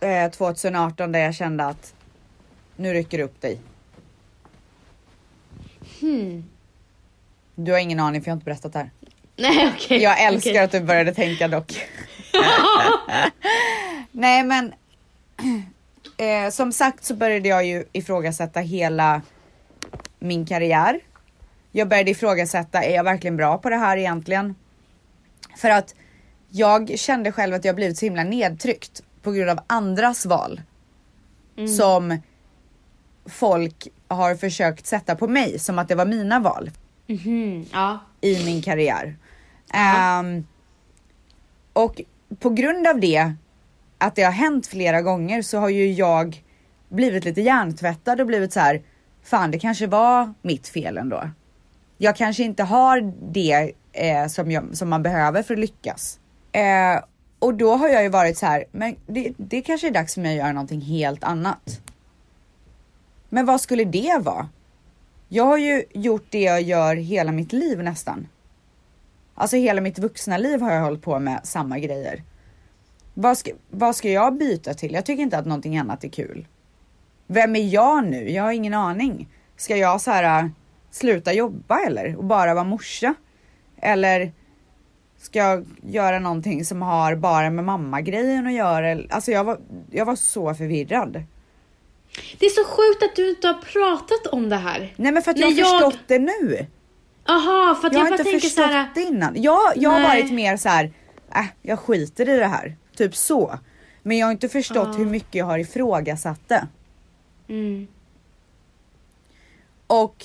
eh, 0.00 0.30
2018 0.30 1.12
där 1.12 1.20
jag 1.20 1.34
kände 1.34 1.64
att 1.64 1.94
nu 2.76 2.92
rycker 2.92 3.18
det 3.18 3.24
upp 3.24 3.40
dig. 3.40 3.60
Hmm. 6.00 6.44
Du 7.54 7.72
har 7.72 7.78
ingen 7.78 8.00
aning 8.00 8.22
för 8.22 8.28
jag 8.28 8.32
har 8.32 8.36
inte 8.36 8.44
berättat 8.44 8.72
det 8.72 8.78
här. 8.78 8.90
Nej 9.36 9.72
okej. 9.74 10.02
Jag 10.02 10.22
älskar 10.22 10.50
Okej. 10.50 10.64
att 10.64 10.72
du 10.72 10.80
började 10.80 11.14
tänka 11.14 11.48
dock. 11.48 11.86
Nej 14.12 14.42
men 14.42 14.74
eh, 16.16 16.50
som 16.50 16.72
sagt 16.72 17.04
så 17.04 17.14
började 17.14 17.48
jag 17.48 17.66
ju 17.66 17.84
ifrågasätta 17.92 18.60
hela 18.60 19.22
min 20.20 20.46
karriär. 20.46 21.00
Jag 21.72 21.88
började 21.88 22.10
ifrågasätta, 22.10 22.82
är 22.84 22.94
jag 22.94 23.04
verkligen 23.04 23.36
bra 23.36 23.58
på 23.58 23.70
det 23.70 23.76
här 23.76 23.96
egentligen? 23.96 24.54
För 25.56 25.70
att 25.70 25.94
jag 26.48 26.98
kände 26.98 27.32
själv 27.32 27.54
att 27.54 27.64
jag 27.64 27.74
blivit 27.76 27.98
så 27.98 28.06
himla 28.06 28.24
nedtryckt 28.24 29.02
på 29.22 29.32
grund 29.32 29.50
av 29.50 29.60
andras 29.66 30.26
val. 30.26 30.60
Som 31.78 32.18
folk 33.26 33.88
har 34.08 34.34
försökt 34.34 34.86
sätta 34.86 35.16
på 35.16 35.28
mig 35.28 35.58
som 35.58 35.78
att 35.78 35.88
det 35.88 35.94
var 35.94 36.06
mina 36.06 36.40
val 36.40 36.70
Mhm, 37.06 37.66
ja. 37.72 37.98
i 38.20 38.44
min 38.44 38.62
karriär. 38.62 39.16
Ehm, 39.74 40.46
och 41.72 42.00
på 42.38 42.50
grund 42.50 42.86
av 42.86 43.00
det, 43.00 43.32
att 43.98 44.14
det 44.16 44.22
har 44.22 44.32
hänt 44.32 44.66
flera 44.66 45.02
gånger 45.02 45.42
så 45.42 45.58
har 45.58 45.68
ju 45.68 45.92
jag 45.92 46.42
blivit 46.88 47.24
lite 47.24 47.40
hjärntvättad 47.40 48.20
och 48.20 48.26
blivit 48.26 48.52
så 48.52 48.60
här 48.60 48.82
fan 49.22 49.50
det 49.50 49.58
kanske 49.58 49.86
var 49.86 50.34
mitt 50.42 50.68
fel 50.68 50.98
ändå. 50.98 51.30
Jag 51.98 52.16
kanske 52.16 52.42
inte 52.42 52.62
har 52.62 53.12
det 53.32 53.72
eh, 53.92 54.26
som, 54.26 54.50
jag, 54.50 54.76
som 54.76 54.88
man 54.88 55.02
behöver 55.02 55.42
för 55.42 55.54
att 55.54 55.60
lyckas. 55.60 56.20
Eh, 56.52 57.02
och 57.38 57.54
då 57.54 57.76
har 57.76 57.88
jag 57.88 58.02
ju 58.02 58.08
varit 58.08 58.38
så 58.38 58.46
här, 58.46 58.64
men 58.72 58.96
det, 59.06 59.32
det 59.36 59.62
kanske 59.62 59.86
är 59.86 59.90
dags 59.90 60.14
för 60.14 60.20
mig 60.20 60.32
att 60.32 60.44
göra 60.44 60.52
någonting 60.52 60.80
helt 60.80 61.24
annat. 61.24 61.80
Men 63.28 63.46
vad 63.46 63.60
skulle 63.60 63.84
det 63.84 64.18
vara? 64.20 64.48
Jag 65.28 65.44
har 65.44 65.58
ju 65.58 65.84
gjort 65.92 66.26
det 66.30 66.40
jag 66.40 66.62
gör 66.62 66.96
hela 66.96 67.32
mitt 67.32 67.52
liv 67.52 67.82
nästan. 67.82 68.28
Alltså 69.34 69.56
hela 69.56 69.80
mitt 69.80 69.98
vuxna 69.98 70.38
liv 70.38 70.60
har 70.60 70.72
jag 70.72 70.82
hållit 70.82 71.02
på 71.02 71.18
med 71.18 71.40
samma 71.42 71.78
grejer. 71.78 72.22
Vad 73.14 73.38
ska, 73.38 73.50
vad 73.70 73.96
ska 73.96 74.10
jag 74.10 74.38
byta 74.38 74.74
till? 74.74 74.92
Jag 74.92 75.06
tycker 75.06 75.22
inte 75.22 75.38
att 75.38 75.46
någonting 75.46 75.78
annat 75.78 76.04
är 76.04 76.08
kul. 76.08 76.46
Vem 77.32 77.56
är 77.56 77.64
jag 77.74 78.04
nu? 78.06 78.30
Jag 78.30 78.42
har 78.42 78.52
ingen 78.52 78.74
aning. 78.74 79.28
Ska 79.56 79.76
jag 79.76 80.00
så 80.00 80.10
här 80.10 80.42
äh, 80.44 80.48
sluta 80.90 81.32
jobba 81.32 81.78
eller? 81.80 82.16
Och 82.16 82.24
bara 82.24 82.54
vara 82.54 82.64
morsa? 82.64 83.14
Eller 83.82 84.32
ska 85.18 85.38
jag 85.38 85.66
göra 85.82 86.18
någonting 86.18 86.64
som 86.64 86.82
har 86.82 87.14
bara 87.14 87.50
med 87.50 87.64
mamma-grejen 87.64 88.46
att 88.46 88.52
göra? 88.52 89.02
Alltså 89.10 89.30
jag 89.30 89.44
var, 89.44 89.60
jag 89.90 90.04
var 90.04 90.16
så 90.16 90.54
förvirrad. 90.54 91.22
Det 92.38 92.46
är 92.46 92.50
så 92.50 92.64
sjukt 92.64 93.02
att 93.02 93.16
du 93.16 93.30
inte 93.30 93.46
har 93.46 93.54
pratat 93.54 94.32
om 94.32 94.48
det 94.48 94.56
här. 94.56 94.92
Nej 94.96 95.12
men 95.12 95.22
för 95.22 95.30
att 95.30 95.38
jag 95.38 95.46
har 95.46 95.52
jag- 95.52 95.68
förstått 95.82 95.98
det 96.06 96.18
nu. 96.18 96.66
Aha, 97.28 97.78
för 97.80 97.86
att 97.86 97.92
Jag 97.92 98.00
jag, 98.00 98.04
har 98.06 98.12
inte 98.12 98.24
tänker 98.24 98.40
förstått 98.40 98.66
här. 98.66 98.90
det 98.94 99.00
innan. 99.02 99.42
Jag, 99.42 99.60
jag 99.76 99.90
har 99.90 100.00
varit 100.02 100.32
mer 100.32 100.56
så 100.56 100.68
här, 100.68 100.84
äh, 101.34 101.44
jag 101.62 101.78
skiter 101.78 102.28
i 102.28 102.36
det 102.38 102.46
här. 102.46 102.76
Typ 102.96 103.16
så. 103.16 103.58
Men 104.02 104.18
jag 104.18 104.26
har 104.26 104.32
inte 104.32 104.48
förstått 104.48 104.88
Ah. 104.88 104.92
hur 104.92 105.06
mycket 105.06 105.34
jag 105.34 105.46
har 105.46 105.58
ifrågasatt 105.58 106.40
det. 106.48 106.66
Mm. 107.50 107.86
Och 109.86 110.24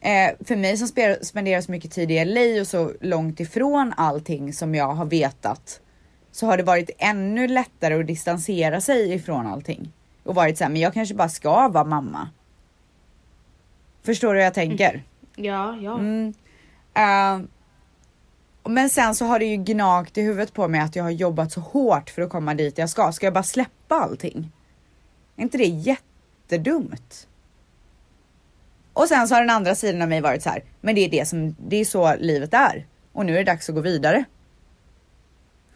eh, 0.00 0.30
för 0.44 0.56
mig 0.56 0.76
som 0.76 0.86
spe- 0.86 1.22
spenderar 1.22 1.60
så 1.60 1.70
mycket 1.70 1.90
tid 1.90 2.10
i 2.10 2.24
LA 2.24 2.60
och 2.60 2.66
så 2.66 2.92
långt 3.00 3.40
ifrån 3.40 3.94
allting 3.96 4.52
som 4.52 4.74
jag 4.74 4.88
har 4.94 5.04
vetat 5.04 5.80
så 6.32 6.46
har 6.46 6.56
det 6.56 6.62
varit 6.62 6.90
ännu 6.98 7.48
lättare 7.48 8.00
att 8.00 8.06
distansera 8.06 8.80
sig 8.80 9.12
ifrån 9.12 9.46
allting. 9.46 9.92
Och 10.24 10.34
varit 10.34 10.58
så 10.58 10.64
här, 10.64 10.70
men 10.70 10.80
jag 10.80 10.94
kanske 10.94 11.14
bara 11.14 11.28
ska 11.28 11.68
vara 11.68 11.84
mamma. 11.84 12.28
Förstår 14.02 14.34
du 14.34 14.40
hur 14.40 14.44
jag 14.44 14.54
tänker? 14.54 15.02
Ja, 15.36 15.76
ja. 15.76 15.98
Mm. 15.98 16.34
Eh, 16.94 17.46
men 18.64 18.90
sen 18.90 19.14
så 19.14 19.24
har 19.24 19.38
det 19.38 19.44
ju 19.44 19.56
gnagt 19.56 20.18
i 20.18 20.22
huvudet 20.22 20.52
på 20.52 20.68
mig 20.68 20.80
att 20.80 20.96
jag 20.96 21.04
har 21.04 21.10
jobbat 21.10 21.52
så 21.52 21.60
hårt 21.60 22.10
för 22.10 22.22
att 22.22 22.30
komma 22.30 22.54
dit 22.54 22.78
jag 22.78 22.90
ska. 22.90 23.12
Ska 23.12 23.26
jag 23.26 23.34
bara 23.34 23.42
släppa 23.42 23.94
allting? 23.94 24.52
Är 25.36 25.42
inte 25.42 25.58
det 25.58 25.64
jättedumt? 26.52 27.28
Och 28.92 29.08
sen 29.08 29.28
så 29.28 29.34
har 29.34 29.40
den 29.40 29.50
andra 29.50 29.74
sidan 29.74 30.02
av 30.02 30.08
mig 30.08 30.20
varit 30.20 30.42
så 30.42 30.50
här, 30.50 30.62
men 30.80 30.94
det 30.94 31.00
är 31.00 31.08
det 31.08 31.28
som, 31.28 31.56
det 31.58 31.76
är 31.76 31.84
så 31.84 32.16
livet 32.16 32.54
är. 32.54 32.86
Och 33.12 33.26
nu 33.26 33.32
är 33.34 33.38
det 33.38 33.44
dags 33.44 33.68
att 33.68 33.74
gå 33.74 33.80
vidare. 33.80 34.24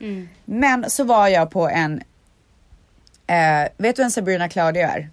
Mm. 0.00 0.28
Men 0.44 0.90
så 0.90 1.04
var 1.04 1.28
jag 1.28 1.50
på 1.50 1.68
en, 1.68 2.02
eh, 3.26 3.68
vet 3.76 3.96
du 3.96 4.02
vem 4.02 4.10
Sabrina 4.10 4.48
Claudio 4.48 4.82
är? 4.82 5.10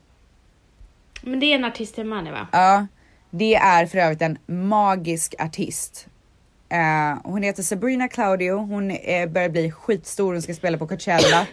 Men 1.21 1.39
det 1.39 1.45
är 1.45 1.55
en 1.55 1.65
artist 1.65 1.99
i 1.99 2.03
Money 2.03 2.31
va? 2.31 2.47
Ja, 2.51 2.87
det 3.29 3.55
är 3.55 3.85
för 3.85 3.97
övrigt 3.97 4.21
en 4.21 4.37
magisk 4.45 5.35
artist. 5.39 6.07
Eh, 6.69 7.17
hon 7.23 7.43
heter 7.43 7.63
Sabrina 7.63 8.07
Claudio, 8.07 8.57
hon 8.57 8.91
eh, 8.91 9.29
börjar 9.29 9.49
bli 9.49 9.71
skitstor, 9.71 10.33
hon 10.33 10.41
ska 10.41 10.53
spela 10.53 10.77
på 10.77 10.87
Coachella. 10.87 11.47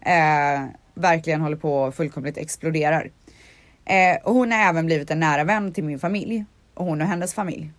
Eh, 0.00 0.64
verkligen 0.94 1.40
håller 1.40 1.56
på 1.56 1.82
och 1.82 1.94
fullkomligt 1.94 2.36
exploderar. 2.36 3.10
Eh, 3.84 4.16
och 4.22 4.34
hon 4.34 4.52
har 4.52 4.58
även 4.58 4.86
blivit 4.86 5.10
en 5.10 5.20
nära 5.20 5.44
vän 5.44 5.72
till 5.72 5.84
min 5.84 5.98
familj 5.98 6.44
och 6.74 6.84
hon 6.84 7.00
och 7.00 7.06
hennes 7.06 7.34
familj. 7.34 7.70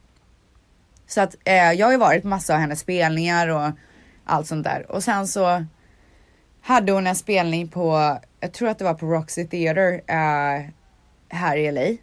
Så 1.07 1.21
att 1.21 1.35
eh, 1.43 1.71
jag 1.71 1.87
har 1.87 1.91
ju 1.91 1.97
varit 1.97 2.21
på 2.21 2.27
massa 2.27 2.53
av 2.53 2.59
hennes 2.59 2.79
spelningar 2.79 3.47
och 3.47 3.71
allt 4.25 4.47
sånt 4.47 4.63
där. 4.63 4.91
Och 4.91 5.03
sen 5.03 5.27
så 5.27 5.65
hade 6.61 6.91
hon 6.91 7.07
en 7.07 7.15
spelning 7.15 7.67
på, 7.67 8.17
jag 8.39 8.51
tror 8.51 8.69
att 8.69 8.77
det 8.77 8.83
var 8.83 8.93
på 8.93 9.05
Roxy 9.05 9.47
Theater 9.47 10.01
eh, 10.07 10.65
här 11.29 11.57
i 11.57 11.71
LA. 11.71 11.97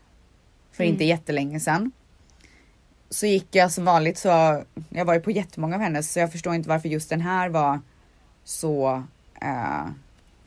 För 0.73 0.85
inte 0.85 1.05
jättelänge 1.05 1.61
sedan. 1.61 1.93
Så 3.11 3.27
gick 3.27 3.55
jag 3.55 3.73
som 3.73 3.85
vanligt 3.85 4.19
så, 4.19 4.29
jag 4.29 4.99
har 4.99 5.05
varit 5.05 5.25
på 5.25 5.31
jättemånga 5.31 5.75
av 5.75 5.81
hennes 5.83 6.13
så 6.13 6.19
jag 6.19 6.33
förstår 6.33 6.55
inte 6.55 6.69
varför 6.69 6.89
just 6.89 7.11
den 7.11 7.21
här 7.21 7.49
var 7.49 7.81
så, 8.45 9.03
eh, 9.41 9.87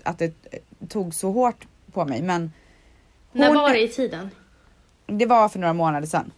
att 0.04 0.20
det 0.20 0.34
tog 0.90 1.14
så 1.14 1.32
hårt 1.32 1.68
på 1.92 2.06
mig. 2.06 2.22
Men 2.22 2.52
När 3.36 3.54
var 3.54 3.74
det 3.74 3.82
i 3.82 3.88
tiden? 3.88 4.30
det 5.08 5.26
var 5.26 5.50
för 5.50 5.60
några 5.60 5.74
månader 5.74 6.08
sedan. 6.08 6.32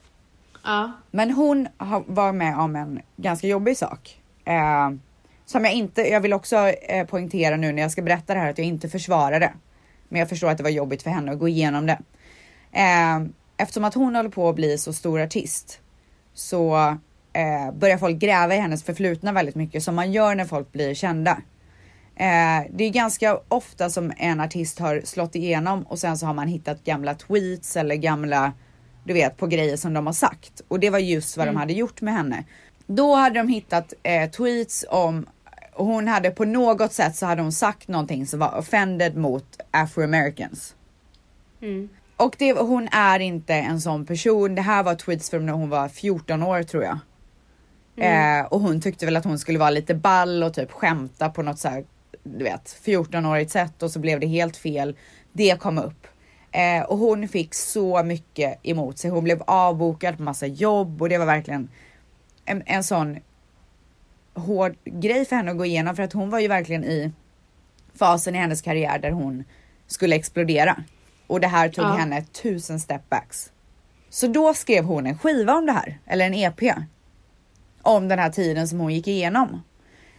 Ja. 0.64 0.92
Men 1.12 1.32
hon 1.32 1.68
var 2.08 2.32
med 2.32 2.60
om 2.60 2.76
en 2.76 3.02
ganska 3.16 3.48
jobbig 3.48 3.78
sak. 3.78 4.22
Eh, 4.46 4.90
som 5.46 5.66
jag 5.66 5.74
inte, 5.74 6.02
jag 6.02 6.22
vill 6.22 6.34
också 6.34 6.56
eh, 6.68 7.08
poängtera 7.08 7.56
nu 7.56 7.72
när 7.72 7.82
jag 7.82 7.92
ska 7.92 8.02
berätta 8.02 8.34
det 8.34 8.40
här 8.40 8.50
att 8.50 8.58
jag 8.58 8.68
inte 8.68 8.90
försvarar 8.90 9.40
det. 9.40 9.54
Men 10.10 10.20
jag 10.20 10.30
förstår 10.30 10.50
att 10.50 10.58
det 10.58 10.64
var 10.64 10.70
jobbigt 10.70 11.04
för 11.04 11.10
henne 11.10 11.32
att 11.32 11.40
gå 11.40 11.48
igenom 11.48 11.86
det. 11.86 12.00
Eh, 12.72 13.22
eftersom 13.58 13.84
att 13.84 13.94
hon 13.94 14.16
håller 14.16 14.30
på 14.30 14.50
att 14.50 14.56
bli 14.56 14.78
så 14.78 14.94
stor 14.94 15.22
artist 15.22 15.80
så 16.34 16.78
eh, 17.34 17.72
börjar 17.74 17.98
folk 17.98 18.18
gräva 18.18 18.56
i 18.56 18.60
hennes 18.60 18.84
förflutna 18.84 19.32
väldigt 19.32 19.56
mycket 19.56 19.84
som 19.84 19.96
man 19.96 20.12
gör 20.12 20.36
när 20.36 20.46
folk 20.46 20.72
blir 20.72 20.94
kända. 20.94 21.38
Eh, 22.20 22.66
det 22.72 22.84
är 22.84 22.90
ganska 22.90 23.40
ofta 23.48 23.90
som 23.90 24.14
en 24.18 24.40
artist 24.40 24.80
har 24.80 25.02
slått 25.04 25.36
igenom 25.36 25.84
och 25.84 26.00
sen 26.00 26.18
så 26.18 26.26
har 26.26 26.34
man 26.34 26.48
hittat 26.48 26.84
gamla 26.84 27.16
tweets 27.16 27.78
eller 27.78 27.96
gamla, 27.96 28.54
du 29.04 29.14
vet, 29.14 29.38
på 29.38 29.48
grejer 29.48 29.78
som 29.78 29.94
de 29.94 30.06
har 30.06 30.14
sagt. 30.14 30.62
Och 30.68 30.80
det 30.80 30.90
var 30.90 31.00
just 31.00 31.38
vad 31.38 31.48
de 31.48 31.56
hade 31.56 31.74
gjort 31.74 32.02
med 32.02 32.14
henne. 32.14 32.44
Då 32.88 33.16
hade 33.16 33.40
de 33.40 33.48
hittat 33.48 33.94
eh, 34.04 34.30
tweets 34.30 34.86
om, 34.90 35.26
hon 35.74 36.08
hade 36.08 36.32
på 36.32 36.46
något 36.46 36.94
sätt 36.94 37.16
så 37.16 37.26
hade 37.26 37.42
hon 37.42 37.52
sagt 37.52 37.88
någonting 37.88 38.28
som 38.28 38.40
var 38.40 38.58
offended 38.58 39.18
mot 39.18 39.60
afroamericans. 39.72 40.76
Mm. 41.62 41.90
Och 42.16 42.36
det, 42.38 42.52
hon 42.54 42.88
är 42.92 43.20
inte 43.20 43.54
en 43.54 43.82
sån 43.82 44.06
person. 44.06 44.56
Det 44.56 44.62
här 44.62 44.84
var 44.84 44.96
tweets 44.96 45.30
från 45.30 45.46
när 45.46 45.54
hon 45.54 45.70
var 45.70 45.88
14 45.88 46.44
år 46.44 46.64
tror 46.64 46.84
jag. 46.84 47.00
Eh, 47.98 48.46
och 48.46 48.60
hon 48.60 48.82
tyckte 48.82 49.06
väl 49.06 49.18
att 49.18 49.26
hon 49.26 49.40
skulle 49.40 49.60
vara 49.60 49.70
lite 49.70 49.94
ball 49.96 50.44
och 50.44 50.54
typ 50.54 50.72
skämta 50.72 51.30
på 51.30 51.42
något 51.44 51.60
så 51.60 51.84
du 52.38 52.44
vet, 52.44 52.80
14-årigt 52.86 53.48
sätt 53.48 53.84
och 53.84 53.92
så 53.92 54.00
blev 54.00 54.20
det 54.20 54.28
helt 54.28 54.58
fel. 54.58 54.96
Det 55.32 55.60
kom 55.60 55.78
upp. 55.78 56.08
Eh, 56.52 56.84
och 56.84 56.98
hon 56.98 57.28
fick 57.28 57.54
så 57.54 58.04
mycket 58.04 58.60
emot 58.64 58.98
sig. 58.98 59.12
Hon 59.12 59.24
blev 59.24 59.44
avbokad 59.48 60.18
på 60.18 60.24
massa 60.24 60.48
jobb 60.48 61.02
och 61.02 61.10
det 61.10 61.18
var 61.18 61.26
verkligen 61.26 61.70
en, 62.46 62.64
en 62.66 62.84
sån 62.84 63.18
hård 64.34 64.76
grej 64.86 65.26
för 65.26 65.36
henne 65.36 65.52
att 65.52 65.58
gå 65.58 65.66
igenom 65.66 65.96
för 65.96 66.04
att 66.04 66.14
hon 66.14 66.30
var 66.30 66.40
ju 66.40 66.48
verkligen 66.48 66.84
i 66.84 67.12
fasen 68.00 68.36
i 68.36 68.38
hennes 68.38 68.62
karriär 68.62 69.00
där 69.00 69.12
hon 69.12 69.44
skulle 69.88 70.16
explodera. 70.16 70.84
Och 71.28 71.40
det 71.40 71.48
här 71.48 71.70
tog 71.70 71.86
Ja. 71.86 71.90
henne 71.94 72.22
tusen 72.26 72.80
stepbacks. 72.80 73.52
Så 74.10 74.28
då 74.28 74.54
skrev 74.54 74.84
hon 74.84 75.06
en 75.08 75.18
skiva 75.18 75.54
om 75.54 75.66
det 75.66 75.72
här, 75.72 76.00
eller 76.06 76.26
en 76.26 76.34
EP. 76.34 76.62
Om 77.82 78.08
den 78.08 78.20
här 78.20 78.30
tiden 78.30 78.68
som 78.68 78.80
hon 78.80 78.94
gick 78.94 79.08
igenom. 79.08 79.64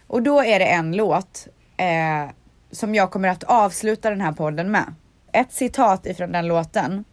Och 0.07 0.23
då 0.23 0.43
är 0.43 0.59
det 0.59 0.67
en 0.67 0.97
låt 0.97 1.49
eh, 1.79 2.31
som 2.71 2.95
jag 2.95 3.11
kommer 3.11 3.29
att 3.29 3.45
avsluta 3.45 4.11
den 4.11 4.21
här 4.21 4.33
podden 4.33 4.71
med. 4.71 4.95
Ett 5.33 5.53
citat 5.53 6.07
ifrån 6.07 6.33
den 6.33 6.47
låten 6.49 7.05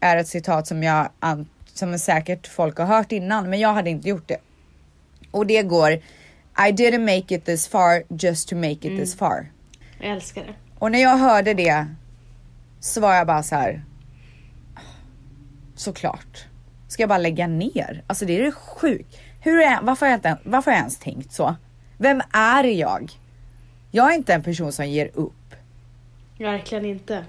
är 0.00 0.16
ett 0.16 0.28
citat 0.28 0.66
som 0.66 0.82
jag 0.82 1.08
som 1.74 1.98
säkert 1.98 2.46
folk 2.46 2.78
har 2.78 2.86
hört 2.86 3.12
innan, 3.12 3.50
men 3.50 3.60
jag 3.60 3.74
hade 3.74 3.90
inte 3.90 4.08
gjort 4.08 4.28
det. 4.28 4.38
Och 5.30 5.46
det 5.46 5.62
går 5.62 5.92
I 5.92 6.72
didn't 6.72 7.16
make 7.16 7.34
it 7.34 7.44
this 7.44 7.68
far 7.68 8.02
just 8.08 8.48
to 8.48 8.56
make 8.56 8.70
it 8.70 8.82
this 8.82 9.16
far. 9.16 9.46
Jag 10.00 10.12
älskar 10.12 10.42
det. 10.42 10.54
Och 10.78 10.92
när 10.92 10.98
jag 10.98 11.16
hörde 11.16 11.54
det 11.54 11.86
så 12.80 13.00
var 13.00 13.14
jag 13.14 13.26
bara 13.26 13.42
så 13.42 13.54
här. 13.54 13.84
Såklart. 15.74 16.46
Ska 16.88 17.02
jag 17.02 17.08
bara 17.08 17.18
lägga 17.18 17.46
ner? 17.46 18.02
Alltså 18.06 18.24
det 18.24 18.38
är 18.38 18.42
det 18.42 18.52
sjukt. 18.52 19.18
Hur 19.40 19.58
är, 19.58 19.78
varför, 19.82 20.06
har 20.06 20.10
jag 20.10 20.18
inte, 20.18 20.38
varför 20.44 20.70
har 20.70 20.76
jag 20.76 20.82
ens 20.82 20.98
tänkt 20.98 21.32
så? 21.32 21.56
Vem 21.96 22.22
är 22.32 22.64
jag? 22.64 23.12
Jag 23.90 24.12
är 24.12 24.14
inte 24.14 24.34
en 24.34 24.42
person 24.42 24.72
som 24.72 24.88
ger 24.88 25.10
upp. 25.14 25.54
Verkligen 26.38 26.84
inte. 26.84 27.24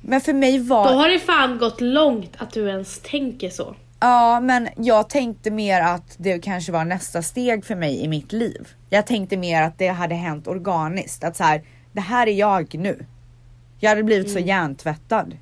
Men 0.00 0.20
för 0.20 0.32
mig 0.32 0.58
Då 0.58 0.64
var... 0.64 0.94
har 0.94 1.08
det 1.08 1.18
fan 1.18 1.58
gått 1.58 1.80
långt 1.80 2.32
att 2.38 2.52
du 2.52 2.68
ens 2.68 3.00
tänker 3.00 3.50
så. 3.50 3.76
Ja, 4.00 4.40
men 4.40 4.68
jag 4.76 5.08
tänkte 5.08 5.50
mer 5.50 5.80
att 5.80 6.14
det 6.18 6.38
kanske 6.38 6.72
var 6.72 6.84
nästa 6.84 7.22
steg 7.22 7.64
för 7.64 7.74
mig 7.74 8.00
i 8.04 8.08
mitt 8.08 8.32
liv. 8.32 8.68
Jag 8.90 9.06
tänkte 9.06 9.36
mer 9.36 9.62
att 9.62 9.78
det 9.78 9.88
hade 9.88 10.14
hänt 10.14 10.46
organiskt. 10.46 11.24
Att 11.24 11.36
så 11.36 11.44
här, 11.44 11.62
det 11.92 12.00
här 12.00 12.26
är 12.26 12.32
jag 12.32 12.74
nu. 12.74 13.06
Jag 13.80 13.88
hade 13.88 14.02
blivit 14.02 14.30
så 14.30 14.38
hjärntvättad. 14.38 15.36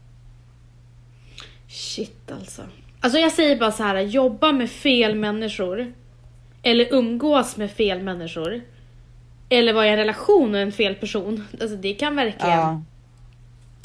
Shit 1.68 2.30
alltså. 2.30 2.62
Alltså 3.00 3.18
jag 3.18 3.32
säger 3.32 3.58
bara 3.58 3.72
så 3.72 3.82
här, 3.82 4.00
jobba 4.00 4.52
med 4.52 4.70
fel 4.70 5.14
människor. 5.14 5.92
Eller 6.62 6.94
umgås 6.94 7.56
med 7.56 7.70
fel 7.70 8.02
människor. 8.02 8.60
Eller 9.50 9.72
vara 9.72 9.86
i 9.86 9.90
en 9.90 9.96
relation 9.96 10.50
med 10.50 10.62
en 10.62 10.72
fel 10.72 10.94
person. 10.94 11.46
Alltså 11.60 11.76
det 11.76 11.94
kan 11.94 12.16
verkligen, 12.16 12.58
Ja. 12.58 12.82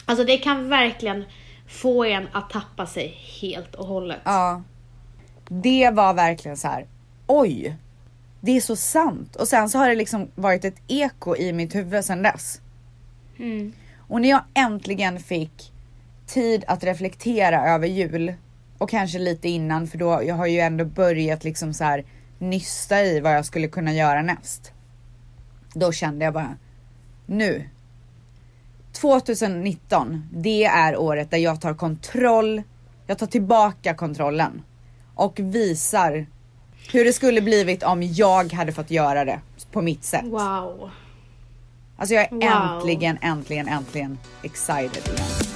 alltså 0.05 0.23
det 0.25 0.37
kan 0.37 0.69
verkligen 0.69 1.23
få 1.67 2.03
en 2.03 2.27
att 2.31 2.49
tappa 2.49 2.85
sig 2.85 3.17
helt 3.41 3.75
och 3.75 3.85
hållet. 3.85 4.19
Ja. 4.23 4.61
Det 5.47 5.89
var 5.93 6.13
verkligen 6.13 6.57
så 6.57 6.67
här. 6.67 6.85
oj. 7.27 7.75
Det 8.41 8.51
är 8.57 8.61
så 8.61 8.75
sant. 8.75 9.35
Och 9.35 9.47
sen 9.47 9.69
så 9.69 9.77
har 9.77 9.89
det 9.89 9.95
liksom 9.95 10.27
varit 10.35 10.65
ett 10.65 10.81
eko 10.87 11.35
i 11.35 11.53
mitt 11.53 11.75
huvud 11.75 12.05
sedan 12.05 12.23
dess. 12.23 12.61
Mm. 13.39 13.73
Och 13.97 14.21
när 14.21 14.29
jag 14.29 14.41
äntligen 14.53 15.19
fick 15.19 15.71
tid 16.27 16.63
att 16.67 16.83
reflektera 16.83 17.69
över 17.69 17.87
jul 17.87 18.33
och 18.77 18.89
kanske 18.89 19.19
lite 19.19 19.49
innan 19.49 19.87
för 19.87 19.97
då 19.97 20.21
jag 20.23 20.35
har 20.35 20.47
ju 20.47 20.59
ändå 20.59 20.85
börjat 20.85 21.43
liksom 21.43 21.73
så 21.73 21.83
här 21.83 22.05
nysta 22.39 23.01
i 23.03 23.19
vad 23.19 23.35
jag 23.35 23.45
skulle 23.45 23.67
kunna 23.67 23.93
göra 23.93 24.21
näst. 24.21 24.71
Då 25.75 25.91
kände 25.91 26.25
jag 26.25 26.33
bara 26.33 26.55
nu. 27.25 27.69
2019, 28.93 30.29
det 30.33 30.63
är 30.63 30.97
året 30.97 31.31
där 31.31 31.37
jag 31.37 31.61
tar 31.61 31.73
kontroll. 31.73 32.61
Jag 33.07 33.17
tar 33.17 33.27
tillbaka 33.27 33.93
kontrollen 33.93 34.61
och 35.15 35.39
visar 35.39 36.25
hur 36.91 37.05
det 37.05 37.13
skulle 37.13 37.41
blivit 37.41 37.83
om 37.83 38.03
jag 38.03 38.53
hade 38.53 38.71
fått 38.71 38.91
göra 38.91 39.25
det 39.25 39.39
på 39.71 39.81
mitt 39.81 40.03
sätt. 40.03 40.23
Wow. 40.25 40.89
Alltså 41.97 42.15
jag 42.15 42.23
är 42.23 42.29
Wow. 42.31 42.43
äntligen, 42.77 43.17
äntligen, 43.21 43.67
äntligen 43.67 44.17
excited 44.43 45.03
igen. 45.13 45.54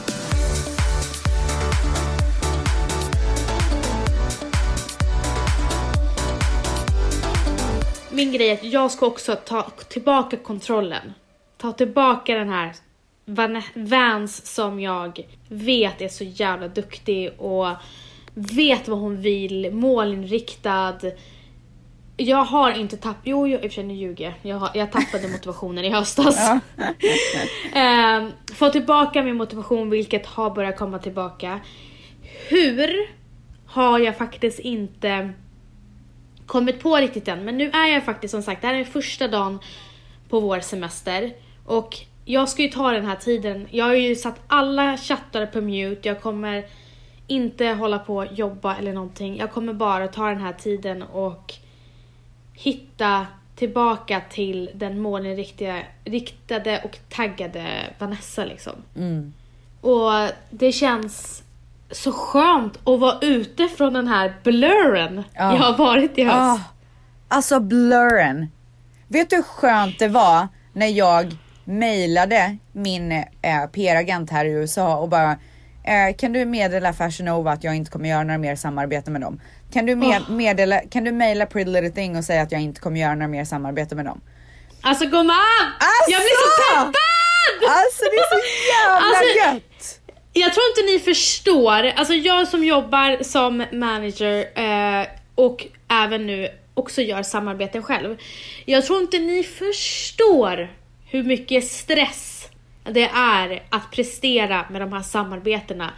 Min 8.20 8.32
grej 8.32 8.50
är 8.50 8.54
att 8.54 8.64
jag 8.64 8.92
ska 8.92 9.06
också 9.06 9.36
ta 9.36 9.62
tillbaka 9.90 10.38
kontrollen. 10.38 11.14
Ta 11.58 11.72
tillbaka 11.72 12.36
den 12.36 12.50
här 12.50 12.74
Van- 13.26 13.62
Vans 13.76 14.46
som 14.54 14.80
jag 14.80 15.20
vet 15.50 16.02
är 16.02 16.08
så 16.08 16.24
jävla 16.24 16.68
duktig 16.68 17.32
och 17.38 17.68
vet 18.34 18.88
vad 18.88 19.00
hon 19.00 19.22
vill, 19.22 19.72
målinriktad. 19.74 20.96
Jag 22.18 22.44
har 22.44 22.72
inte 22.72 22.98
tappat, 22.98 23.22
jo 23.24 23.48
jag, 23.48 23.64
i 23.64 23.68
och 23.68 23.72
för 23.72 23.76
sig 23.76 23.84
nu 23.84 23.94
ljuger 23.94 24.26
jag. 24.26 24.34
jag. 24.52 24.58
har- 24.60 24.72
Jag 24.74 24.92
tappade 24.92 25.28
motivationen 25.32 25.86
i 25.86 25.90
höstas. 25.90 26.50
Ehm, 27.74 28.32
få 28.54 28.70
tillbaka 28.70 29.24
min 29.24 29.36
motivation 29.38 29.90
vilket 29.90 30.26
har 30.26 30.50
börjat 30.56 30.78
komma 30.78 31.00
tillbaka. 31.00 31.60
Hur 32.50 33.10
har 33.66 34.00
jag 34.00 34.18
faktiskt 34.18 34.60
inte 34.60 35.34
kommit 36.50 36.80
på 36.80 36.96
riktigt 36.96 37.28
än. 37.28 37.46
Men 37.46 37.58
nu 37.58 37.70
är 37.70 37.88
jag 37.88 38.06
faktiskt 38.06 38.32
som 38.32 38.42
sagt, 38.42 38.62
det 38.62 38.68
här 38.68 38.74
är 38.74 38.84
första 38.84 39.28
dagen 39.28 39.60
på 40.30 40.40
vår 40.40 40.60
semester. 40.60 41.34
Och 41.66 41.98
jag 42.26 42.50
ska 42.50 42.62
ju 42.62 42.70
ta 42.70 42.92
den 42.92 43.06
här 43.06 43.16
tiden. 43.16 43.68
Jag 43.72 43.86
har 43.86 43.94
ju 43.94 44.16
satt 44.16 44.42
alla 44.48 44.98
chattar 44.98 45.46
på 45.46 45.62
mute. 45.62 46.08
Jag 46.08 46.22
kommer 46.22 46.66
inte 47.28 47.66
hålla 47.68 48.00
på 48.00 48.16
och 48.16 48.34
jobba 48.34 48.76
eller 48.76 48.94
någonting. 48.94 49.38
Jag 49.38 49.52
kommer 49.52 49.74
bara 49.74 50.08
ta 50.08 50.30
den 50.30 50.42
här 50.42 50.54
tiden 50.54 51.04
och 51.04 51.54
hitta 52.54 53.28
tillbaka 53.56 54.22
till 54.30 54.70
den 54.74 55.00
målinriktade 55.02 55.86
riktade 56.06 56.82
och 56.84 56.98
taggade 57.10 57.94
Vanessa 58.00 58.46
liksom. 58.46 58.74
Och 59.82 60.30
det 60.50 60.72
känns 60.72 61.44
så 61.92 62.12
skönt 62.12 62.78
att 62.88 63.00
vara 63.00 63.20
ute 63.22 63.68
från 63.68 63.94
den 63.94 64.08
här 64.08 64.34
blurren 64.44 65.24
Ja. 65.34 65.54
jag 65.56 65.60
har 65.64 65.78
varit 65.78 66.18
i 66.18 66.24
höst. 66.24 66.36
Ah, 66.38 66.60
alltså 67.28 67.60
blurren. 67.60 68.48
Vet 69.08 69.30
du 69.30 69.36
hur 69.36 69.44
skönt 69.44 70.00
det 70.00 70.08
var 70.08 70.48
när 70.74 70.88
jag 70.88 71.38
mejlade 71.64 72.58
min 72.72 73.12
eh, 73.12 73.26
PR-agent 73.74 74.32
här 74.32 74.46
i 74.46 74.50
USA 74.50 74.96
och 74.98 75.10
bara 75.10 75.32
eh, 75.84 76.16
kan 76.18 76.34
du 76.34 76.46
meddela 76.46 76.94
Fashion 76.94 77.26
Nova 77.26 77.52
att 77.52 77.64
jag 77.64 77.76
inte 77.76 77.92
kommer 77.92 78.10
göra 78.10 78.24
några 78.24 78.38
mer 78.38 78.56
samarbete 78.56 79.12
med 79.12 79.22
dem? 79.22 79.42
Kan 79.74 79.86
du, 79.86 79.96
med, 79.96 80.22
Åh. 80.30 80.36
meddela, 80.36 80.80
kan 80.80 81.04
du 81.04 81.12
mejla 81.12 81.46
Pretty 81.46 81.72
Little 81.72 81.90
Thing 81.90 82.18
och 82.18 82.24
säga 82.24 82.42
att 82.42 82.52
jag 82.52 82.62
inte 82.62 82.82
kommer 82.82 83.00
göra 83.00 83.14
några 83.16 83.28
mer 83.28 83.46
samarbete 83.46 83.96
med 83.96 84.06
dem? 84.06 84.22
Alltså 84.82 85.06
gumman! 85.06 85.36
Alltså! 85.80 86.12
Jag 86.12 86.20
blir 86.22 86.38
så 86.46 86.76
peppad! 86.76 86.96
Alltså 87.70 88.04
det 88.12 88.18
är 88.18 88.30
så 88.30 88.40
jävla 88.74 89.08
Alltså- 89.08 89.56
gött! 89.56 89.64
Jag 90.40 90.54
tror 90.54 90.66
inte 90.68 90.94
ni 90.94 91.00
förstår, 91.00 91.92
alltså 91.96 92.14
jag 92.14 92.48
som 92.48 92.64
jobbar 92.64 93.24
som 93.24 93.66
manager 93.72 94.46
eh, 94.56 95.08
och 95.36 95.68
även 95.88 96.28
nu 96.28 96.50
också 96.74 97.02
gör 97.02 97.24
samarbeten 97.24 97.84
själv. 97.84 98.18
Jag 98.66 98.86
tror 98.86 99.02
inte 99.02 99.20
ni 99.20 99.44
förstår 99.44 100.74
hur 101.06 101.24
mycket 101.24 101.64
stress 101.64 102.48
det 102.84 103.10
är 103.16 103.64
att 103.70 103.92
prestera 103.92 104.66
med 104.70 104.82
de 104.82 104.94
här 104.94 105.02
samarbetena. 105.02 105.94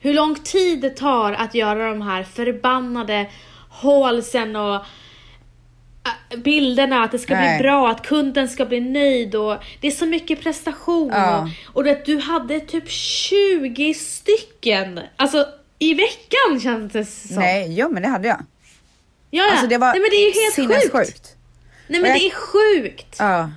Hur 0.00 0.14
lång 0.14 0.34
tid 0.34 0.80
det 0.80 0.90
tar 0.90 1.32
att 1.32 1.54
göra 1.54 1.88
de 1.88 2.02
här 2.02 2.22
förbannade 2.22 3.26
hålsen 3.68 4.56
och 4.56 4.84
bilderna, 6.36 7.04
att 7.04 7.12
det 7.12 7.18
ska 7.18 7.34
Nej. 7.34 7.58
bli 7.58 7.62
bra, 7.62 7.90
att 7.90 8.06
kunden 8.06 8.48
ska 8.48 8.64
bli 8.66 8.80
nöjd 8.80 9.34
och 9.34 9.56
det 9.80 9.86
är 9.86 9.90
så 9.90 10.06
mycket 10.06 10.40
prestation. 10.42 11.08
Ja. 11.14 11.38
Och, 11.68 11.76
och 11.76 11.84
det, 11.84 12.02
du 12.06 12.18
hade 12.18 12.60
typ 12.60 12.90
20 12.90 13.94
stycken, 13.94 15.00
alltså 15.16 15.46
i 15.78 15.94
veckan 15.94 16.60
känns 16.62 16.92
det 16.92 17.04
som. 17.04 17.36
Nej, 17.36 17.74
jo 17.78 17.88
men 17.92 18.02
det 18.02 18.08
hade 18.08 18.28
jag. 18.28 18.42
ja. 19.30 19.50
Alltså 19.50 19.66
det 19.66 19.78
var 19.78 19.92
Nej 19.92 20.00
men 20.00 20.10
det 20.10 20.16
är 20.16 20.26
ju 20.34 20.40
helt 20.42 20.54
sjukt. 20.56 20.82
sinnessjukt. 20.92 21.36
Nej 21.88 22.00
men 22.00 22.10
jag- 22.10 22.20
det 22.20 22.26
är 22.26 22.30
sjukt. 22.30 23.16
Ja. 23.18 23.50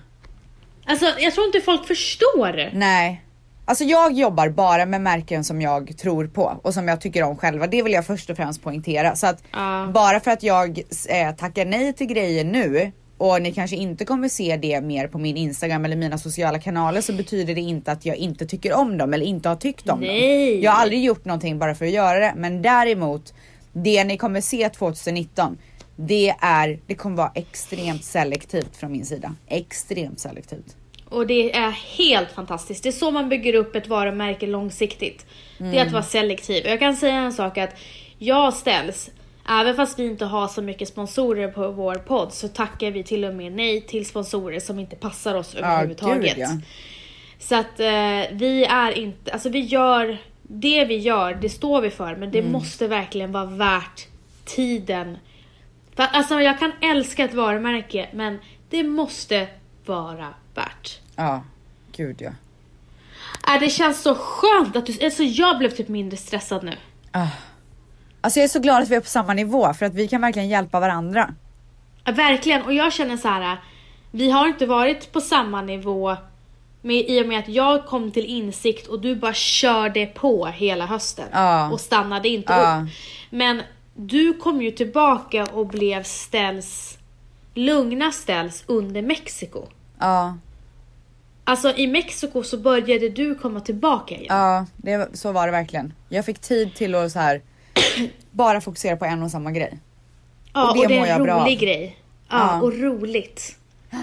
Alltså 0.86 1.06
jag 1.20 1.34
tror 1.34 1.46
inte 1.46 1.62
folk 1.62 1.88
förstår. 1.88 2.70
Nej. 2.74 3.22
Alltså 3.70 3.84
jag 3.84 4.14
jobbar 4.14 4.50
bara 4.50 4.86
med 4.86 5.02
märken 5.02 5.44
som 5.44 5.62
jag 5.62 5.98
tror 5.98 6.28
på 6.28 6.60
och 6.64 6.74
som 6.74 6.88
jag 6.88 7.02
tycker 7.02 7.24
om 7.24 7.38
själva. 7.38 7.68
Det 7.68 7.82
vill 7.82 7.94
jag 7.94 8.06
först 8.06 8.30
och 8.30 8.38
främst 8.38 8.64
poängtera. 8.64 9.16
Så 9.16 9.28
att 9.28 9.44
Ja. 9.52 9.92
bara 9.94 10.20
för 10.20 10.32
att 10.32 10.44
jag 10.44 10.80
eh, 11.10 11.36
tackar 11.36 11.66
nej 11.66 11.94
till 11.94 12.08
grejer 12.08 12.44
nu 12.46 12.92
och 13.18 13.42
ni 13.42 13.54
kanske 13.54 13.76
inte 13.76 14.06
kommer 14.06 14.30
se 14.30 14.58
det 14.58 14.82
mer 14.82 15.08
på 15.08 15.18
min 15.18 15.38
Instagram 15.38 15.86
eller 15.86 15.96
mina 15.96 16.18
sociala 16.18 16.60
kanaler 16.60 17.02
så 17.02 17.14
betyder 17.14 17.56
det 17.56 17.62
inte 17.62 17.92
att 17.92 18.06
jag 18.06 18.16
inte 18.16 18.46
tycker 18.46 18.74
om 18.74 18.98
dem 18.98 19.14
eller 19.14 19.26
inte 19.26 19.50
har 19.50 19.56
tyckt 19.56 19.90
om 19.90 20.00
Nej. 20.00 20.54
dem. 20.54 20.62
Jag 20.64 20.72
har 20.72 20.82
aldrig 20.82 21.04
gjort 21.04 21.26
någonting 21.26 21.60
bara 21.60 21.76
för 21.76 21.86
att 21.86 21.92
göra 21.92 22.20
det. 22.20 22.34
Men 22.38 22.62
däremot, 22.62 23.34
det 23.74 24.04
ni 24.04 24.18
kommer 24.18 24.42
se 24.42 24.70
2019 24.70 25.58
det 26.00 26.36
är, 26.40 26.80
det 26.88 26.96
kommer 26.96 27.18
vara 27.18 27.32
extremt 27.36 28.04
selektivt 28.04 28.76
från 28.76 28.92
min 28.92 29.06
sida. 29.06 29.36
Extremt 29.48 30.20
selektivt. 30.20 30.76
Och 31.10 31.28
det 31.28 31.56
är 31.56 31.72
helt 31.72 32.32
fantastiskt. 32.32 32.84
Det 32.84 32.90
är 32.90 32.94
så 32.94 33.12
man 33.12 33.30
bygger 33.30 33.54
upp 33.56 33.76
ett 33.76 33.88
varumärke 33.88 34.48
långsiktigt. 34.48 35.26
Det 35.58 35.78
är 35.78 35.86
att 35.86 35.92
vara 35.92 36.04
selektiv. 36.04 36.66
Jag 36.68 36.80
kan 36.80 36.96
säga 36.96 37.16
en 37.16 37.34
sak 37.34 37.58
att 37.58 37.76
jag 38.18 38.54
ställs, 38.54 39.10
även 39.50 39.76
fast 39.76 40.00
vi 40.00 40.06
inte 40.06 40.26
har 40.26 40.48
så 40.48 40.62
mycket 40.62 40.88
sponsorer 40.88 41.48
på 41.48 41.72
vår 41.72 41.96
podd 41.96 42.34
så 42.34 42.48
tackar 42.48 42.92
vi 42.92 43.04
till 43.04 43.26
och 43.26 43.36
med 43.36 43.52
nej 43.52 43.82
till 43.82 44.06
sponsorer 44.06 44.60
som 44.60 44.80
inte 44.80 44.96
passar 44.96 45.36
oss 45.36 45.56
överhuvudtaget. 45.56 46.38
ja. 46.38 46.48
Så 47.40 47.56
att 47.56 47.80
eh, 47.80 48.22
vi 48.38 48.66
är 48.70 48.92
inte, 48.98 49.32
alltså 49.32 49.50
vi 49.50 49.60
gör, 49.60 50.18
det 50.42 50.86
vi 50.86 50.98
gör 50.98 51.34
det 51.42 51.50
står 51.50 51.82
vi 51.82 51.90
för 51.90 52.16
men 52.16 52.32
det 52.32 52.40
Mm. 52.40 52.52
måste 52.52 52.88
verkligen 52.88 53.32
vara 53.32 53.46
värt 53.46 54.08
tiden. 54.46 55.18
För, 55.96 56.04
alltså 56.04 56.40
jag 56.42 56.60
kan 56.60 56.72
älska 56.82 57.24
ett 57.26 57.34
varumärke 57.34 58.10
men 58.14 58.38
det 58.70 58.84
måste 58.84 59.48
vara 59.86 60.28
värt. 60.58 61.00
Ja, 61.16 61.44
gud 61.92 62.22
ja. 62.22 62.32
Äh, 63.54 63.60
det 63.60 63.70
känns 63.70 64.02
så 64.02 64.16
skönt 64.16 64.76
att 64.76 64.86
du, 64.86 65.06
alltså 65.06 65.24
jag 65.24 65.58
blev 65.58 65.70
typ 65.70 65.88
mindre 65.88 66.18
stressad 66.18 66.64
nu. 66.64 66.74
Alltså 68.22 68.40
jag 68.40 68.44
är 68.44 68.48
så 68.48 68.60
glad 68.60 68.84
att 68.84 68.90
vi 68.90 68.96
är 68.96 69.00
på 69.02 69.08
samma 69.10 69.34
nivå 69.34 69.74
för 69.74 69.86
att 69.86 69.94
vi 69.94 70.08
kan 70.08 70.22
verkligen 70.22 70.50
hjälpa 70.50 70.80
varandra. 70.80 71.34
Ja, 72.04 72.12
verkligen, 72.12 72.62
och 72.62 72.74
jag 72.74 72.94
känner 72.94 73.18
så 73.18 73.28
här. 73.28 73.58
vi 74.12 74.32
har 74.32 74.48
inte 74.48 74.66
varit 74.66 75.12
på 75.12 75.22
samma 75.22 75.62
nivå 75.62 76.16
med, 76.82 77.06
i 77.10 77.22
och 77.24 77.28
med 77.28 77.40
att 77.40 77.48
jag 77.50 77.86
kom 77.86 78.12
till 78.12 78.26
insikt 78.26 78.88
och 78.88 79.02
du 79.02 79.16
bara 79.16 79.34
körde 79.34 80.06
på 80.06 80.46
hela 80.46 80.86
hösten 80.86 81.28
Ja. 81.32 81.70
och 81.72 81.80
stannade 81.82 82.30
inte 82.30 82.54
Ja. 82.54 82.82
upp. 82.84 82.90
Men 83.30 83.62
du 83.96 84.34
kom 84.34 84.62
ju 84.62 84.72
tillbaka 84.72 85.44
och 85.46 85.68
blev 85.68 86.04
ställs, 86.04 86.98
lugna 87.54 88.12
ställs 88.12 88.64
under 88.68 89.02
Mexiko. 89.02 89.66
Ja, 90.00 90.38
Alltså 91.48 91.76
i 91.76 91.88
Mexiko 91.88 92.44
så 92.44 92.58
började 92.58 93.10
du 93.10 93.36
komma 93.36 93.60
tillbaka 93.60 94.16
igen. 94.16 94.26
ja 94.30 94.66
det, 94.78 95.18
så 95.18 95.32
var 95.32 95.46
det 95.46 95.52
verkligen. 95.52 95.94
Jag 96.10 96.26
fick 96.26 96.40
tid 96.40 96.76
till 96.76 96.96
att 96.96 97.12
så 97.12 97.20
här 97.20 97.42
bara 98.32 98.62
fokusera 98.62 98.98
på 98.98 99.06
en 99.06 99.24
och 99.24 99.32
samma 99.32 99.52
grej. 99.52 99.80
Ja, 100.54 100.70
Och 100.70 100.78
det 100.78 100.82
och 100.84 100.88
det 100.88 100.98
är 100.98 101.16
en 101.20 101.28
rolig 101.28 101.60
grej. 101.60 101.98
Ja, 102.30 102.38
Ja. 102.38 102.62
och 102.62 102.74
roligt. 102.74 103.56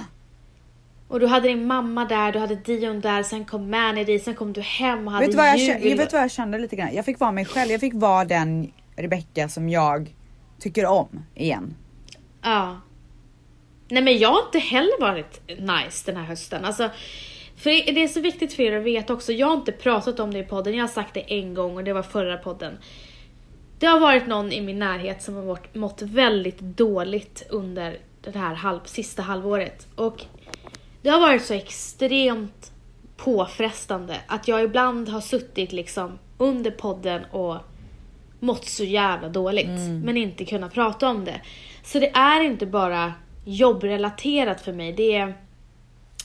Och 1.08 1.20
du 1.20 1.26
hade 1.26 1.48
din 1.48 1.66
mamma 1.66 2.04
där, 2.04 2.32
du 2.32 2.38
hade 2.38 2.54
Dion 2.54 3.00
där, 3.00 3.22
sen 3.22 3.44
kom 3.44 3.70
Manny 3.70 4.04
dit, 4.04 4.24
sen 4.24 4.34
kom 4.34 4.52
du 4.52 4.60
hem 4.60 5.06
och 5.06 5.12
hade 5.12 5.26
Vet 5.26 5.32
du, 5.32 5.36
vad 5.36 5.48
jag, 5.48 5.58
jul. 5.58 5.86
jag 5.90 5.96
vet 5.96 6.12
vad 6.12 6.22
jag 6.22 6.30
kände 6.30 6.58
lite 6.58 6.76
grann? 6.76 6.94
Jag 6.94 7.04
fick 7.04 7.20
vara 7.20 7.32
mig 7.32 7.44
själv. 7.44 7.70
Jag 7.70 7.80
fick 7.80 7.94
vara 7.94 8.24
den 8.24 8.72
Rebecca 8.96 9.48
som 9.48 9.68
jag 9.68 10.14
tycker 10.60 10.86
om 10.86 11.22
igen. 11.34 11.74
Ja. 12.42 12.80
Nej 13.88 14.02
men 14.02 14.18
jag 14.18 14.28
har 14.28 14.42
inte 14.46 14.58
heller 14.58 15.00
varit 15.00 15.40
nice 15.48 16.02
den 16.12 16.16
här 16.16 16.24
hösten. 16.24 16.64
Alltså, 16.64 16.90
för 17.64 17.92
det 17.92 18.02
är 18.02 18.08
så 18.08 18.20
viktigt 18.20 18.52
för 18.52 18.62
er 18.62 18.78
att 18.78 18.84
veta 18.84 19.12
också, 19.12 19.32
jag 19.32 19.46
har 19.46 19.54
inte 19.54 19.72
pratat 19.72 20.20
om 20.20 20.32
det 20.32 20.38
i 20.38 20.44
podden, 20.44 20.74
jag 20.74 20.82
har 20.82 20.88
sagt 20.88 21.14
det 21.14 21.34
en 21.34 21.54
gång 21.54 21.76
och 21.76 21.84
det 21.84 21.92
var 21.92 22.02
förra 22.02 22.36
podden. 22.36 22.78
Det 23.78 23.86
har 23.86 24.00
varit 24.00 24.26
någon 24.26 24.52
i 24.52 24.60
min 24.60 24.78
närhet 24.78 25.22
som 25.22 25.34
har 25.34 25.42
varit, 25.42 25.74
mått 25.74 26.02
väldigt 26.02 26.60
dåligt 26.60 27.46
under 27.50 27.98
det 28.20 28.38
här 28.38 28.54
halv, 28.54 28.80
sista 28.84 29.22
halvåret. 29.22 29.86
Och 29.94 30.24
det 31.02 31.10
har 31.10 31.20
varit 31.20 31.42
så 31.42 31.54
extremt 31.54 32.72
påfrestande 33.16 34.16
att 34.26 34.48
jag 34.48 34.62
ibland 34.62 35.08
har 35.08 35.20
suttit 35.20 35.72
liksom 35.72 36.18
under 36.38 36.70
podden 36.70 37.24
och 37.24 37.56
mått 38.40 38.64
så 38.64 38.84
jävla 38.84 39.28
dåligt 39.28 39.80
men 40.04 40.16
inte 40.16 40.44
kunnat 40.44 40.74
prata 40.74 41.08
om 41.08 41.24
det. 41.24 41.40
Så 41.82 41.98
det 41.98 42.10
är 42.10 42.40
inte 42.40 42.66
bara 42.66 43.12
jobbrelaterat 43.44 44.60
för 44.60 44.72
mig. 44.72 44.92
Det 44.92 45.14
är, 45.14 45.34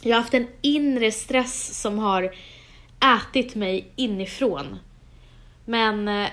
jag 0.01 0.15
har 0.15 0.21
haft 0.21 0.33
en 0.33 0.47
inre 0.61 1.11
stress 1.11 1.81
som 1.81 1.99
har 1.99 2.35
ätit 3.17 3.55
mig 3.55 3.91
inifrån. 3.95 4.79
Men 5.65 6.07
eh, 6.07 6.29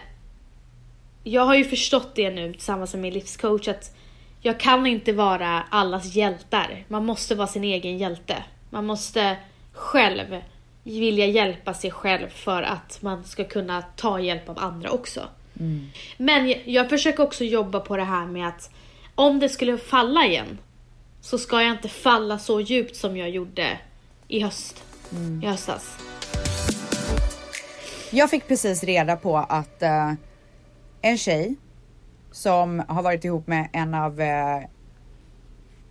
jag 1.25 1.47
har 1.47 1.55
ju 1.55 1.65
förstått 1.65 2.15
det 2.15 2.31
nu 2.31 2.53
tillsammans 2.53 2.93
med 2.93 3.03
min 3.03 3.15
livscoach 3.15 3.69
att 3.69 3.97
jag 4.41 4.61
kan 4.61 4.87
inte 4.87 5.13
vara 5.13 5.63
allas 5.71 6.15
hjältar. 6.15 6.85
Man 6.89 7.05
måste 7.05 7.35
vara 7.35 7.47
sin 7.47 7.65
egen 7.65 7.99
hjälte. 7.99 8.45
Man 8.71 8.87
måste 8.87 9.37
själv 9.73 10.43
vilja 10.83 11.27
hjälpa 11.27 11.75
sig 11.75 11.91
själv 11.91 12.29
för 12.29 12.63
att 12.63 13.03
man 13.03 13.25
ska 13.25 13.45
kunna 13.45 13.83
ta 13.83 14.21
hjälp 14.21 14.49
av 14.49 14.59
andra 14.59 14.91
också. 14.91 15.29
Men 16.17 16.49
jag, 16.49 16.63
jag 16.65 16.89
försöker 16.89 17.23
också 17.23 17.45
jobba 17.45 17.81
på 17.81 17.97
det 17.97 18.05
här 18.05 18.27
med 18.27 18.49
att 18.49 18.71
om 19.15 19.41
det 19.41 19.49
skulle 19.49 19.79
falla 19.79 20.27
igen 20.27 20.59
så 21.27 21.39
ska 21.39 21.63
jag 21.63 21.73
inte 21.73 21.89
falla 21.89 22.39
så 22.39 22.61
djupt 22.61 22.97
som 22.97 23.17
jag 23.17 23.31
gjorde 23.31 23.79
i 24.29 24.41
höst. 24.41 24.85
I 25.43 25.47
höstas. 25.47 25.97
Jag 28.11 28.31
fick 28.31 28.49
precis 28.49 28.85
reda 28.85 29.17
på 29.17 29.37
att 29.37 29.83
eh, 29.83 30.13
en 31.01 31.19
tjej 31.19 31.55
som 32.33 32.83
har 32.89 33.03
varit 33.03 33.25
ihop 33.25 33.47
med 33.47 33.69
en 33.73 33.95
av 33.95 34.21
uh, 34.21 34.67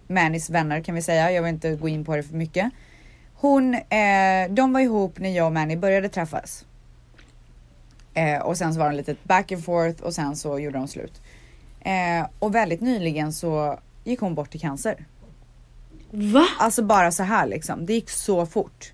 Mannys 0.07 0.49
vänner 0.49 0.81
kan 0.81 0.95
vi 0.95 1.01
säga. 1.01 1.31
Jag 1.31 1.43
vill 1.43 1.53
inte 1.53 1.75
gå 1.75 1.87
in 1.87 2.05
på 2.05 2.15
det 2.15 2.23
för 2.23 2.35
mycket. 2.35 2.71
Hon, 3.33 3.73
eh, 3.73 4.49
de 4.49 4.73
var 4.73 4.79
ihop 4.79 5.19
när 5.19 5.29
jag 5.29 5.45
och 5.45 5.53
Manny 5.53 5.75
började 5.75 6.09
träffas. 6.09 6.65
Eh, 8.13 8.41
och 8.41 8.57
sen 8.57 8.73
så 8.73 8.79
var 8.79 8.89
det 8.89 8.95
lite 8.95 9.15
back 9.23 9.51
and 9.51 9.65
forth 9.65 10.03
och 10.03 10.13
sen 10.13 10.35
så 10.35 10.59
gjorde 10.59 10.77
de 10.77 10.87
slut. 10.87 11.21
Eh, 11.79 12.27
och 12.39 12.55
väldigt 12.55 12.81
nyligen 12.81 13.33
så 13.33 13.79
gick 14.03 14.19
hon 14.19 14.35
bort 14.35 14.55
i 14.55 14.59
cancer. 14.59 15.05
Va? 16.11 16.47
Alltså 16.59 16.83
bara 16.83 17.11
så 17.11 17.23
här 17.23 17.47
liksom. 17.47 17.85
Det 17.85 17.93
gick 17.93 18.09
så 18.09 18.45
fort. 18.45 18.93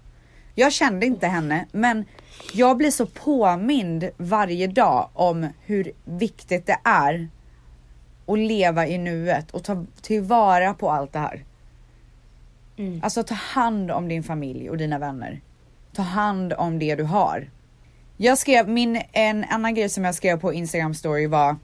Jag 0.56 0.74
kände 0.74 1.06
inte 1.06 1.28
henne, 1.28 1.66
men 1.72 2.06
jag 2.54 2.78
blir 2.78 2.92
så 2.92 3.06
påmind 3.06 4.10
varje 4.18 4.68
dag 4.68 5.10
om 5.14 5.48
hur 5.66 5.92
viktigt 6.06 6.66
det 6.66 6.78
är 6.84 7.30
att 8.26 8.40
leva 8.40 8.88
i 8.88 8.98
nuet 8.98 9.52
och 9.52 9.64
ta 9.64 9.86
tillvara 10.02 10.74
på 10.74 10.92
allt 10.92 11.14
det 11.14 11.20
här. 11.20 11.46
Alltså 13.02 13.24
ta 13.24 13.36
hand 13.36 13.92
om 13.92 14.08
din 14.08 14.24
familj 14.24 14.70
och 14.70 14.78
dina 14.78 15.00
vänner. 15.00 15.42
Ta 15.94 16.02
hand 16.02 16.54
om 16.54 16.80
det 16.80 16.96
du 16.96 17.04
har. 17.04 17.50
Jag 18.18 18.38
skrev 18.38 18.70
min, 18.70 19.02
en 19.12 19.44
annan 19.44 19.76
grej 19.76 19.90
som 19.90 20.06
jag 20.06 20.16
skrev 20.16 20.40
på 20.40 20.54
Instagram 20.54 20.94
story 20.94 21.28
var 21.28 21.56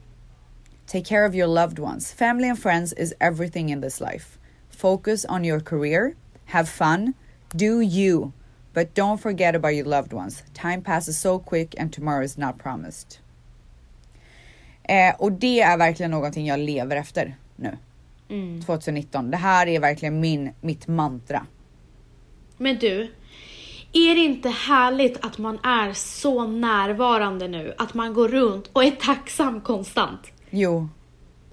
Take 0.86 1.04
care 1.04 1.28
of 1.28 1.34
your 1.34 1.46
loved 1.46 1.78
ones. 1.78 2.12
Family 2.12 2.48
and 2.48 2.58
friends 2.58 2.92
is 2.92 3.14
everything 3.20 3.70
in 3.70 3.82
this 3.82 4.00
life. 4.00 4.37
Focus 4.78 5.24
on 5.24 5.44
your 5.44 5.60
career, 5.60 6.14
have 6.44 6.68
fun, 6.68 7.14
do 7.56 7.80
you, 7.80 8.32
but 8.72 8.94
don't 8.94 9.18
forget 9.20 9.56
about 9.56 9.74
your 9.74 9.86
loved 9.86 10.12
ones. 10.12 10.44
Time 10.54 10.82
passes 10.82 11.18
so 11.18 11.38
quick 11.40 11.74
and 11.80 11.92
tomorrow 11.92 12.24
is 12.24 12.38
not 12.38 12.58
promised. 12.58 13.18
Eh, 14.82 15.14
och 15.18 15.32
det 15.32 15.60
är 15.60 15.76
verkligen 15.76 16.10
någonting 16.10 16.46
jag 16.46 16.60
lever 16.60 16.96
efter 16.96 17.36
nu. 17.56 17.76
2019. 18.66 19.30
Det 19.30 19.36
här 19.36 19.66
är 19.66 19.80
verkligen 19.80 20.20
min, 20.20 20.52
mitt 20.60 20.88
mantra. 20.88 21.46
Men 22.56 22.78
du, 22.78 23.02
är 23.92 24.14
det 24.14 24.20
inte 24.20 24.48
härligt 24.48 25.24
att 25.24 25.38
man 25.38 25.58
är 25.62 25.92
så 25.92 26.46
närvarande 26.46 27.48
nu? 27.48 27.74
Att 27.78 27.94
man 27.94 28.14
går 28.14 28.28
runt 28.28 28.70
och 28.72 28.84
är 28.84 28.90
tacksam 28.90 29.60
konstant? 29.60 30.20
Jo, 30.50 30.88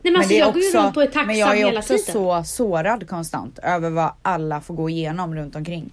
Nej 0.06 0.12
men, 0.12 0.13
men 0.13 0.22
alltså 0.22 0.34
jag 0.36 0.54
går 0.54 0.62
ju 0.62 0.68
också, 0.68 0.78
runt 0.80 0.98
och 0.98 1.04
är 1.04 1.08
tacksam 1.08 1.28
men 1.28 1.38
jag 1.38 1.52
är 1.52 1.65
hela 1.65 1.80
också 1.80 1.98
tiden. 1.98 2.13
så 2.13 2.44
sårad 2.44 3.10
konstant 3.10 3.60
över 3.63 3.89
vad 3.89 4.12
alla 4.22 4.62
får 4.62 4.74
gå 4.74 4.89
igenom 4.89 5.36
runt 5.36 5.56
omkring. 5.56 5.89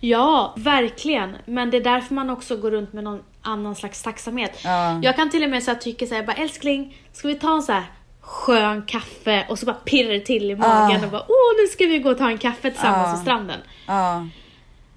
Ja, 0.00 0.54
verkligen. 0.56 1.36
Men 1.46 1.70
det 1.70 1.76
är 1.76 1.80
därför 1.84 2.14
man 2.14 2.30
också 2.30 2.56
går 2.56 2.70
runt 2.70 2.92
med 2.92 3.04
någon 3.04 3.20
annan 3.42 3.74
slags 3.74 4.02
tacksamhet. 4.02 4.60
Ja. 4.64 5.00
Jag 5.02 5.16
kan 5.16 5.30
till 5.30 5.44
och 5.44 5.50
med 5.50 5.62
så 5.62 5.70
här 5.70 5.78
tycka 5.78 6.06
såhär, 6.06 6.22
bara 6.22 6.36
älskling, 6.36 6.96
ska 7.12 7.28
vi 7.28 7.34
ta 7.34 7.54
en 7.54 7.62
så 7.62 7.72
här 7.72 7.84
skön 8.20 8.82
kaffe 8.86 9.46
och 9.48 9.58
så 9.58 9.66
bara 9.66 9.76
pirrar 9.76 10.12
det 10.12 10.20
till 10.20 10.50
i 10.50 10.56
magen 10.56 11.00
Ah. 11.00 11.04
och 11.04 11.10
bara 11.10 11.22
åh 11.28 11.62
nu 11.62 11.66
ska 11.66 11.86
vi 11.86 11.98
gå 11.98 12.10
och 12.10 12.18
ta 12.18 12.30
en 12.30 12.38
kaffe 12.38 12.70
tillsammans 12.70 13.08
Ah. 13.08 13.12
vid 13.12 13.20
stranden. 13.22 13.58
Ja. 13.86 14.26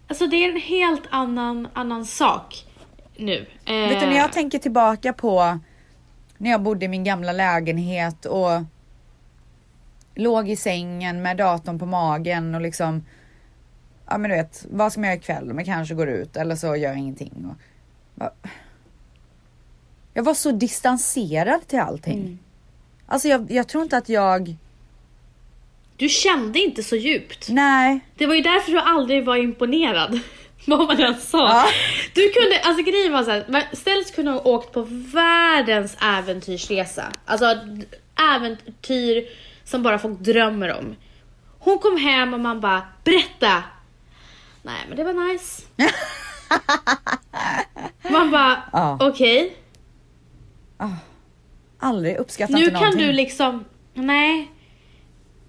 Alltså 0.07 0.27
det 0.27 0.35
är 0.45 0.49
en 0.51 0.61
helt 0.61 1.03
annan, 1.09 1.67
annan 1.73 2.05
sak 2.05 2.65
nu. 3.15 3.45
Eh, 3.65 3.73
Vet 3.73 3.99
du 3.99 4.05
när 4.05 4.15
jag 4.17 4.31
tänker 4.31 4.59
tillbaka 4.59 5.13
på 5.13 5.59
när 6.37 6.51
jag 6.51 6.61
bodde 6.61 6.85
i 6.85 6.87
min 6.87 7.03
gamla 7.03 7.31
lägenhet 7.31 8.25
och 8.25 8.61
låg 10.15 10.49
i 10.49 10.55
sängen 10.55 11.21
med 11.21 11.37
datorn 11.37 11.79
på 11.79 11.85
magen 11.85 12.55
och 12.55 12.61
liksom 12.61 13.03
Ja 14.09 14.17
men 14.17 14.29
du 14.31 14.35
vet, 14.37 14.65
vad 14.71 14.91
ska 14.91 15.01
man 15.01 15.09
göra 15.09 15.17
ikväll? 15.19 15.53
Man 15.53 15.65
kanske 15.65 15.95
går 15.95 16.09
ut 16.09 16.35
eller 16.37 16.55
så 16.55 16.67
gör 16.67 16.75
jag 16.75 16.97
ingenting. 16.97 17.55
Och, 18.17 18.33
jag 20.13 20.23
var 20.23 20.33
så 20.33 20.51
distanserad 20.51 21.67
till 21.67 21.79
allting. 21.79 22.19
Mm. 22.19 22.39
Alltså 23.05 23.27
jag, 23.27 23.51
jag 23.51 23.67
tror 23.67 23.83
inte 23.83 23.97
att 23.97 24.09
jag, 24.09 24.55
Du 25.97 26.09
kände 26.09 26.59
inte 26.59 26.83
så 26.83 26.95
djupt. 26.95 27.49
nej. 27.49 27.99
Det 28.17 28.25
var 28.25 28.35
ju 28.35 28.41
därför 28.41 28.71
du 28.71 28.79
aldrig 28.79 29.25
var 29.25 29.35
imponerad. 29.35 30.19
Vad 30.67 30.87
man 30.87 30.99
än 31.01 31.15
sa. 31.19 31.37
Ja. 31.47 31.65
Du 32.13 32.29
kunde, 32.29 32.59
alltså 32.63 32.83
grejen 32.83 33.13
var 33.13 33.23
såhär, 33.23 33.75
Stells 33.75 34.11
kunde 34.11 34.31
ha 34.31 34.41
åkt 34.41 34.71
på 34.73 34.81
världens 35.13 35.97
äventyrsresa. 36.01 37.11
Alltså 37.25 37.45
äventyr 38.35 39.27
som 39.63 39.83
bara 39.83 39.99
folk 39.99 40.19
drömmer 40.19 40.77
om. 40.79 40.95
Hon 41.59 41.79
kom 41.79 41.97
hem 41.97 42.33
och 42.33 42.39
man 42.39 42.61
bara, 42.61 42.81
berätta! 43.03 43.63
Nej 44.61 44.75
men 44.87 44.97
det 44.97 45.03
var 45.03 45.33
nice. 45.33 45.61
man 48.11 48.31
bara, 48.31 48.63
Ja. 48.71 48.97
okej. 49.01 49.57
Aldrig 51.79 52.17
uppskattat 52.17 52.55
Nu 52.55 52.65
kan 52.65 52.73
någonting. 52.73 53.01
du 53.01 53.13
liksom, 53.13 53.65
nej. 53.93 54.51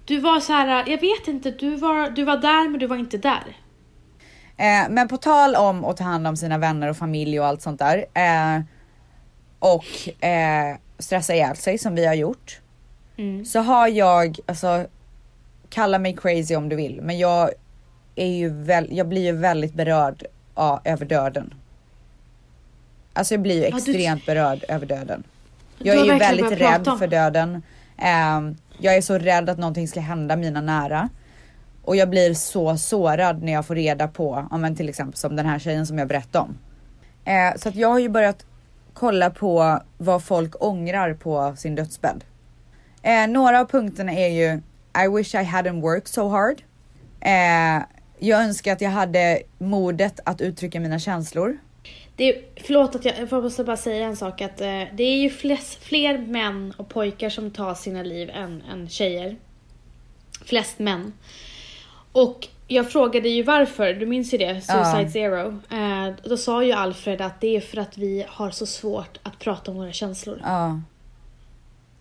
Du 0.05 0.17
var 0.19 0.39
så 0.39 0.53
här, 0.53 0.83
jag 0.87 1.01
vet 1.01 1.27
inte, 1.27 1.51
du 1.51 1.75
var, 1.75 2.09
du 2.09 2.23
var 2.23 2.37
där 2.37 2.69
men 2.69 2.79
du 2.79 2.87
var 2.87 2.95
inte 2.97 3.17
där. 3.17 3.57
Eh, 4.57 4.89
men 4.89 5.07
på 5.07 5.17
tal 5.17 5.55
om 5.55 5.85
att 5.85 5.97
ta 5.97 6.03
hand 6.03 6.27
om 6.27 6.37
sina 6.37 6.57
vänner 6.57 6.89
och 6.89 6.97
familj 6.97 7.39
och 7.39 7.45
allt 7.45 7.61
sånt 7.61 7.79
där. 7.79 8.05
Eh, 8.13 8.61
och 9.59 10.23
eh, 10.25 10.75
stressa 10.99 11.33
ihjäl 11.35 11.55
sig 11.55 11.77
som 11.77 11.95
vi 11.95 12.05
har 12.05 12.13
gjort. 12.13 12.59
Mm. 13.17 13.45
Så 13.45 13.59
har 13.59 13.87
jag, 13.87 14.39
alltså 14.45 14.85
kalla 15.69 15.99
mig 15.99 16.15
crazy 16.15 16.55
om 16.55 16.69
du 16.69 16.75
vill, 16.75 17.01
men 17.01 17.17
jag 17.17 17.49
är 18.15 18.27
ju 18.27 18.49
väl, 18.49 18.87
jag 18.91 19.07
blir 19.07 19.21
ju 19.21 19.31
väldigt 19.31 19.73
berörd 19.73 20.23
ja, 20.55 20.81
över 20.83 21.05
döden. 21.05 21.53
Alltså 23.13 23.33
jag 23.33 23.41
blir 23.41 23.55
ju 23.55 23.61
du- 23.61 23.77
extremt 23.77 24.25
berörd 24.25 24.65
över 24.67 24.85
döden. 24.85 25.23
Du 25.77 25.87
Jag 25.87 25.97
är 25.97 26.05
ju 26.05 26.19
väldigt 26.19 26.51
rädd 26.51 26.87
för 26.99 27.07
döden. 27.07 27.61
Ehm, 27.97 28.57
jag 28.77 28.95
är 28.95 29.01
så 29.01 29.17
rädd 29.17 29.49
att 29.49 29.57
någonting 29.57 29.87
ska 29.87 29.99
hända 29.99 30.35
mina 30.35 30.61
nära. 30.61 31.09
Och 31.85 31.95
jag 31.95 32.09
blir 32.09 32.33
så 32.33 32.77
sårad 32.77 33.43
när 33.43 33.51
jag 33.51 33.65
får 33.65 33.75
reda 33.75 34.07
på, 34.07 34.47
ja, 34.51 34.57
men 34.57 34.75
till 34.75 34.89
exempel 34.89 35.17
som 35.17 35.35
den 35.35 35.45
här 35.45 35.59
tjejen 35.59 35.87
som 35.87 35.97
jag 35.97 36.07
berättade 36.07 36.45
om. 36.45 36.57
Eh, 37.25 37.57
så 37.57 37.69
att 37.69 37.75
jag 37.75 37.87
har 37.89 37.99
ju 37.99 38.09
börjat 38.09 38.45
kolla 38.93 39.29
på 39.29 39.79
vad 39.97 40.23
folk 40.23 40.63
ångrar 40.63 41.13
på 41.13 41.55
sin 41.57 41.75
dödsbädd. 41.75 42.23
Eh, 43.01 43.27
några 43.27 43.59
av 43.59 43.65
punkterna 43.65 44.11
är 44.11 44.27
ju 44.27 44.61
I 45.05 45.07
wish 45.17 45.35
I 45.35 45.37
hadn't 45.37 45.81
worked 45.81 46.07
so 46.07 46.27
hard. 46.27 46.61
Eh, 47.21 47.83
jag 48.19 48.43
önskar 48.43 48.73
att 48.73 48.81
jag 48.81 48.89
hade 48.89 49.41
modet 49.57 50.19
att 50.23 50.41
uttrycka 50.41 50.79
mina 50.79 50.99
känslor. 50.99 51.57
Det 52.15 52.23
är, 52.23 52.43
förlåt 52.61 52.95
att 52.95 53.05
jag, 53.05 53.15
jag 53.31 53.43
måste 53.43 53.63
bara 53.63 53.77
säga 53.77 54.05
en 54.05 54.17
sak 54.17 54.41
att 54.41 54.61
eh, 54.61 54.83
det 54.93 55.03
är 55.03 55.17
ju 55.17 55.29
flest, 55.29 55.83
fler 55.83 56.17
män 56.17 56.73
och 56.77 56.89
pojkar 56.89 57.29
som 57.29 57.51
tar 57.51 57.73
sina 57.75 58.03
liv 58.03 58.29
än, 58.29 58.63
än 58.71 58.89
tjejer. 58.89 59.35
Flest 60.45 60.79
män. 60.79 61.13
Och 62.15 62.47
jag 62.67 62.91
frågade 62.91 63.29
ju 63.29 63.43
varför, 63.43 63.93
du 63.93 64.05
minns 64.05 64.33
ju 64.33 64.37
det, 64.37 64.61
Suicide 64.61 65.01
Ja. 65.01 65.09
Zero. 65.09 65.59
Eh, 65.71 66.13
då 66.23 66.37
sa 66.37 66.63
ju 66.63 66.71
Alfred 66.71 67.21
att 67.21 67.41
det 67.41 67.55
är 67.55 67.61
för 67.61 67.77
att 67.77 67.97
vi 67.97 68.25
har 68.27 68.51
så 68.51 68.65
svårt 68.65 69.17
att 69.23 69.39
prata 69.39 69.71
om 69.71 69.77
våra 69.77 69.91
känslor. 69.91 70.39
Ja, 70.43 70.81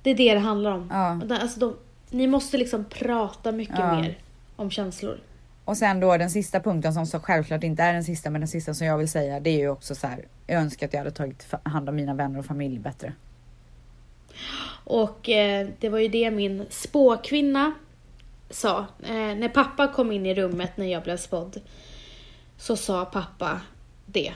Det 0.02 0.10
är 0.10 0.14
det 0.14 0.34
det 0.34 0.40
handlar 0.40 0.70
om. 0.72 0.88
Ja. 0.92 1.34
Alltså 1.40 1.60
de, 1.60 1.76
ni 2.10 2.26
måste 2.26 2.56
liksom 2.58 2.84
prata 2.84 3.52
mycket 3.52 3.78
Ja. 3.78 4.00
mer 4.00 4.18
om 4.56 4.70
känslor. 4.70 5.18
Och 5.64 5.76
sen 5.76 6.00
då 6.00 6.16
den 6.16 6.30
sista 6.30 6.60
punkten 6.60 6.94
som 6.94 7.06
så 7.06 7.20
självklart 7.20 7.64
inte 7.64 7.82
är 7.82 7.92
den 7.92 8.04
sista 8.04 8.30
men 8.30 8.40
den 8.40 8.48
sista 8.48 8.74
som 8.74 8.86
jag 8.86 8.98
vill 8.98 9.08
säga 9.08 9.40
det 9.40 9.50
är 9.50 9.58
ju 9.58 9.68
också 9.68 9.94
så 9.94 10.06
här. 10.06 10.24
Jag 10.46 10.60
önskar 10.60 10.86
att 10.86 10.92
jag 10.92 11.00
hade 11.00 11.10
tagit 11.10 11.46
hand 11.62 11.88
om 11.88 11.96
mina 11.96 12.14
vänner 12.14 12.38
och 12.38 12.46
familj 12.46 12.78
bättre. 12.78 13.12
Och 14.84 15.28
eh, 15.28 15.68
det 15.80 15.88
var 15.88 15.98
ju 15.98 16.08
det 16.08 16.30
min 16.30 16.66
spåkvinna 16.70 17.72
sa. 18.54 18.78
Eh, 19.02 19.12
när 19.14 19.48
pappa 19.48 19.88
kom 19.88 20.12
in 20.12 20.26
i 20.26 20.34
rummet 20.34 20.76
när 20.76 20.86
jag 20.86 21.02
blev 21.02 21.16
spådd 21.16 21.60
så 22.56 22.76
sa 22.76 23.04
pappa 23.04 23.60
det. 24.06 24.32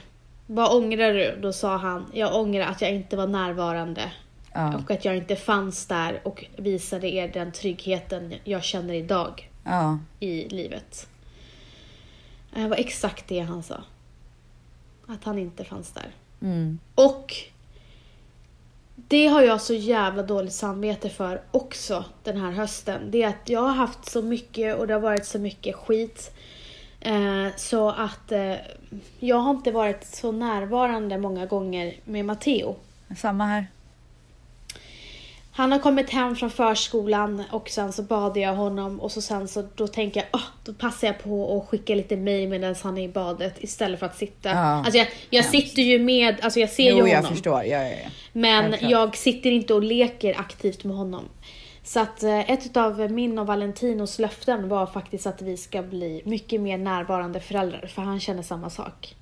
Vad 0.47 0.77
ångrar 0.77 1.13
du? 1.13 1.39
Då 1.43 1.53
sa 1.53 1.77
han, 1.77 2.07
jag 2.13 2.35
ångrar 2.37 2.67
att 2.67 2.81
jag 2.81 2.91
inte 2.95 3.17
var 3.17 3.27
närvarande 3.27 4.13
Ja. 4.53 4.77
Och 4.79 4.91
att 4.91 5.05
jag 5.05 5.17
inte 5.17 5.37
fanns 5.37 5.87
där 5.87 6.21
och 6.25 6.45
visade 6.57 7.09
er 7.15 7.29
den 7.29 7.53
tryggheten 7.53 8.35
jag 8.45 8.65
känner 8.65 8.95
idag 8.95 9.51
Ja. 9.65 9.99
i 10.21 10.49
livet. 10.49 11.09
Eh, 12.55 12.63
Det 12.63 12.69
var 12.69 12.77
exakt 12.77 13.29
det 13.29 13.41
han 13.41 13.63
sa. 13.63 13.83
Att 15.07 15.25
han 15.25 15.39
inte 15.39 15.65
fanns 15.65 15.93
där. 15.93 16.07
Mm. 16.43 16.79
Och 16.95 17.35
det 19.09 19.27
har 19.27 19.43
jag 19.43 19.61
så 19.61 19.75
jävla 19.75 20.23
dåligt 20.23 20.53
samvete 20.53 21.09
för 21.09 21.41
också 21.51 22.05
den 22.23 22.37
här 22.37 22.51
hösten. 22.51 23.11
Det 23.11 23.23
är 23.23 23.29
att 23.29 23.49
jag 23.49 23.61
har 23.61 23.73
haft 23.73 24.11
så 24.11 24.23
mycket 24.23 24.77
och 24.77 24.87
det 24.87 24.95
har 24.95 25.01
varit 25.01 25.27
så 25.27 25.39
mycket 25.39 25.77
skit. 25.77 26.31
Eh, 27.01 27.47
så 27.57 27.91
att 27.91 28.33
eh, 28.33 28.55
jag 29.19 29.37
har 29.37 29.51
inte 29.51 29.73
varit 29.73 30.07
så 30.07 30.33
närvarande 30.33 31.19
många 31.19 31.47
gånger 31.47 31.95
med 32.05 32.25
Matteo. 32.25 32.77
Samma 33.17 33.45
här. 33.47 33.67
Han 35.59 35.73
har 35.73 35.79
kommit 35.79 36.11
hem 36.11 36.37
från 36.37 36.51
förskolan 36.51 37.43
och 37.51 37.69
sen 37.69 37.93
så 37.93 38.03
badar 38.03 38.41
jag 38.41 38.55
honom 38.55 39.01
och 39.01 39.13
så 39.13 39.23
sen 39.23 39.49
så 39.49 39.69
då 39.75 39.87
tänker 39.87 40.21
jag, 40.21 40.41
ah, 40.41 40.45
då 40.65 40.73
passar 40.73 41.07
jag 41.07 41.23
på 41.23 41.59
att 41.59 41.69
skicka 41.69 41.95
lite 41.95 42.17
mejl 42.17 42.49
medan 42.49 42.75
han 42.83 42.99
är 42.99 43.03
i 43.03 43.09
badet 43.09 43.55
istället 43.61 43.99
för 43.99 44.07
att 44.07 44.17
sitta. 44.17 44.49
Ja. 44.49 44.57
Alltså 44.57 44.97
jag, 44.99 45.09
jag 45.31 45.45
sitter 45.45 45.83
ju 45.83 45.99
med, 45.99 46.41
alltså 46.41 46.61
jag 46.61 46.71
ser 46.71 46.83
ju 46.83 46.89
Jo, 46.91 46.97
honom. 46.97 47.11
jag 47.11 47.29
förstår. 47.29 47.65
Ja, 47.65 47.83
ja, 47.83 47.89
ja. 47.89 48.11
Men 48.33 48.63
Självklart. 48.71 48.91
jag 48.91 49.17
sitter 49.17 49.51
inte 49.51 49.75
och 49.75 49.83
leker 49.83 50.41
aktivt 50.41 50.85
med 50.85 50.97
honom. 50.97 51.25
Så 51.83 52.01
att 52.01 52.23
eh, 52.23 52.51
ett 52.51 52.77
av 52.77 53.11
min 53.11 53.39
och 53.39 53.47
Valentinos 53.47 54.19
löften 54.19 54.69
var 54.69 54.87
faktiskt 54.87 55.27
att 55.27 55.43
vi 55.43 55.57
ska 55.57 55.83
bli 55.83 56.23
mycket 56.25 56.61
mer 56.61 56.79
närvarande 56.79 57.41
föräldrar, 57.41 57.87
för 57.95 58.03
han 58.03 58.21
känner 58.21 58.43
samma 58.43 58.71
sak. 58.71 59.15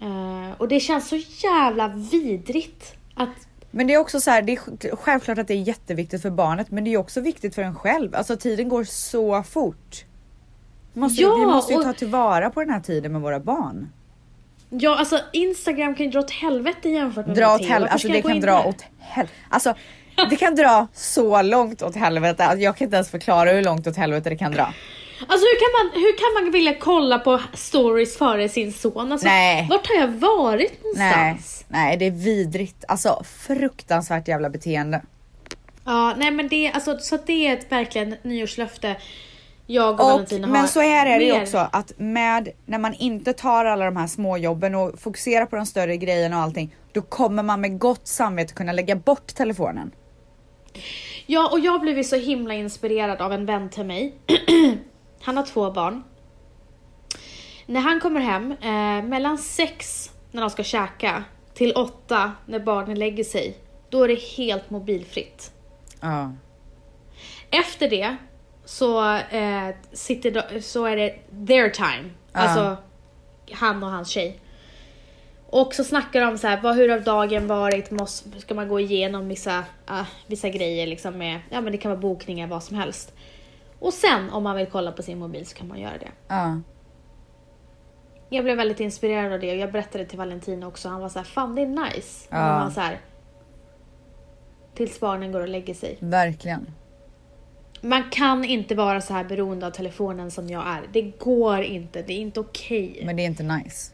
Eh, 0.00 0.52
och 0.58 0.68
det 0.68 0.80
känns 0.80 1.08
så 1.08 1.16
jävla 1.46 1.88
vidrigt 1.88 2.94
att 3.14 3.47
Men 3.70 3.86
det 3.86 3.94
är 3.94 3.98
också 3.98 4.20
så 4.20 4.30
här, 4.30 4.42
det 4.42 4.52
är 4.52 4.56
sj- 4.56 4.96
självklart 4.96 5.38
att 5.38 5.48
det 5.48 5.54
är 5.54 5.62
jätteviktigt 5.62 6.22
för 6.22 6.30
barnet, 6.30 6.70
men 6.70 6.84
det 6.84 6.90
är 6.94 6.96
också 6.96 7.20
viktigt 7.20 7.54
för 7.54 7.62
en 7.62 7.74
själv. 7.74 8.14
Alltså 8.14 8.36
tiden 8.36 8.68
går 8.68 8.84
så 8.84 9.42
fort. 9.42 10.04
Måste, 10.92 11.22
Ja, 11.22 11.34
vi 11.36 11.46
måste 11.46 11.72
ju 11.72 11.78
och- 11.78 11.84
ta 11.84 11.92
tillvara 11.92 12.50
på 12.50 12.60
den 12.60 12.70
här 12.70 12.80
tiden 12.80 13.12
med 13.12 13.20
våra 13.20 13.40
barn. 13.40 13.88
Ja, 14.70 14.98
alltså 14.98 15.20
Instagram 15.32 15.94
kan 15.94 16.06
ju 16.06 16.12
dra 16.12 16.20
åt 16.20 16.30
helvete 16.30 16.88
jämfört 16.88 17.26
med 17.26 17.36
Dra 17.36 17.44
åt 17.46 17.52
Matteo. 17.60 17.68
helvete, 17.68 17.92
Varför 17.92 17.92
alltså 17.92 18.08
det 18.08 18.22
kan 18.22 18.40
dra 18.40 18.64
åt 18.68 18.84
helvete. 18.98 19.34
Alltså 19.48 19.74
det 20.30 20.36
kan 20.36 20.54
dra 20.54 20.86
så 20.92 21.42
långt 21.42 21.82
åt 21.82 21.96
helvete. 21.96 22.44
Alltså, 22.44 22.62
jag 22.62 22.76
kan 22.76 22.84
inte 22.84 22.96
ens 22.96 23.10
förklara 23.10 23.50
hur 23.52 23.62
långt 23.62 23.86
åt 23.86 23.96
helvete 23.96 24.30
det 24.30 24.36
kan 24.36 24.52
dra. 24.52 24.72
Alltså 25.26 25.46
hur 25.46 25.58
kan, 25.58 25.86
man, 25.86 26.02
hur 26.02 26.18
kan 26.18 26.44
man 26.44 26.52
vilja 26.52 26.74
kolla 26.74 27.18
på 27.18 27.40
stories 27.54 28.18
före 28.18 28.48
sin 28.48 28.72
son? 28.72 29.12
Alltså, 29.12 29.26
Nej. 29.28 29.66
Vart 29.70 29.86
har 29.88 29.94
jag 29.94 30.08
varit 30.08 30.80
Nej, 30.96 31.10
någonstans? 31.10 31.64
nej 31.68 31.96
det 31.96 32.06
är 32.06 32.10
vidrigt. 32.10 32.84
Alltså 32.88 33.22
fruktansvärt 33.46 34.28
jävla 34.28 34.50
beteende. 34.50 35.02
Ja, 35.84 36.14
nej 36.16 36.30
men 36.30 36.48
det, 36.48 36.70
alltså, 36.72 36.98
så 36.98 37.18
det 37.26 37.46
är 37.46 37.52
ett 37.52 37.72
verkligen 37.72 38.14
nyårslöfte 38.22 38.96
jag 39.66 40.00
och, 40.00 40.06
Och, 40.06 40.12
Valentina 40.12 40.46
har. 40.46 40.52
men 40.54 40.68
så 40.68 40.80
här 40.80 41.06
är 41.06 41.18
det 41.18 41.24
ju 41.24 41.42
också 41.42 41.68
att 41.72 41.92
med 41.98 42.48
när 42.66 42.78
man 42.78 42.94
inte 42.94 43.32
tar 43.32 43.64
alla 43.64 43.84
de 43.84 43.96
här 43.96 44.06
små 44.06 44.36
jobben 44.36 44.74
och 44.74 45.00
fokuserar 45.00 45.46
på 45.46 45.56
de 45.56 45.66
större 45.66 45.96
grejerna 45.96 46.36
och 46.36 46.42
allting, 46.42 46.76
då 46.92 47.02
kommer 47.02 47.42
man 47.42 47.60
med 47.60 47.78
gott 47.78 48.06
samvete 48.06 48.54
kunna 48.54 48.72
lägga 48.72 48.96
bort 48.96 49.26
telefonen. 49.26 49.90
Ja, 51.26 51.48
och 51.52 51.60
jag 51.60 51.72
har 51.72 51.78
blivit 51.78 52.06
så 52.06 52.16
himla 52.16 52.54
inspirerad 52.54 53.20
av 53.20 53.32
en 53.32 53.46
vän 53.46 53.70
till 53.70 53.84
mig. 53.84 54.14
han 55.20 55.36
har 55.36 55.46
två 55.46 55.70
barn. 55.70 56.04
När 57.66 57.80
han 57.80 58.00
kommer 58.00 58.20
hem, 58.20 58.52
eh, 58.52 59.08
mellan 59.08 59.38
sex 59.38 60.10
när 60.30 60.40
de 60.40 60.50
ska 60.50 60.62
käka, 60.62 61.24
till 61.54 61.72
åtta 61.72 62.32
när 62.46 62.58
barnen 62.58 62.98
lägger 62.98 63.24
sig, 63.24 63.56
då 63.88 64.02
är 64.04 64.08
det 64.08 64.20
helt 64.36 64.70
mobilfritt. 64.70 65.52
Ja. 66.00 66.32
Efter 67.50 67.90
det 67.90 68.16
så, 68.64 69.14
eh, 69.14 69.68
sitter 69.92 70.30
de, 70.30 70.62
så 70.62 70.84
är 70.84 70.96
det 70.96 71.10
their 71.46 71.70
time. 71.70 72.10
Alltså 72.32 72.76
han 73.52 73.82
och 73.82 73.90
hans 73.90 74.08
tjej. 74.08 74.40
Och 75.46 75.74
så 75.74 75.84
snackar 75.84 76.20
de 76.20 76.38
så 76.38 76.46
här, 76.46 76.60
vad, 76.60 76.76
hur 76.76 76.88
har 76.88 76.98
dagen 76.98 77.46
varit? 77.46 77.90
Måste, 77.90 78.40
ska 78.40 78.54
man 78.54 78.68
gå 78.68 78.80
igenom 78.80 79.28
vissa, 79.28 79.64
ah, 79.86 80.04
vissa 80.26 80.48
grejer 80.48 80.86
liksom 80.86 81.18
med, 81.18 81.40
ja 81.50 81.60
men 81.60 81.72
det 81.72 81.78
kan 81.78 81.90
vara 81.90 82.00
bokningar, 82.00 82.46
vad 82.46 82.62
som 82.62 82.76
helst. 82.76 83.12
Och 83.78 83.92
sen 83.92 84.30
om 84.30 84.42
man 84.42 84.56
vill 84.56 84.66
kolla 84.66 84.92
på 84.92 85.02
sin 85.02 85.18
mobil 85.18 85.46
så 85.46 85.56
kan 85.56 85.68
man 85.68 85.80
göra 85.80 85.98
det. 85.98 86.10
Ja. 86.28 86.60
Jag 88.30 88.44
blev 88.44 88.56
väldigt 88.56 88.80
inspirerad 88.80 89.32
av 89.32 89.40
det 89.40 89.50
och 89.50 89.56
jag 89.56 89.72
berättade 89.72 90.04
till 90.04 90.18
Valentin 90.18 90.62
också. 90.62 90.88
Han 90.88 91.00
var 91.00 91.08
så 91.08 91.18
här, 91.18 91.26
fan 91.26 91.54
det 91.54 91.62
är 91.62 91.66
nice. 91.66 92.28
Ja. 92.30 92.36
man 92.36 92.64
var 92.64 92.70
så 92.70 92.80
här, 92.80 93.00
tills 94.74 95.00
barnen 95.00 95.32
går 95.32 95.40
och 95.40 95.48
lägger 95.48 95.74
sig. 95.74 95.96
Verkligen. 96.00 96.66
Man 97.80 98.10
kan 98.10 98.44
inte 98.44 98.74
vara 98.74 99.00
så 99.00 99.14
här 99.14 99.24
beroende 99.24 99.66
av 99.66 99.70
telefonen 99.70 100.30
som 100.30 100.48
jag 100.48 100.66
är. 100.66 100.82
Det 100.92 101.02
går 101.02 101.62
inte, 101.62 102.02
det 102.02 102.12
är 102.12 102.18
inte 102.18 102.40
okej. 102.40 103.02
Men 103.04 103.16
det 103.16 103.22
är 103.22 103.26
inte 103.26 103.42
nice. 103.42 103.92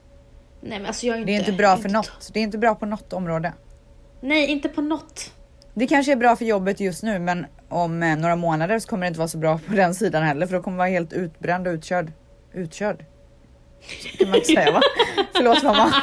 Nej 0.61 0.79
men 0.79 0.87
alltså 0.87 1.07
jag 1.07 1.17
är 1.17 1.21
inte... 1.21 1.33
Det 1.33 1.37
är 1.37 1.41
inte 1.41 1.53
bra 1.53 1.77
för 1.77 1.89
inte- 1.89 1.93
något. 1.93 2.31
Det 2.33 2.39
är 2.41 2.43
inte 2.45 2.59
bra 2.59 2.75
på 2.75 2.87
något 2.87 3.13
område. 3.13 3.53
Nej, 4.21 4.47
inte 4.51 4.69
på 4.69 4.83
något. 4.83 5.33
Det 5.75 5.87
kanske 5.87 6.13
är 6.13 6.17
bra 6.17 6.37
för 6.37 6.45
jobbet 6.45 6.81
just 6.81 7.03
nu 7.03 7.19
men 7.19 7.47
om 7.75 8.03
eh, 8.03 8.17
några 8.17 8.37
månader 8.37 8.79
så 8.79 8.89
kommer 8.89 9.07
det 9.07 9.09
inte 9.09 9.19
vara 9.19 9.29
så 9.29 9.39
bra 9.39 9.59
på 9.69 9.75
den 9.75 9.95
sidan 9.95 10.23
heller 10.23 10.47
för 10.47 10.57
då 10.57 10.63
kommer 10.63 10.79
vara 10.79 10.89
helt 10.89 11.13
utbränd 11.13 11.67
och 11.67 11.73
utkörd. 11.73 12.13
Utkörd? 12.53 13.05
Så 14.03 14.19
kan 14.19 14.29
man 14.29 14.37
inte 14.37 14.47
säga 14.47 14.73
va? 14.73 14.81
Förlåt 15.35 15.63
mamma. 15.63 15.95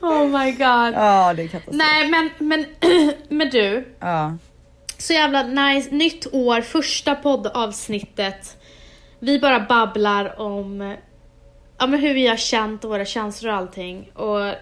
Oh 0.00 0.40
my 0.40 0.50
god. 0.50 0.94
Ja 0.94 1.34
det 1.36 1.42
är 1.42 1.48
katastrof. 1.48 1.76
Nej 1.76 2.08
men, 2.08 2.30
men, 2.38 2.66
men 3.28 3.50
du. 3.50 3.94
Ja. 3.98 4.36
Så 4.98 5.12
jävla 5.12 5.42
nice. 5.42 5.90
Nytt 5.90 6.34
år, 6.34 6.60
första 6.60 7.14
poddavsnittet. 7.14 8.56
Vi 9.18 9.38
bara 9.38 9.60
babblar 9.60 10.40
om 10.40 10.96
ja, 11.78 11.86
men 11.86 12.00
hur 12.00 12.14
vi 12.14 12.26
har 12.26 12.36
känt 12.36 12.84
och 12.84 12.90
våra 12.90 13.04
känslor 13.04 13.52
och 13.52 13.58
allting. 13.58 14.10
Och 14.14 14.54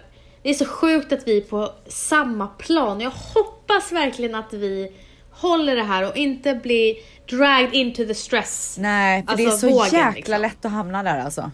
det 0.43 0.49
är 0.49 0.53
så 0.53 0.65
sjukt 0.65 1.13
att 1.13 1.27
vi 1.27 1.37
är 1.37 1.41
på 1.41 1.73
samma 1.87 2.47
plan. 2.47 3.01
Jag 3.01 3.11
hoppas 3.11 3.91
verkligen 3.91 4.35
att 4.35 4.53
vi 4.53 4.91
håller 5.31 5.75
det 5.75 5.83
här 5.83 6.09
och 6.09 6.17
inte 6.17 6.53
blir 6.55 6.95
dragged 7.29 7.73
into 7.73 8.05
the 8.05 8.15
stress. 8.15 8.75
Nej 8.79 9.25
för 9.27 9.37
det 9.37 9.43
är 9.43 9.47
Alltså, 9.47 9.69
så 9.69 9.73
vågen, 9.73 9.93
jäkla 9.93 10.11
liksom. 10.37 10.41
lätt 10.41 10.65
att 10.65 10.71
hamna 10.71 11.03
där 11.03 11.19
alltså. 11.19 11.51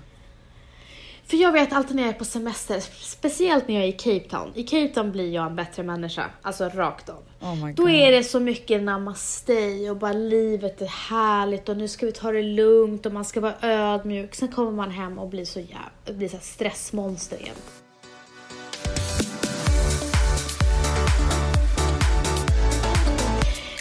För 1.28 1.38
jag 1.38 1.52
vet 1.52 1.74
alltid 1.74 1.96
när 1.96 2.04
jag 2.04 2.10
är 2.10 2.18
på 2.20 2.26
semester, 2.26 2.80
speciellt 3.02 3.68
när 3.68 3.76
jag 3.76 3.84
är 3.84 3.88
i 3.88 3.92
Cape 3.92 4.30
Town. 4.30 4.52
I 4.56 4.64
Cape 4.64 4.88
Town 4.88 5.12
blir 5.12 5.32
jag 5.34 5.46
en 5.46 5.56
bättre 5.56 5.84
människa, 5.84 6.26
alltså 6.42 6.70
rakt 6.70 7.10
av. 7.10 7.24
Oh 7.42 7.66
my 7.66 7.74
Då 7.74 7.90
är 7.90 8.12
det 8.12 8.24
så 8.24 8.40
mycket 8.40 8.84
namaste 8.84 9.90
och 9.90 9.98
bara 9.98 10.14
livet 10.14 10.82
är 10.82 10.86
härligt 11.10 11.70
och 11.70 11.78
nu 11.78 11.88
ska 11.88 12.06
vi 12.06 12.12
ta 12.12 12.32
det 12.32 12.42
lugnt 12.42 13.06
och 13.06 13.12
man 13.14 13.26
ska 13.26 13.40
vara 13.42 13.54
ödmjuk. 13.62 14.36
Sen 14.36 14.48
kommer 14.48 14.72
man 14.72 14.92
hem 14.92 15.20
och 15.20 15.30
blir 15.30 15.46
så 15.46 15.60
jävla, 15.60 16.18
blir 16.18 16.30
så 16.30 16.38
stressmonster 16.42 17.38
igen. 17.42 17.56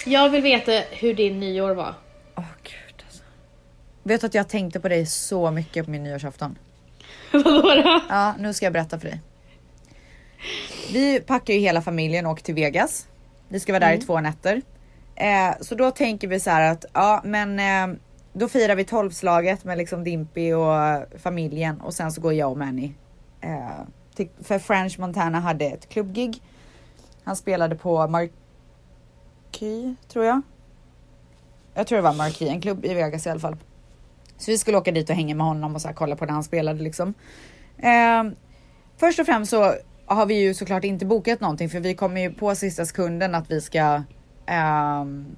Jag 0.08 0.30
vill 0.30 0.42
veta 0.42 0.72
hur 0.90 1.14
din 1.14 1.40
nyår 1.40 1.74
var. 1.74 1.94
Åh 2.36 2.44
gud 2.62 3.04
alltså. 3.06 3.22
Vet 4.02 4.20
du 4.20 4.26
att 4.26 4.34
jag 4.34 4.48
tänkte 4.48 4.80
på 4.80 4.88
dig 4.88 5.06
så 5.06 5.50
mycket 5.50 5.84
på 5.84 5.90
min 5.90 6.02
nyårsafton? 6.02 6.58
Vadå 7.32 7.62
då? 7.62 8.00
Ja, 8.08 8.34
nu 8.38 8.54
ska 8.54 8.66
jag 8.66 8.72
berätta 8.72 8.98
för 8.98 9.08
dig. 9.08 9.20
Vi 10.92 11.20
packar 11.20 11.54
ju 11.54 11.60
hela 11.60 11.82
familjen 11.82 12.26
och 12.26 12.32
åker 12.32 12.42
till 12.42 12.54
Vegas. 12.54 13.08
Vi 13.48 13.60
ska 13.60 13.72
vara 13.72 13.86
där 13.86 13.92
i 13.92 13.98
två 13.98 14.20
nätter. 14.20 14.62
Eh, 15.14 15.54
så 15.60 15.74
då 15.74 15.90
tänker 15.90 16.28
vi 16.28 16.40
så 16.40 16.50
här 16.50 16.72
att 16.72 16.84
ja, 16.92 17.20
men 17.24 17.60
eh, 17.60 17.98
då 18.32 18.48
firar 18.48 18.76
vi 18.76 18.84
tolvslaget 18.84 19.64
med 19.64 19.78
liksom 19.78 20.04
Dimpy 20.04 20.52
och 20.52 21.04
familjen 21.18 21.80
och 21.80 21.94
sen 21.94 22.12
så 22.12 22.20
går 22.20 22.32
jag 22.32 22.50
och 22.50 22.58
Manny. 22.58 22.92
Eh, 23.40 23.70
till, 24.14 24.28
för 24.42 24.58
French 24.58 24.98
Montana 24.98 25.40
hade 25.40 25.64
ett 25.64 25.88
klubbgig. 25.88 26.42
Han 27.24 27.36
spelade 27.36 27.76
på 27.76 28.06
Marquee 29.56 29.94
tror 30.08 30.24
jag. 30.24 30.42
Jag 31.74 31.86
tror 31.86 31.96
det 31.96 32.02
var 32.02 32.14
Marquee, 32.14 32.48
en 32.48 32.60
klubb 32.60 32.84
i 32.84 32.94
Vegas 32.94 33.26
i 33.26 33.30
alla 33.30 33.40
fall. 33.40 33.56
Så 34.38 34.50
vi 34.50 34.58
skulle 34.58 34.76
åka 34.76 34.92
dit 34.92 35.10
och 35.10 35.16
hänga 35.16 35.34
med 35.34 35.46
honom 35.46 35.74
och 35.74 35.82
så 35.82 35.88
här 35.88 35.94
kolla 35.94 36.16
på 36.16 36.26
när 36.26 36.32
han 36.32 36.44
spelade 36.44 36.82
liksom. 36.82 37.14
Eh, 37.78 38.24
först 38.96 39.18
och 39.18 39.26
främst 39.26 39.50
så 39.50 39.74
har 40.06 40.26
vi 40.26 40.34
ju 40.34 40.54
såklart 40.54 40.84
inte 40.84 41.06
bokat 41.06 41.40
någonting 41.40 41.68
för 41.68 41.80
vi 41.80 41.94
kommer 41.94 42.20
ju 42.20 42.32
på 42.32 42.54
sista 42.54 42.86
sekunden 42.86 43.34
att 43.34 43.50
vi 43.50 43.60
ska 43.60 44.02
ehm, 44.46 45.36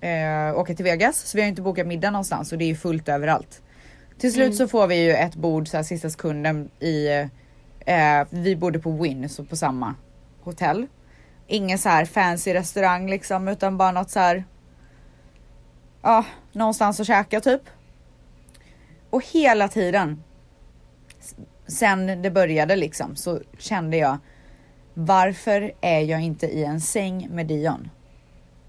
eh, 0.00 0.58
åka 0.58 0.74
till 0.74 0.84
Vegas. 0.84 1.16
Så 1.16 1.36
vi 1.36 1.42
har 1.42 1.48
inte 1.48 1.62
bokat 1.62 1.86
middag 1.86 2.10
någonstans 2.10 2.52
och 2.52 2.58
det 2.58 2.64
är 2.64 2.68
ju 2.68 2.76
fullt 2.76 3.08
överallt. 3.08 3.62
Till 4.18 4.32
slut 4.32 4.56
så 4.56 4.68
får 4.68 4.86
vi 4.86 5.04
ju 5.04 5.10
ett 5.10 5.34
bord 5.34 5.68
så 5.68 5.76
här 5.76 5.84
sista 5.84 6.10
sekunden 6.10 6.70
i, 6.80 7.08
eh, 7.86 8.26
vi 8.30 8.56
bodde 8.56 8.78
på 8.78 8.90
Win, 8.90 9.28
så 9.28 9.44
på 9.44 9.56
samma 9.56 9.94
hotell. 10.40 10.86
Ingen 11.50 11.78
så 11.78 11.88
här 11.88 12.04
fancy 12.04 12.54
restaurang 12.54 13.10
liksom 13.10 13.48
utan 13.48 13.78
bara 13.78 13.92
något 13.92 14.10
så 14.10 14.20
här. 14.20 14.44
Ja, 16.02 16.24
någonstans 16.52 17.00
att 17.00 17.06
käka 17.06 17.40
typ. 17.40 17.62
Och 19.10 19.24
hela 19.24 19.68
tiden 19.68 20.22
sen 21.66 22.22
det 22.22 22.30
började 22.30 22.76
liksom 22.76 23.16
så 23.16 23.40
kände 23.58 23.96
jag 23.96 24.18
varför 24.94 25.72
är 25.80 26.00
jag 26.00 26.20
inte 26.20 26.46
i 26.46 26.64
en 26.64 26.80
säng 26.80 27.28
med 27.30 27.46
Dion? 27.46 27.90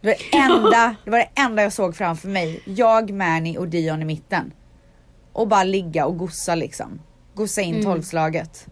Det 0.01 0.07
var 0.07 0.15
det 0.15 0.37
enda, 0.37 0.95
det 1.05 1.11
var 1.11 1.17
det 1.17 1.29
enda 1.41 1.63
jag 1.63 1.73
såg 1.73 1.95
framför 1.95 2.27
mig. 2.27 2.61
Jag, 2.65 3.11
Manny 3.11 3.57
och 3.57 3.67
Dion 3.67 4.01
i 4.01 4.05
mitten. 4.05 4.53
Och 5.33 5.47
bara 5.47 5.63
ligga 5.63 6.05
och 6.05 6.17
gossa 6.17 6.55
liksom. 6.55 7.01
Gossa 7.33 7.61
in 7.61 7.83
tolvslaget. 7.83 8.67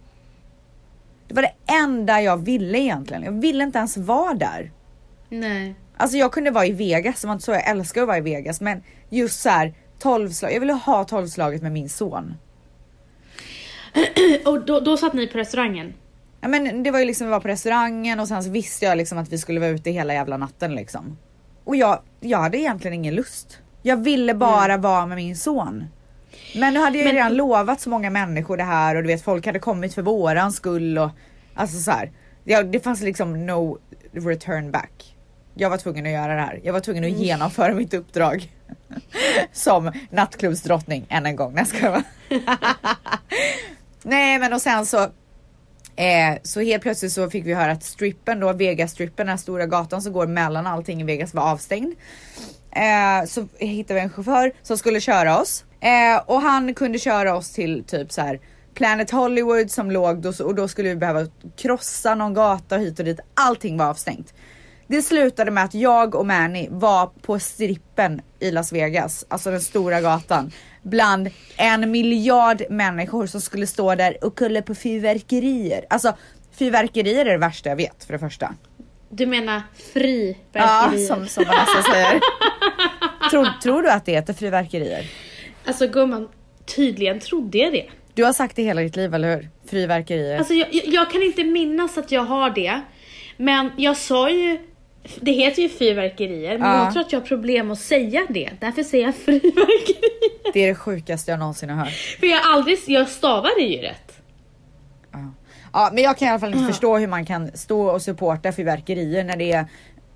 Det 1.29 1.35
var 1.35 1.41
det 1.41 1.73
enda 1.73 2.21
jag 2.21 2.37
ville 2.37 2.77
egentligen. 2.77 3.23
Jag 3.23 3.41
ville 3.41 3.63
inte 3.63 3.77
ens 3.77 3.97
vara 3.97 4.33
där. 4.33 4.71
Nej. 5.29 5.75
Alltså 5.97 6.17
jag 6.17 6.31
kunde 6.31 6.51
vara 6.51 6.65
i 6.65 6.71
Vegas, 6.71 7.21
det 7.21 7.27
var 7.27 7.33
inte 7.33 7.45
så 7.45 7.51
jag 7.51 7.69
älskar 7.69 8.01
att 8.01 8.07
vara 8.07 8.17
i 8.17 8.21
Vegas 8.21 8.61
men 8.61 8.83
just 9.09 9.39
så 9.39 9.49
här 9.49 9.73
tolvslag, 9.99 10.53
jag 10.53 10.59
ville 10.59 10.73
ha 10.73 11.03
tolvslaget 11.03 11.61
med 11.61 11.71
min 11.71 11.89
son. 11.89 12.33
Och 14.45 14.65
då, 14.65 14.79
då 14.79 14.97
satt 14.97 15.13
ni 15.13 15.27
på 15.27 15.37
restaurangen? 15.37 15.93
Ja, 16.41 16.47
men 16.47 16.83
det 16.83 16.91
var 16.91 16.99
ju 16.99 17.05
liksom, 17.05 17.27
vi 17.27 17.31
var 17.31 17.39
på 17.39 17.47
restaurangen 17.47 18.19
och 18.19 18.27
sen 18.27 18.43
så 18.43 18.49
visste 18.49 18.85
jag 18.85 18.97
liksom 18.97 19.17
att 19.17 19.29
vi 19.29 19.37
skulle 19.37 19.59
vara 19.59 19.69
ute 19.69 19.91
hela 19.91 20.13
jävla 20.13 20.37
natten 20.37 20.75
liksom. 20.75 21.17
Och 21.63 21.75
jag, 21.75 22.01
jag 22.19 22.37
hade 22.37 22.57
egentligen 22.57 22.93
ingen 22.93 23.15
lust. 23.15 23.59
Jag 23.81 23.97
ville 23.97 24.33
bara 24.33 24.77
vara 24.77 25.05
med 25.05 25.15
min 25.15 25.35
son. 25.35 25.85
Men 26.55 26.73
nu 26.73 26.79
hade 26.79 26.97
jag 26.97 27.07
ju 27.07 27.13
Men- 27.13 27.15
redan 27.15 27.33
lovat 27.35 27.81
så 27.81 27.89
många 27.89 28.09
människor 28.09 28.57
det 28.57 28.63
här 28.63 28.95
och 28.95 29.01
du 29.03 29.07
vet 29.07 29.21
folk 29.23 29.45
hade 29.45 29.59
kommit 29.59 29.93
för 29.93 30.01
våran 30.01 30.51
skull 30.51 30.97
och 30.97 31.09
alltså 31.53 31.77
så 31.79 31.91
här. 31.91 32.11
Ja, 32.43 32.63
det 32.63 32.79
fanns 32.79 33.01
liksom 33.01 33.45
no 33.45 33.79
return 34.13 34.71
back. 34.71 35.15
Jag 35.55 35.69
var 35.69 35.77
tvungen 35.77 36.05
att 36.05 36.11
göra 36.11 36.35
det 36.35 36.41
här. 36.41 36.59
Jag 36.63 36.73
var 36.73 36.79
tvungen 36.79 37.03
att 37.03 37.09
genomföra 37.19 37.73
mitt 37.73 37.93
uppdrag. 37.93 38.51
Som 39.51 39.91
nattklubbsdrottning 40.11 41.05
än 41.09 41.25
en 41.25 41.35
gång. 41.35 41.57
Bara. 41.81 42.03
Nej 44.03 44.39
men 44.39 44.53
och 44.53 44.61
sen 44.61 44.85
så 44.85 45.07
Eh, 45.95 46.37
så 46.43 46.59
helt 46.61 46.83
plötsligt 46.83 47.11
så 47.11 47.29
fick 47.29 47.45
vi 47.45 47.53
höra 47.53 47.71
att 47.71 47.83
strippen 47.83 48.39
då, 48.39 48.53
Vegas-strippen, 48.53 49.15
den 49.15 49.29
här 49.29 49.37
stora 49.37 49.65
gatan 49.65 50.01
som 50.01 50.13
går 50.13 50.27
mellan 50.27 50.67
allting 50.67 51.01
i 51.01 51.03
Vegas 51.03 51.33
var 51.33 51.43
avstängd. 51.43 51.95
Eh, 52.71 53.27
så 53.27 53.47
hittade 53.57 53.93
vi 53.93 53.99
en 53.99 54.09
chaufför 54.09 54.51
som 54.61 54.77
skulle 54.77 55.01
köra 55.01 55.39
oss 55.39 55.65
eh, 55.81 56.21
och 56.25 56.41
han 56.41 56.73
kunde 56.73 56.99
köra 56.99 57.35
oss 57.35 57.51
till 57.51 57.83
typ 57.83 58.11
så 58.11 58.21
här 58.21 58.39
Planet 58.73 59.11
Hollywood 59.11 59.71
som 59.71 59.91
låg 59.91 60.21
då, 60.21 60.33
och 60.43 60.55
då 60.55 60.67
skulle 60.67 60.89
vi 60.89 60.95
behöva 60.95 61.27
krossa 61.57 62.15
någon 62.15 62.33
gata 62.33 62.77
hit 62.77 62.99
och 62.99 63.05
dit. 63.05 63.19
Allting 63.33 63.77
var 63.77 63.85
avstängt. 63.85 64.33
Det 64.87 65.01
slutade 65.01 65.51
med 65.51 65.63
att 65.63 65.73
jag 65.73 66.15
och 66.15 66.25
Manny 66.25 66.67
var 66.71 67.07
på 67.21 67.39
strippen 67.39 68.21
i 68.39 68.51
Las 68.51 68.71
Vegas, 68.71 69.25
alltså 69.27 69.51
den 69.51 69.61
stora 69.61 70.01
gatan, 70.01 70.51
bland 70.81 71.29
en 71.57 71.91
miljard 71.91 72.61
människor 72.69 73.27
som 73.27 73.41
skulle 73.41 73.67
stå 73.67 73.95
där 73.95 74.23
och 74.23 74.37
kolla 74.37 74.61
på 74.61 74.75
fyrverkerier. 74.75 75.85
Alltså 75.89 76.13
fyrverkerier 76.51 77.25
är 77.25 77.31
det 77.31 77.37
värsta 77.37 77.69
jag 77.69 77.75
vet 77.75 78.03
för 78.03 78.13
det 78.13 78.19
första. 78.19 78.55
Du 79.09 79.25
menar 79.25 79.55
Ja, 79.55 79.93
friverkerier? 79.93 81.07
som, 81.07 81.27
som 81.27 81.43
Vanessa 81.43 81.91
säger. 81.91 82.19
tror, 83.31 83.61
tror 83.63 83.81
du 83.81 83.89
att 83.91 84.05
det 84.05 84.11
heter 84.11 84.33
fyrverkerier? 84.33 85.05
Alltså 85.69 85.87
gumman, 85.87 86.29
tydligen 86.75 87.19
trodde 87.19 87.57
jag 87.57 87.73
det. 87.73 87.85
Du 88.13 88.23
har 88.23 88.33
sagt 88.33 88.55
det 88.55 88.63
hela 88.63 88.81
ditt 88.81 88.95
liv, 88.95 89.13
eller 89.13 89.35
hur? 89.35 89.49
Fyrverkerier. 89.69 90.37
Alltså 90.37 90.53
jag, 90.53 90.67
jag, 90.73 90.83
jag 90.87 91.11
kan 91.11 91.23
inte 91.23 91.43
minnas 91.43 91.97
att 91.97 92.11
jag 92.11 92.21
har 92.23 92.49
det. 92.49 92.81
Men 93.37 93.71
jag 93.77 93.97
sa 93.97 94.29
ju, 94.29 94.59
det 95.21 95.31
heter 95.31 95.61
ju 95.61 95.69
fyrverkerier, 95.69 96.57
men 96.57 96.69
Ja. 96.69 96.83
jag 96.83 96.93
tror 96.93 97.03
att 97.03 97.11
jag 97.11 97.19
har 97.19 97.25
problem 97.27 97.71
att 97.71 97.79
säga 97.79 98.25
det. 98.29 98.49
Därför 98.59 98.83
säger 98.83 99.05
jag 99.05 99.15
fyrverkerier. 99.25 100.53
Det 100.53 100.63
är 100.63 100.67
det 100.67 100.75
sjukaste 100.75 101.31
jag 101.31 101.39
någonsin 101.39 101.69
har 101.69 101.77
hört. 101.85 101.93
För 102.19 102.27
jag 102.27 102.39
aldrig, 102.43 102.77
jag 102.87 103.09
stavar 103.09 103.49
det 103.59 103.65
ju 103.65 103.81
rätt. 103.81 104.13
Ja, 105.73 105.89
men 105.93 106.03
jag 106.03 106.17
kan 106.17 106.27
i 106.27 106.31
alla 106.31 106.39
fall 106.39 106.53
inte 106.53 106.67
förstå 106.67 106.97
hur 106.97 107.07
man 107.07 107.25
kan 107.25 107.51
stå 107.57 107.81
och 107.89 108.01
supporta 108.01 108.51
fyrverkerier 108.51 109.23
när 109.23 109.37
det 109.37 109.51
är, 109.51 109.65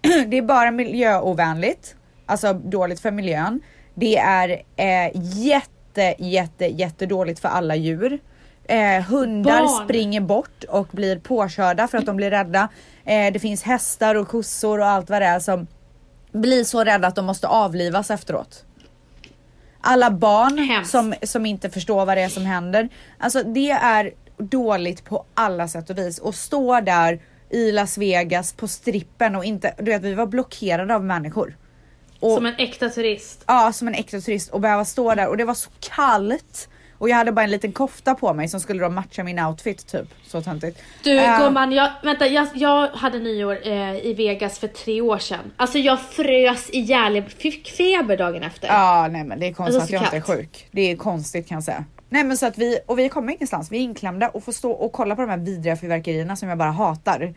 det 0.28 0.38
är 0.38 0.42
bara 0.42 0.72
miljöovänligt, 0.72 1.96
alltså 2.26 2.54
dåligt 2.54 3.00
för 3.00 3.12
miljön. 3.12 3.60
Det 3.94 4.18
är 4.18 4.50
eh, 4.76 5.12
jätte, 5.14 6.16
jätte, 6.20 6.66
jättedåligt 6.66 7.40
för 7.40 7.50
alla 7.50 7.76
djur. 7.76 8.20
Eh, 8.66 9.02
hundar 9.04 9.60
Barn. 9.60 9.86
springer 9.86 10.22
bort 10.22 10.64
och 10.64 10.88
blir 10.92 11.20
påkörda 11.20 11.88
för 11.88 11.98
att 11.98 12.06
de 12.06 12.16
blir 12.16 12.32
rädda. 12.32 12.70
Eh, 13.06 13.34
det 13.34 13.40
finns 13.40 13.64
hästar 13.64 14.16
och 14.16 14.28
kossor 14.28 14.80
och 14.80 14.88
allt 14.88 15.10
vad 15.10 15.22
det 15.22 15.26
är 15.26 15.40
som 15.40 15.68
blir 16.32 16.64
så 16.64 16.84
rädda 16.84 17.08
att 17.08 17.16
de 17.16 17.26
måste 17.26 17.48
avlivas 17.48 18.12
efteråt. 18.12 18.66
Alla 19.82 20.12
barn 20.12 20.58
Hemskt. 20.58 20.92
som, 20.92 21.14
som 21.24 21.46
inte 21.46 21.70
förstår 21.70 22.06
vad 22.06 22.18
det 22.18 22.22
är 22.22 22.30
som 22.30 22.46
händer. 22.46 22.90
Alltså 23.18 23.44
det 23.44 23.72
är 23.72 24.12
dåligt 24.38 25.06
på 25.06 25.26
alla 25.34 25.68
sätt 25.68 25.90
och 25.90 25.98
vis. 25.98 26.20
Och 26.20 26.36
stå 26.36 26.82
där 26.82 27.20
i 27.50 27.72
Las 27.72 27.98
Vegas 27.98 28.54
på 28.54 28.68
strippen 28.68 29.36
och 29.36 29.46
inte, 29.46 29.74
du 29.78 29.84
vet 29.84 30.02
vi 30.02 30.14
var 30.14 30.26
blockerade 30.26 30.96
av 30.96 31.04
människor. 31.04 31.58
Och, 32.24 32.32
Som 32.36 32.46
en 32.46 32.54
äkta 32.58 32.90
turist. 32.90 33.44
Ja, 33.48 33.72
som 33.74 33.88
en 33.88 33.94
äkta 33.94 34.20
turist 34.22 34.50
och 34.50 34.60
behöva 34.62 34.86
stå 34.86 35.16
där 35.16 35.28
och 35.28 35.38
det 35.38 35.46
var 35.46 35.54
så 35.54 35.70
kallt. 35.96 36.70
Och 36.98 37.10
jag 37.10 37.16
hade 37.16 37.32
bara 37.32 37.44
en 37.44 37.52
liten 37.52 37.72
kofta 37.72 38.16
på 38.16 38.34
mig 38.34 38.48
som 38.48 38.60
skulle 38.60 38.84
då 38.84 38.90
matcha 38.90 39.24
min 39.24 39.40
outfit 39.40 39.88
typ. 39.88 40.08
Så 40.28 40.42
töntigt. 40.42 40.80
Du 41.04 41.20
Eh, 41.20 41.40
gumman, 41.40 41.72
jag, 41.72 41.92
vänta, 42.04 42.28
jag, 42.28 42.48
jag 42.54 42.88
hade 42.88 43.20
nyår 43.20 43.58
eh, 43.68 43.96
i 44.06 44.14
Vegas 44.18 44.60
för 44.60 44.68
tre 44.68 45.02
år 45.02 45.18
sedan. 45.18 45.52
Alltså 45.58 45.78
jag 45.78 46.00
frös 46.02 46.70
ihjäl, 46.70 47.16
jag 47.16 47.32
fick 47.32 47.72
feber 47.72 48.18
dagen 48.18 48.44
efter. 48.44 48.68
Ja, 48.68 49.08
nej 49.12 49.24
men 49.24 49.40
det 49.40 49.48
är 49.48 49.54
konstigt 49.54 49.82
Alltså, 49.82 49.96
att 49.96 50.02
jag 50.02 50.08
inte 50.08 50.18
är 50.18 50.22
kallt. 50.36 50.40
sjuk. 50.40 50.68
Det 50.72 50.82
är 50.92 50.96
konstigt 50.96 51.48
kan 51.48 51.56
jag 51.56 51.64
säga. 51.64 51.86
Nej 52.10 52.24
men 52.24 52.38
så 52.38 52.46
att 52.46 52.58
vi, 52.58 52.80
och 52.86 53.00
vi 53.00 53.10
kommer 53.10 53.34
ingenstans. 53.34 53.72
Vi 53.72 53.78
är 53.78 53.82
inklämda 53.82 54.30
och 54.30 54.44
får 54.44 54.52
stå 54.52 54.72
och 54.72 54.92
kolla 54.92 55.16
på 55.16 55.22
de 55.22 55.30
här 55.30 55.38
vidriga 55.38 55.78
fyrverkerierna 55.78 56.36
som 56.36 56.50
jag 56.50 56.58
bara 56.58 56.72
hatar. 56.72 57.34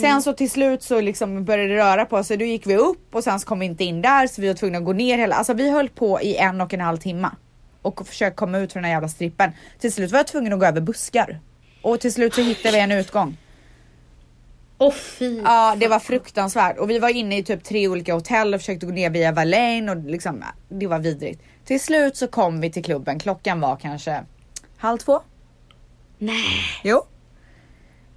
Sen 0.00 0.22
så 0.22 0.32
till 0.32 0.50
slut 0.50 0.82
så 0.82 1.00
liksom 1.00 1.44
började 1.44 1.68
det 1.68 1.76
röra 1.76 2.04
på 2.04 2.24
sig. 2.24 2.36
Då 2.36 2.44
gick 2.44 2.66
vi 2.66 2.76
upp 2.76 3.14
och 3.14 3.24
sen 3.24 3.40
så 3.40 3.46
kom 3.46 3.58
vi 3.58 3.66
inte 3.66 3.84
in 3.84 4.02
där 4.02 4.26
så 4.26 4.40
vi 4.40 4.48
var 4.48 4.54
tvungna 4.54 4.78
att 4.78 4.84
gå 4.84 4.92
ner 4.92 5.18
hela. 5.18 5.36
Alltså 5.36 5.54
vi 5.54 5.70
höll 5.70 5.88
på 5.88 6.20
i 6.20 6.36
en 6.36 6.60
och 6.60 6.74
en 6.74 6.80
halv 6.80 6.96
timme 6.96 7.30
och 7.82 8.06
försökte 8.06 8.36
komma 8.36 8.58
ut 8.58 8.72
från 8.72 8.82
den 8.82 8.88
här 8.88 8.96
jävla 8.96 9.08
strippen. 9.08 9.50
Till 9.78 9.92
slut 9.92 10.12
var 10.12 10.18
jag 10.18 10.26
tvungen 10.26 10.52
att 10.52 10.58
gå 10.58 10.66
över 10.66 10.80
buskar 10.80 11.40
och 11.82 12.00
till 12.00 12.12
slut 12.12 12.34
så 12.34 12.40
hittade 12.40 12.76
vi 12.76 12.80
en 12.82 12.92
utgång. 12.92 13.36
Åh 14.78 14.92
fy. 14.92 15.40
Ja, 15.44 15.76
det 15.76 15.88
var 15.88 15.98
fruktansvärt 15.98 16.78
och 16.78 16.90
vi 16.90 16.98
var 16.98 17.08
inne 17.08 17.38
i 17.38 17.42
typ 17.42 17.64
tre 17.64 17.88
olika 17.88 18.14
hotell 18.14 18.54
och 18.54 18.60
försökte 18.60 18.86
gå 18.86 18.92
ner 18.92 19.10
via 19.10 19.32
Valane 19.32 19.90
och 19.90 19.96
liksom 19.96 20.44
det 20.68 20.86
var 20.86 20.98
vidrigt. 20.98 21.42
Till 21.64 21.80
slut 21.80 22.16
så 22.16 22.26
kom 22.26 22.60
vi 22.60 22.72
till 22.72 22.84
klubben. 22.84 23.18
Klockan 23.18 23.60
var 23.60 23.76
kanske 23.76 24.24
halv 24.76 24.98
två. 24.98 25.20
Nej. 26.18 26.60
Jo. 26.84 27.06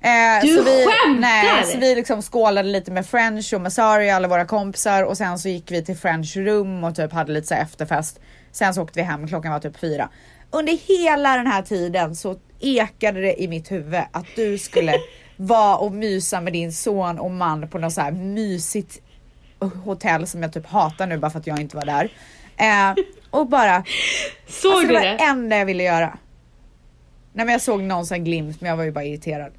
Eh, 0.02 0.42
Du 0.42 0.56
så 0.56 0.64
vi, 0.64 0.86
skämtar? 0.86 1.20
Nej, 1.20 1.66
så 1.66 1.78
vi 1.78 1.96
liksom 1.96 2.22
skålade 2.22 2.70
lite 2.70 2.92
med 2.92 3.06
French 3.06 3.54
och 3.54 3.62
Masari, 3.62 4.10
alla 4.10 4.28
våra 4.28 4.46
kompisar 4.46 5.04
och 5.04 5.18
sen 5.18 5.40
så 5.40 5.50
gick 5.50 5.72
vi 5.72 5.86
till 5.86 5.98
French 5.98 6.38
room 6.38 6.84
och 6.84 6.96
typ 6.96 7.12
hade 7.14 7.32
lite 7.32 7.48
så 7.48 7.54
efterfest. 7.56 8.20
Sen 8.52 8.74
så 8.74 8.82
åkte 8.82 9.00
vi 9.00 9.04
hem, 9.04 9.28
klockan 9.28 9.52
var 9.52 9.60
typ 9.60 9.78
fyra. 9.80 10.10
Under 10.52 10.74
hela 10.88 11.38
den 11.38 11.48
här 11.48 11.62
tiden 11.62 12.16
så 12.16 12.36
ekade 12.60 13.22
det 13.22 13.42
i 13.44 13.48
mitt 13.48 13.72
huvud 13.72 14.02
att 14.12 14.26
du 14.36 14.58
skulle 14.58 14.94
vara 15.38 15.78
och 15.78 15.92
mysa 15.92 16.42
med 16.42 16.54
din 16.54 16.74
son 16.74 17.20
och 17.20 17.32
man 17.32 17.68
på 17.68 17.78
något 17.78 17.94
så 17.94 18.02
här 18.02 18.12
mysigt 18.12 19.00
hotell 19.86 20.28
som 20.28 20.42
jag 20.44 20.54
typ 20.54 20.66
hatar 20.68 21.08
nu 21.08 21.18
bara 21.18 21.32
för 21.32 21.40
att 21.40 21.48
jag 21.48 21.60
inte 21.62 21.76
var 21.78 21.86
där. 21.86 22.10
Eh, 22.58 22.96
och 23.30 23.48
bara 23.48 23.84
Såg 24.48 24.72
alltså, 24.72 24.88
du 24.88 24.94
det 24.94 25.00
det? 25.00 25.12
var 25.12 25.18
det 25.18 25.24
enda 25.24 25.58
jag 25.58 25.66
ville 25.66 25.84
göra. 25.84 26.18
Nej 27.34 27.46
men 27.46 27.50
jag 27.54 27.62
såg 27.62 27.82
någon 27.82 28.06
sån 28.06 28.24
glimt 28.24 28.62
men 28.62 28.70
jag 28.70 28.78
var 28.78 28.84
ju 28.84 28.92
bara 28.92 29.04
irriterad. 29.04 29.52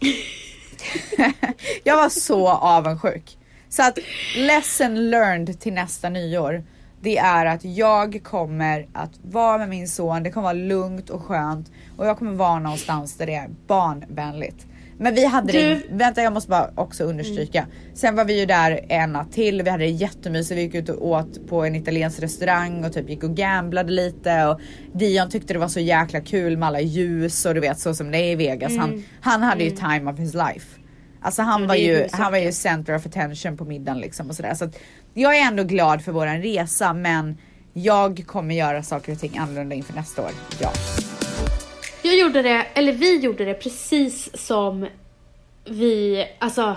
jag 1.84 1.96
var 1.96 2.08
så 2.08 2.48
avundsjuk. 2.48 3.38
Så 3.68 3.82
att 3.82 3.98
lesson 4.36 5.10
learned 5.10 5.60
till 5.60 5.72
nästa 5.72 6.08
nyår. 6.08 6.64
Det 7.00 7.18
är 7.18 7.46
att 7.46 7.64
jag 7.64 8.20
kommer 8.24 8.88
att 8.92 9.10
vara 9.22 9.58
med 9.58 9.68
min 9.68 9.88
son. 9.88 10.22
Det 10.22 10.30
kommer 10.30 10.44
vara 10.44 10.52
lugnt 10.52 11.10
och 11.10 11.22
skönt 11.22 11.70
och 11.96 12.06
jag 12.06 12.18
kommer 12.18 12.32
vara 12.32 12.58
någonstans 12.58 13.16
där 13.16 13.26
det 13.26 13.34
är 13.34 13.50
barnvänligt. 13.66 14.66
Men 15.02 15.14
vi 15.14 15.24
hade 15.26 15.52
Du- 15.52 15.58
det, 15.58 15.80
vänta 15.90 16.22
jag 16.22 16.32
måste 16.32 16.50
bara 16.50 16.70
också 16.74 17.04
understryka. 17.04 17.66
Sen 17.94 18.16
var 18.16 18.24
vi 18.24 18.40
ju 18.40 18.46
där 18.46 18.80
en 18.88 19.12
natt 19.12 19.32
till, 19.32 19.62
vi 19.62 19.70
hade 19.70 19.84
det 19.84 19.90
jättemysigt, 19.90 20.58
vi 20.58 20.62
gick 20.62 20.74
ut 20.74 20.88
och 20.88 21.06
åt 21.06 21.48
på 21.48 21.64
en 21.64 21.74
italiensk 21.74 22.22
restaurang 22.22 22.84
och 22.84 22.92
typ 22.92 23.08
gick 23.10 23.22
och 23.24 23.36
gamblade 23.36 23.92
lite 23.92 24.44
och 24.46 24.60
Dion 24.94 25.30
tyckte 25.30 25.52
det 25.52 25.58
var 25.58 25.68
så 25.68 25.80
jäkla 25.80 26.20
kul 26.20 26.56
med 26.56 26.66
alla 26.66 26.80
ljus 26.80 27.44
och 27.46 27.54
du 27.54 27.60
vet 27.60 27.78
så 27.78 27.94
som 27.94 28.10
det 28.10 28.18
är 28.18 28.32
i 28.32 28.34
Vegas. 28.34 28.76
Han, 28.76 29.04
han 29.20 29.42
hade 29.42 29.64
ju 29.64 29.70
time 29.70 30.10
of 30.12 30.18
his 30.18 30.34
life. 30.34 30.80
Alltså 31.22 31.42
han 31.42 31.62
Ja, 31.62 31.68
var 31.68 31.74
ju, 31.74 32.06
han 32.12 32.32
var 32.32 32.38
ju 32.38 32.52
center 32.52 32.96
of 32.96 33.06
attention 33.06 33.56
på 33.56 33.64
middagen 33.64 33.98
liksom 34.00 34.28
och 34.28 34.36
sådär. 34.36 34.54
Så 34.54 34.64
att 34.64 34.76
jag 35.14 35.36
är 35.38 35.46
ändå 35.46 35.62
glad 35.64 36.02
för 36.02 36.12
våran 36.12 36.42
resa 36.42 36.92
men 36.92 37.38
jag 37.72 38.24
kommer 38.26 38.54
göra 38.54 38.82
saker 38.82 39.12
och 39.12 39.18
ting 39.18 39.38
annorlunda 39.38 39.74
inför 39.74 39.94
nästa 39.94 40.22
år. 40.22 40.30
Ja. 40.60 40.72
Jag 42.02 42.18
gjorde 42.18 42.42
det, 42.42 42.66
eller 42.74 42.92
vi 42.92 43.18
gjorde 43.18 43.44
det 43.44 43.54
precis 43.54 44.46
som 44.46 44.86
vi, 45.64 46.26
alltså, 46.38 46.76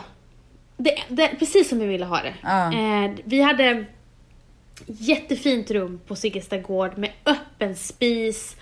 det, 0.78 0.96
det, 1.08 1.28
precis 1.40 1.70
som 1.70 1.80
vi 1.80 1.86
ville 1.86 2.06
ha 2.06 2.22
det. 2.22 2.34
Ja. 2.42 2.74
Eh, 2.74 3.12
vi 3.24 3.42
hade 3.42 3.86
jättefint 4.88 5.72
rum 5.72 6.00
på 6.08 6.16
Siggesta 6.16 6.58
gård 6.58 6.98
med 6.98 7.12
öppen 7.26 7.76
spis 7.76 8.56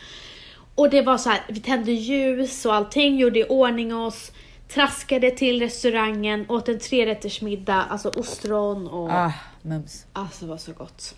Och 0.75 0.89
det 0.89 1.01
var 1.01 1.17
så 1.17 1.29
här, 1.29 1.39
vi 1.49 1.59
tände 1.59 1.91
ljus 1.91 2.65
och 2.65 2.73
allting, 2.75 3.17
gjorde 3.17 3.39
i 3.39 3.45
ordning 3.49 3.95
oss, 3.95 4.31
traskade 4.73 5.31
till 5.31 5.59
restaurangen, 5.59 6.45
åt 6.49 6.69
en 6.69 6.79
trerättersmiddag, 6.79 7.83
alltså 7.89 8.09
ostron 8.09 8.87
och 8.87 9.11
Ah, 9.11 9.31
mums. 9.61 10.05
Alltså 10.13 10.45
det 10.45 10.51
var 10.51 10.57
så 10.57 10.73
gott. 10.73 11.15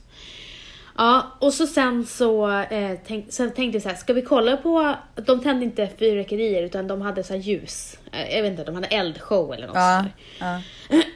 Ja, 0.98 1.28
och 1.39 1.54
så 1.54 1.68
sen 1.68 2.06
så 2.06 2.50
eh, 2.50 2.98
tänk, 3.08 3.34
sen 3.34 3.52
tänkte 3.54 3.76
jag 3.76 3.84
så 3.84 3.89
här, 3.89 3.96
ska 3.96 4.14
vi 4.14 4.22
kolla 4.22 4.58
på, 4.58 4.96
de 5.16 5.39
tände 5.41 5.66
inte 5.66 5.89
fyrverkerier 6.00 6.64
utan 6.64 6.88
de 6.88 7.02
hade 7.02 7.24
så 7.24 7.36
ljus. 7.36 7.98
Eh, 8.12 8.36
jag 8.36 8.41
vet 8.41 8.52
inte, 8.52 8.64
de 8.64 8.76
hade 8.76 8.88
eldshow 8.88 9.54
eller 9.54 9.68
något 9.68 9.76
Ja, 9.76 10.06
ja. 10.39 10.62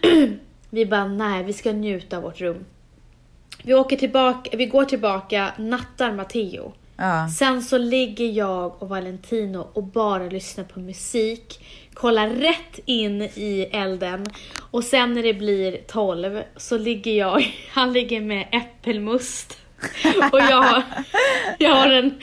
Vi 0.70 0.86
bara, 0.86 1.06
nej 1.08 1.44
vi 1.44 1.54
ska 1.54 1.72
njuta 1.72 2.18
av 2.18 2.24
vårt 2.24 2.42
rum. 2.42 2.66
Vi 3.64 3.74
åker 3.74 3.96
tillbaka, 3.98 4.58
vi 4.58 4.66
går 4.66 4.86
tillbaka, 4.86 5.52
nattar 5.58 6.12
Matteo. 6.12 6.74
ja. 6.98 7.30
Sen 7.38 7.62
så 7.62 7.78
ligger 7.78 8.26
jag 8.26 8.82
och 8.82 8.90
Valentino 8.90 9.68
och 9.74 9.84
bara 9.84 10.24
lyssnar 10.24 10.64
på 10.64 10.80
musik, 10.80 11.66
kollar 11.94 12.30
rätt 12.30 12.80
in 12.86 13.22
i 13.22 13.70
elden 13.74 14.26
och 14.60 14.84
sen 14.84 15.14
när 15.14 15.24
det 15.24 15.34
blir 15.34 15.78
12 15.88 16.42
så 16.58 16.78
ligger 16.78 17.12
jag, 17.12 17.42
han 17.72 17.94
ligger 17.94 18.22
med 18.22 18.48
äppelmust 18.52 19.58
och 20.32 20.40
jag, 20.40 20.62
har- 20.62 20.84
jag 21.60 21.76
har 21.76 21.88
en 21.88 22.20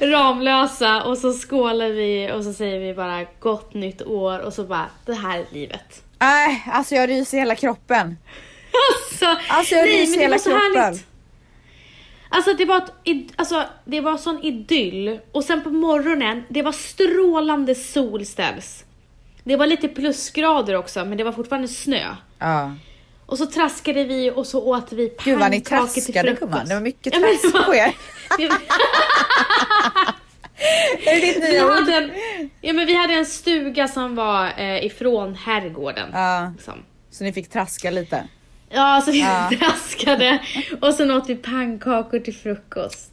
Ramlösa 0.00 1.02
och 1.02 1.18
så 1.18 1.32
skålar 1.32 1.88
vi 1.88 2.30
och 2.32 2.44
så 2.44 2.52
säger 2.52 2.78
vi 2.80 2.94
bara 2.94 3.24
gott 3.40 3.74
nytt 3.74 4.02
år 4.02 4.38
och 4.38 4.52
så 4.52 4.64
bara 4.64 4.86
det 5.06 5.14
här 5.14 5.38
är 5.38 5.44
livet. 5.52 6.02
Nej, 6.18 6.64
alltså 6.72 6.94
jag 6.94 7.08
ryser 7.08 7.38
hela 7.38 7.54
kroppen. 7.54 8.16
Alltså, 9.12 9.26
Alltså 9.48 9.74
jag 9.74 9.84
nej, 9.86 10.00
ryser 10.02 10.20
hela 10.20 10.38
kroppen. 10.38 10.60
härligt. 10.82 11.06
Alltså 12.32 12.52
det 12.54 12.64
var, 12.64 12.76
ett, 12.76 13.26
alltså 13.36 13.64
det 13.84 14.00
var 14.00 14.16
sån 14.16 14.44
idyll 14.44 15.20
och 15.32 15.44
sen 15.44 15.62
på 15.62 15.70
morgonen, 15.70 16.44
det 16.48 16.62
var 16.62 16.72
strålande 16.72 17.74
solställs. 17.74 18.84
Det 19.44 19.56
var 19.56 19.66
lite 19.66 19.88
plusgrader 19.88 20.74
också 20.76 21.04
men 21.04 21.18
det 21.18 21.24
var 21.24 21.32
fortfarande 21.32 21.68
snö. 21.68 22.06
Ja. 22.38 22.74
Och 23.30 23.38
så 23.38 23.46
traskade 23.46 24.04
vi 24.04 24.30
och 24.30 24.46
så 24.46 24.62
åt 24.64 24.92
vi 24.92 25.08
pannkakor 25.08 25.30
Gud 25.30 25.38
vad 25.40 25.50
ni 25.50 25.56
till 25.60 25.66
traskade 25.66 26.22
frukost. 26.28 26.40
gumman, 26.40 26.66
det 26.68 26.74
var 26.74 26.80
mycket 26.82 27.14
Ja, 27.14 27.20
trask 27.20 27.66
på 27.66 27.74
er. 27.74 27.94
Är 31.06 31.14
det 31.20 31.20
ditt 31.26 31.36
Vi 31.44 31.52
nya 31.52 31.64
ord? 31.66 31.70
hade, 31.72 31.94
en, 31.96 32.10
ja, 32.60 32.72
men 32.72 32.86
vi 32.86 32.94
hade 32.96 33.14
en 33.14 33.26
stuga 33.26 33.88
som 33.88 34.14
var 34.14 34.52
eh, 34.56 34.84
ifrån 34.86 35.34
herrgården. 35.34 36.08
Ja, 36.12 36.52
Liksom. 36.56 36.74
så 37.10 37.24
ni 37.24 37.32
fick 37.32 37.50
traska 37.50 37.90
lite. 37.90 38.28
Ja, 38.70 39.02
så 39.04 39.10
vi 39.10 39.20
Ja. 39.20 39.50
traskade 39.60 40.38
och 40.80 40.94
sen 40.94 41.10
åt 41.10 41.28
vi 41.28 41.36
pannkakor 41.36 42.18
till 42.18 42.34
frukost. 42.34 43.10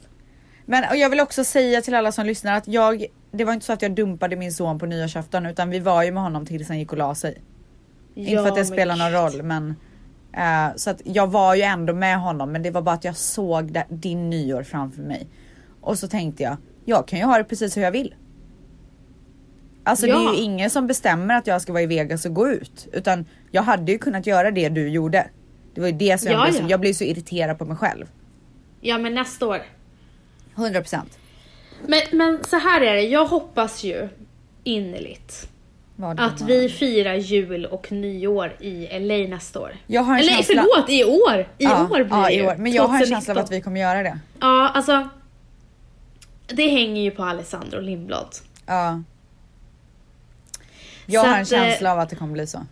Men 0.66 0.84
och 0.90 0.96
jag 0.96 1.10
vill 1.10 1.20
också 1.20 1.44
säga 1.44 1.80
till 1.80 1.94
alla 1.94 2.12
som 2.12 2.26
lyssnar 2.26 2.52
att 2.56 2.68
jag, 2.68 3.04
det 3.30 3.44
var 3.44 3.52
inte 3.52 3.66
så 3.66 3.72
att 3.72 3.82
jag 3.82 3.94
dumpade 3.94 4.36
min 4.36 4.52
son 4.52 4.78
på 4.78 4.86
nyårsafton 4.86 5.46
utan 5.46 5.70
vi 5.70 5.78
var 5.78 6.02
ju 6.02 6.10
med 6.12 6.22
honom 6.22 6.46
tills 6.46 6.68
han 6.68 6.78
gick 6.78 6.92
och 6.92 6.98
la 6.98 7.14
sig. 7.14 7.42
inte 8.14 8.42
för 8.42 8.48
att 8.48 8.54
det 8.54 8.64
spelar 8.64 8.96
någon 8.96 9.12
roll 9.12 9.42
men 9.42 9.76
eh, 10.38 10.76
så 10.76 10.90
att 10.90 11.00
jag 11.04 11.26
var 11.26 11.54
ju 11.54 11.62
ändå 11.62 11.92
med 11.94 12.20
honom 12.20 12.52
men 12.52 12.62
det 12.62 12.70
var 12.70 12.82
bara 12.82 12.94
att 12.94 13.04
jag 13.04 13.16
såg 13.16 13.72
det, 13.72 13.84
din 13.88 14.30
nyår 14.30 14.62
framför 14.62 15.02
mig. 15.02 15.26
Och 15.80 15.98
så 15.98 16.08
tänkte 16.08 16.42
jag, 16.42 16.56
jag 16.84 17.08
kan 17.08 17.18
ju 17.18 17.24
ha 17.24 17.38
det 17.38 17.44
precis 17.44 17.76
hur 17.76 17.82
jag 17.82 17.90
vill. 17.92 18.14
Alltså 19.84 20.06
det 20.06 20.12
är 20.12 20.14
Ja. 20.24 20.34
ju 20.34 20.40
ingen 20.42 20.70
som 20.70 20.86
bestämmer 20.86 21.34
att 21.34 21.46
jag 21.46 21.62
ska 21.62 21.72
vara 21.72 21.82
i 21.82 21.86
Vegas 21.86 22.24
och 22.24 22.34
gå 22.34 22.48
ut. 22.48 22.88
Utan 22.92 23.24
jag 23.50 23.62
hade 23.62 23.92
ju 23.92 23.98
kunnat 23.98 24.26
göra 24.26 24.50
det 24.50 24.68
du 24.68 24.88
gjorde. 24.88 25.28
Det 25.74 25.80
var 25.80 25.88
ju 25.88 25.94
det 25.94 26.18
som 26.20 26.32
jag, 26.32 26.40
Ja, 26.40 26.44
blev, 26.44 26.52
så, 26.52 26.62
ja. 26.62 26.66
jag 26.70 26.80
blev 26.80 26.92
så 26.92 27.04
irriterad 27.04 27.58
på 27.58 27.64
mig 27.64 27.76
själv. 27.76 28.06
Ja, 28.80 28.98
men 28.98 29.14
nästa 29.14 29.46
år. 29.46 29.62
100%. 30.56 31.00
Men, 31.86 32.00
men 32.12 32.44
så 32.44 32.56
här 32.58 32.80
är 32.80 32.94
det, 32.94 33.02
jag 33.02 33.26
hoppas 33.26 33.84
ju 33.84 34.08
innerligt 34.64 35.48
att 36.02 36.40
vi 36.40 36.68
firar 36.68 37.14
jul 37.14 37.66
och 37.66 37.92
nyår 37.92 38.56
i 38.60 38.98
LA 39.00 39.36
nästa 39.36 39.60
år. 39.60 39.76
Jag 39.86 40.02
har 40.02 40.14
en 40.14 40.20
Eller 40.20 40.32
känsla- 40.32 40.64
förlåt, 40.74 40.90
i 40.90 41.04
år! 41.04 41.40
I 41.58 41.64
ja, 41.64 41.82
år 41.84 42.04
blir 42.04 42.06
ja, 42.10 42.24
det 42.26 42.32
i 42.32 42.36
ju. 42.36 42.46
år. 42.46 42.56
Men 42.58 42.72
jag 42.72 42.82
har 42.82 42.94
en 42.94 43.00
2019. 43.00 43.14
känsla 43.16 43.32
av 43.34 43.38
att 43.44 43.52
vi 43.52 43.60
kommer 43.60 43.80
göra 43.80 44.02
det. 44.02 44.18
Ja, 44.40 44.68
alltså. 44.68 45.08
Det 46.46 46.68
hänger 46.68 47.02
ju 47.02 47.10
på 47.10 47.22
Alessandro 47.24 47.80
Lindblad. 47.80 48.28
Ja. 48.66 49.02
Jag 51.06 51.24
Så 51.24 51.28
har 51.30 51.36
en 51.36 51.42
att, 51.42 51.52
eh, 51.52 51.58
känsla 51.58 51.92
av 51.92 51.98
att 51.98 52.10
det 52.10 52.16
kommer 52.16 52.32
bli 52.32 52.46
så. 52.46 52.66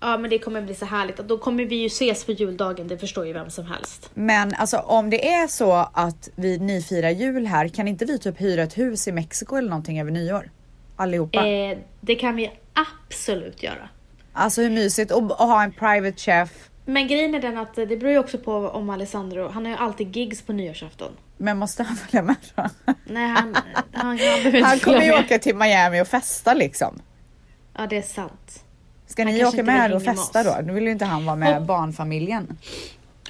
Ja, 0.00 0.18
men 0.18 0.30
det 0.30 0.38
kommer 0.38 0.62
bli 0.62 0.74
så 0.74 0.84
härligt. 0.84 1.16
Då 1.16 1.38
kommer 1.38 1.64
vi 1.64 1.76
ju 1.76 1.86
ses 1.86 2.24
på 2.24 2.32
juldagen, 2.32 2.88
det 2.88 2.98
förstår 2.98 3.26
ju 3.26 3.32
vem 3.32 3.50
som 3.50 3.66
helst. 3.66 4.10
Men 4.14 4.54
alltså 4.54 4.76
om 4.78 5.10
det 5.10 5.28
är 5.32 5.46
så 5.46 5.72
att 5.92 6.28
vi 6.34 6.58
ni 6.58 6.82
firar 6.82 7.10
jul 7.10 7.46
här, 7.46 7.68
kan 7.68 7.88
inte 7.88 8.04
vi 8.04 8.18
typ 8.18 8.40
hyra 8.40 8.62
ett 8.62 8.78
hus 8.78 9.08
i 9.08 9.12
Mexiko 9.12 9.56
eller 9.56 9.68
någonting 9.68 10.00
över 10.00 10.10
nyår? 10.10 10.50
Allihopa. 10.96 11.46
Eh, 11.46 11.78
det 12.00 12.14
kan 12.14 12.36
vi 12.36 12.50
absolut 12.74 13.62
göra. 13.62 13.88
Alltså 14.32 14.62
hur 14.62 14.70
mysigt 14.70 15.10
och, 15.12 15.22
och 15.40 15.46
ha 15.48 15.62
en 15.62 15.72
private 15.72 16.16
chef. 16.16 16.50
Men 16.84 17.08
grejen 17.08 17.34
är 17.34 17.40
den 17.40 17.58
att 17.58 17.78
eh, 17.78 17.86
det 17.86 17.96
beror 17.96 18.12
ju 18.12 18.18
också 18.18 18.38
på 18.38 18.52
om 18.54 18.90
Alessandro, 18.90 19.48
han 19.48 19.64
har 19.66 19.72
ju 19.72 19.78
alltid 19.78 20.16
gigs 20.16 20.42
på 20.42 20.52
nyårsafton. 20.52 21.12
Men 21.36 21.58
måste 21.58 21.82
han 21.82 21.96
följa 21.96 22.22
med 22.22 22.36
då? 22.54 22.68
Nej, 23.04 23.28
han, 23.28 23.56
han, 23.92 24.18
han 24.18 24.62
Han 24.64 24.78
kommer 24.78 25.02
ju 25.02 25.10
med. 25.10 25.20
åka 25.24 25.38
till 25.38 25.56
Miami 25.56 26.00
och 26.02 26.08
festa 26.08 26.54
liksom. 26.54 26.98
Ja, 27.78 27.86
det 27.86 27.96
är 27.96 28.02
sant. 28.02 28.62
Ska 29.06 29.24
Han 29.24 29.32
ni 29.32 29.44
åka 29.44 29.62
med 29.62 29.92
och 29.94 30.02
med 30.02 30.16
festa 30.16 30.40
oss. 30.40 30.46
då? 30.56 30.62
Nu 30.62 30.72
vill 30.72 30.84
ju 30.84 30.90
inte 30.90 31.04
han 31.04 31.26
vara 31.26 31.36
med 31.36 31.54
Hopp- 31.54 31.66
barnfamiljen. 31.66 32.58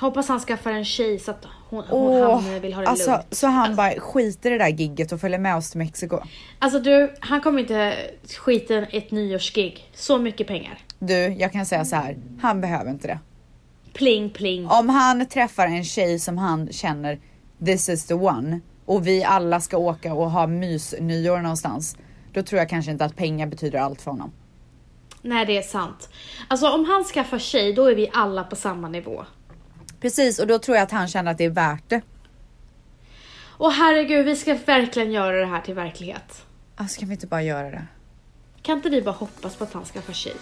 Hoppas 0.00 0.28
han 0.28 0.40
skaffar 0.40 0.70
en 0.70 0.84
tjej 0.84 1.18
så 1.18 1.30
att 1.30 1.46
hon, 1.68 1.84
hon, 1.88 2.22
han 2.22 2.60
vill 2.60 2.74
ha 2.74 2.82
det 2.82 2.88
alltså, 2.88 3.10
lugnt. 3.10 3.26
så 3.30 3.46
han 3.46 3.76
bara 3.76 4.00
skiter 4.00 4.50
i 4.50 4.52
det 4.52 4.64
där 4.64 4.68
gigget 4.68 5.12
och 5.12 5.20
följer 5.20 5.38
med 5.38 5.56
oss 5.56 5.70
till 5.70 5.78
Mexiko. 5.78 6.20
Alltså 6.58 6.80
du, 6.80 7.14
han 7.20 7.40
kommer 7.40 7.60
inte 7.60 7.94
skita 8.38 8.74
i 8.74 8.96
ett 8.96 9.10
nyårsgig. 9.10 9.90
Så 9.94 10.18
mycket 10.18 10.46
pengar. 10.46 10.78
Du, 10.98 11.14
jag 11.14 11.52
kan 11.52 11.66
säga 11.66 11.84
så 11.84 11.96
här. 11.96 12.16
Han 12.42 12.60
behöver 12.60 12.90
inte 12.90 13.08
det. 13.08 13.18
Pling 13.92 14.30
pling. 14.30 14.66
Om 14.68 14.88
han 14.88 15.26
träffar 15.26 15.66
en 15.66 15.84
tjej 15.84 16.18
som 16.18 16.38
han 16.38 16.72
känner 16.72 17.18
this 17.64 17.88
is 17.88 18.06
the 18.06 18.14
one 18.14 18.60
och 18.84 19.06
vi 19.06 19.24
alla 19.24 19.60
ska 19.60 19.78
åka 19.78 20.14
och 20.14 20.30
ha 20.30 20.46
mysnyår 20.46 21.38
någonstans. 21.38 21.96
Då 22.32 22.42
tror 22.42 22.58
jag 22.58 22.68
kanske 22.68 22.90
inte 22.90 23.04
att 23.04 23.16
pengar 23.16 23.46
betyder 23.46 23.78
allt 23.78 24.02
för 24.02 24.10
honom. 24.10 24.32
Nej, 25.22 25.46
det 25.46 25.58
är 25.58 25.62
sant. 25.62 26.08
Alltså 26.48 26.68
om 26.68 26.84
han 26.84 27.04
skaffar 27.04 27.38
tjej, 27.38 27.72
då 27.72 27.84
är 27.84 27.94
vi 27.94 28.10
alla 28.12 28.44
på 28.44 28.56
samma 28.56 28.88
nivå. 28.88 29.24
Precis, 30.06 30.38
och 30.38 30.46
då 30.46 30.58
tror 30.58 30.76
jag 30.76 30.84
att 30.84 30.90
han 30.90 31.08
känner 31.08 31.30
att 31.30 31.38
det 31.38 31.44
är 31.44 31.50
värt 31.50 31.88
det. 31.88 32.00
Och 33.40 33.72
herregud, 33.72 34.26
vi 34.26 34.36
ska 34.36 34.54
verkligen 34.66 35.12
göra 35.12 35.36
det 35.36 35.46
här 35.46 35.60
till 35.60 35.74
verklighet. 35.74 36.46
Alltså 36.76 37.00
kan 37.00 37.08
vi 37.08 37.14
inte 37.14 37.26
bara 37.26 37.42
göra 37.42 37.70
det? 37.70 37.86
Kan 38.62 38.76
inte 38.76 38.90
vi 38.90 39.02
bara 39.02 39.14
hoppas 39.14 39.56
på 39.56 39.64
att 39.64 39.72
han 39.72 39.84
skaffar 39.84 40.12
tjej? 40.12 40.34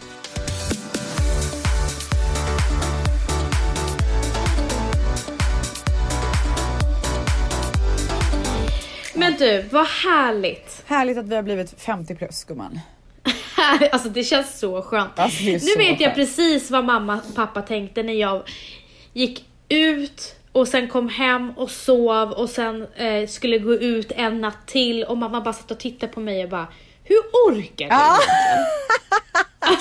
Men 9.15 9.35
du, 9.39 9.62
vad 9.73 9.87
härligt! 9.87 10.83
Härligt 10.87 11.19
att 11.19 11.29
vi 11.29 11.35
har 11.37 11.43
blivit 11.43 11.81
50 11.81 12.15
plus 12.15 12.45
gumman. 12.45 12.81
Alltså 13.93 14.09
det 14.09 14.25
känns 14.25 14.59
så 14.59 14.83
skönt. 14.83 15.19
Alltså, 15.19 15.45
det 15.45 15.53
nu 15.53 15.59
så 15.59 15.79
vet 15.79 15.89
jag 15.89 15.99
skönt. 15.99 16.15
precis 16.15 16.71
vad 16.71 16.85
mamma 16.85 17.21
och 17.29 17.35
pappa 17.35 17.62
tänkte 17.62 18.03
när 18.03 18.12
jag 18.12 18.43
gick 19.12 19.45
ut 19.69 20.37
och 20.53 20.69
sen 20.69 20.89
kom 20.89 21.09
hem 21.09 21.51
och 21.51 21.71
sov 21.71 22.31
och 22.31 22.51
sen 22.51 22.87
eh, 22.97 23.29
skulle 23.29 23.59
gå 23.59 23.75
ut 23.75 24.12
en 24.12 24.41
natt 24.41 24.67
till 24.67 25.05
och 25.05 25.19
mamma 25.19 25.41
bara 25.41 25.55
satt 25.55 25.71
och 25.71 25.79
tittade 25.79 26.12
på 26.12 26.21
mig 26.21 26.45
och 26.45 26.51
bara 26.51 26.67
Hur 27.05 27.19
orkar 27.49 27.89
du? 27.89 27.95
Ja. 27.95 28.19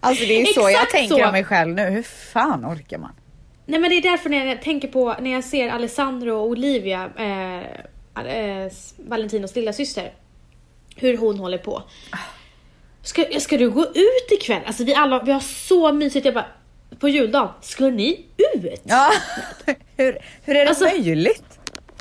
Alltså 0.00 0.24
det 0.24 0.40
är 0.40 0.46
så 0.46 0.70
jag 0.70 0.90
tänker 0.90 1.16
så. 1.16 1.26
om 1.26 1.32
mig 1.32 1.44
själv 1.44 1.74
nu. 1.74 1.82
Hur 1.82 2.02
fan 2.02 2.66
orkar 2.66 2.98
man? 2.98 3.12
Nej 3.66 3.80
men 3.80 3.90
det 3.90 3.96
är 3.96 4.02
därför 4.02 4.30
när 4.30 4.46
jag 4.46 4.62
tänker 4.62 4.88
på 4.88 5.16
när 5.20 5.30
jag 5.30 5.44
ser 5.44 5.68
Alessandro 5.68 6.32
och 6.32 6.46
Olivia, 6.46 7.10
eh, 7.16 7.58
eh, 8.36 8.72
Valentinos 8.96 9.56
lilla 9.56 9.72
syster, 9.72 10.12
hur 10.96 11.16
hon 11.16 11.38
håller 11.38 11.58
på. 11.58 11.82
Ska, 13.02 13.24
ska 13.40 13.56
du 13.56 13.70
gå 13.70 13.84
ut 13.84 14.32
ikväll? 14.32 14.62
Alltså 14.66 14.84
vi 14.84 14.94
alla, 14.94 15.22
vi 15.22 15.32
har 15.32 15.40
så 15.40 15.92
mysigt. 15.92 16.24
Jag 16.24 16.34
bara, 16.34 16.46
på 16.98 17.08
juldagen, 17.08 17.48
ska 17.60 17.84
ni 17.90 18.26
ut? 18.54 18.80
Ja, 18.84 19.10
hur, 19.96 20.18
hur 20.44 20.56
är 20.56 20.64
det 20.64 20.68
Alltså- 20.68 20.84
möjligt? 20.84 21.44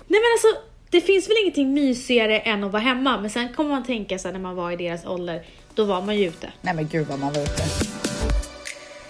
Nej 0.07 0.19
men 0.21 0.31
alltså, 0.33 0.61
det 0.89 1.01
finns 1.01 1.29
väl 1.29 1.35
ingenting 1.41 1.73
mysigare 1.73 2.39
än 2.39 2.63
att 2.63 2.71
vara 2.71 2.81
hemma. 2.83 3.17
Men 3.21 3.29
sen 3.29 3.53
kommer 3.53 3.69
man 3.69 3.83
tänka 3.85 4.19
sig 4.19 4.31
när 4.31 4.39
man 4.39 4.55
var 4.55 4.71
i 4.71 4.75
deras 4.75 5.05
ålder, 5.05 5.45
då 5.75 5.83
var 5.83 6.01
man 6.01 6.15
ju 6.17 6.27
ute. 6.27 6.51
Nej 6.61 6.73
men 6.73 6.87
gud 6.87 7.07
vad 7.07 7.19
man 7.19 7.33
var 7.33 7.41
ute. 7.41 7.63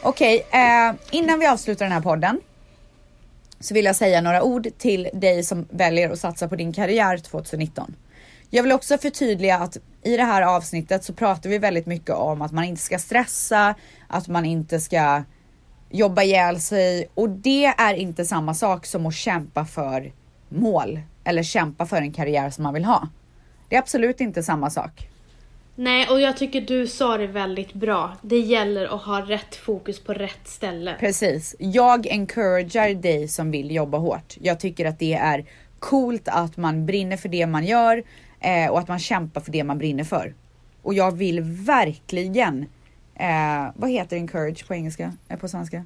Okej, 0.02 0.46
eh, 0.52 0.94
innan 1.12 1.40
vi 1.40 1.48
avslutar 1.48 1.86
den 1.86 1.92
här 1.92 2.02
podden 2.02 2.42
så 3.60 3.74
vill 3.74 3.86
jag 3.86 3.96
säga 3.96 4.22
några 4.22 4.44
ord 4.44 4.68
till 4.78 5.10
dig 5.14 5.44
som 5.44 5.68
väljer 5.70 6.10
att 6.10 6.20
satsa 6.20 6.48
på 6.48 6.56
din 6.56 6.74
karriär 6.74 7.18
2019. 7.18 7.96
Jag 8.50 8.64
vill 8.64 8.72
också 8.72 8.98
förtydliga 8.98 9.58
att 9.58 9.78
i 10.04 10.18
det 10.18 10.24
här 10.24 10.42
avsnittet 10.42 11.04
så 11.04 11.14
pratar 11.14 11.50
vi 11.50 11.58
väldigt 11.58 11.86
mycket 11.86 12.16
om 12.16 12.42
att 12.42 12.52
man 12.52 12.64
inte 12.64 12.82
ska 12.82 13.00
stressa, 13.00 13.76
att 14.08 14.28
man 14.28 14.46
inte 14.46 14.80
ska 14.80 15.24
jobba 15.90 16.24
ihjäl 16.24 16.60
sig 16.60 17.08
och 17.14 17.30
det 17.30 17.66
är 17.66 17.94
inte 17.94 18.26
samma 18.26 18.54
sak 18.54 18.86
som 18.86 19.06
att 19.06 19.16
kämpa 19.16 19.66
för 19.66 20.12
mål 20.50 21.00
eller 21.24 21.44
kämpa 21.44 21.86
för 21.86 21.98
en 21.98 22.14
karriär 22.14 22.50
som 22.50 22.64
man 22.64 22.74
vill 22.74 22.86
ha. 22.86 23.08
Det 23.70 23.76
är 23.76 23.80
absolut 23.80 24.22
inte 24.22 24.44
samma 24.44 24.70
sak. 24.70 25.10
Nej, 25.80 26.08
och 26.10 26.22
jag 26.22 26.38
tycker 26.38 26.62
du 26.62 26.88
sa 26.88 27.18
det 27.18 27.28
väldigt 27.28 27.74
bra. 27.74 28.14
Det 28.22 28.40
gäller 28.40 28.96
att 28.96 29.02
ha 29.02 29.22
rätt 29.22 29.56
fokus 29.56 30.00
på 30.00 30.14
rätt 30.14 30.48
ställe. 30.48 30.96
Precis. 31.00 31.56
Jag 31.60 32.08
encouragear 32.08 32.94
dig 32.94 33.28
som 33.28 33.52
vill 33.52 33.72
jobba 33.72 33.98
hårt. 33.98 34.38
Jag 34.42 34.60
tycker 34.60 34.86
att 34.86 35.00
det 35.00 35.14
är 35.14 35.46
coolt 35.80 36.28
att 36.28 36.58
man 36.58 36.86
brinner 36.86 37.18
för 37.18 37.30
det 37.30 37.48
man 37.48 37.66
gör 37.66 38.04
eh, 38.40 38.70
och 38.70 38.80
att 38.80 38.88
man 38.88 39.00
kämpar 39.00 39.42
för 39.42 39.52
det 39.52 39.64
man 39.64 39.78
brinner 39.78 40.04
för. 40.04 40.34
Och 40.82 40.94
jag 40.94 41.12
vill 41.12 41.42
verkligen, 41.42 42.66
eh, 43.20 43.72
vad 43.76 43.90
heter 43.90 44.18
encourage 44.18 44.68
på 44.68 44.74
engelska, 44.74 45.14
eh, 45.28 45.38
på 45.38 45.48
svenska? 45.48 45.84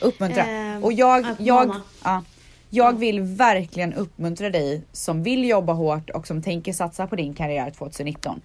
Uppmuntra. 0.00 0.46
Eh, 0.46 0.84
och 0.84 0.92
jag, 0.92 1.26
jag, 1.38 1.74
ja, 2.04 2.22
jag 2.70 2.98
vill 2.98 3.20
verkligen 3.20 3.94
uppmuntra 3.94 4.50
dig 4.50 4.82
som 4.92 5.22
vill 5.22 5.48
jobba 5.48 5.72
hårt 5.72 6.10
och 6.10 6.26
som 6.26 6.42
tänker 6.42 6.72
satsa 6.72 7.06
på 7.06 7.16
din 7.16 7.34
karriär 7.34 7.70
2019. 7.70 8.40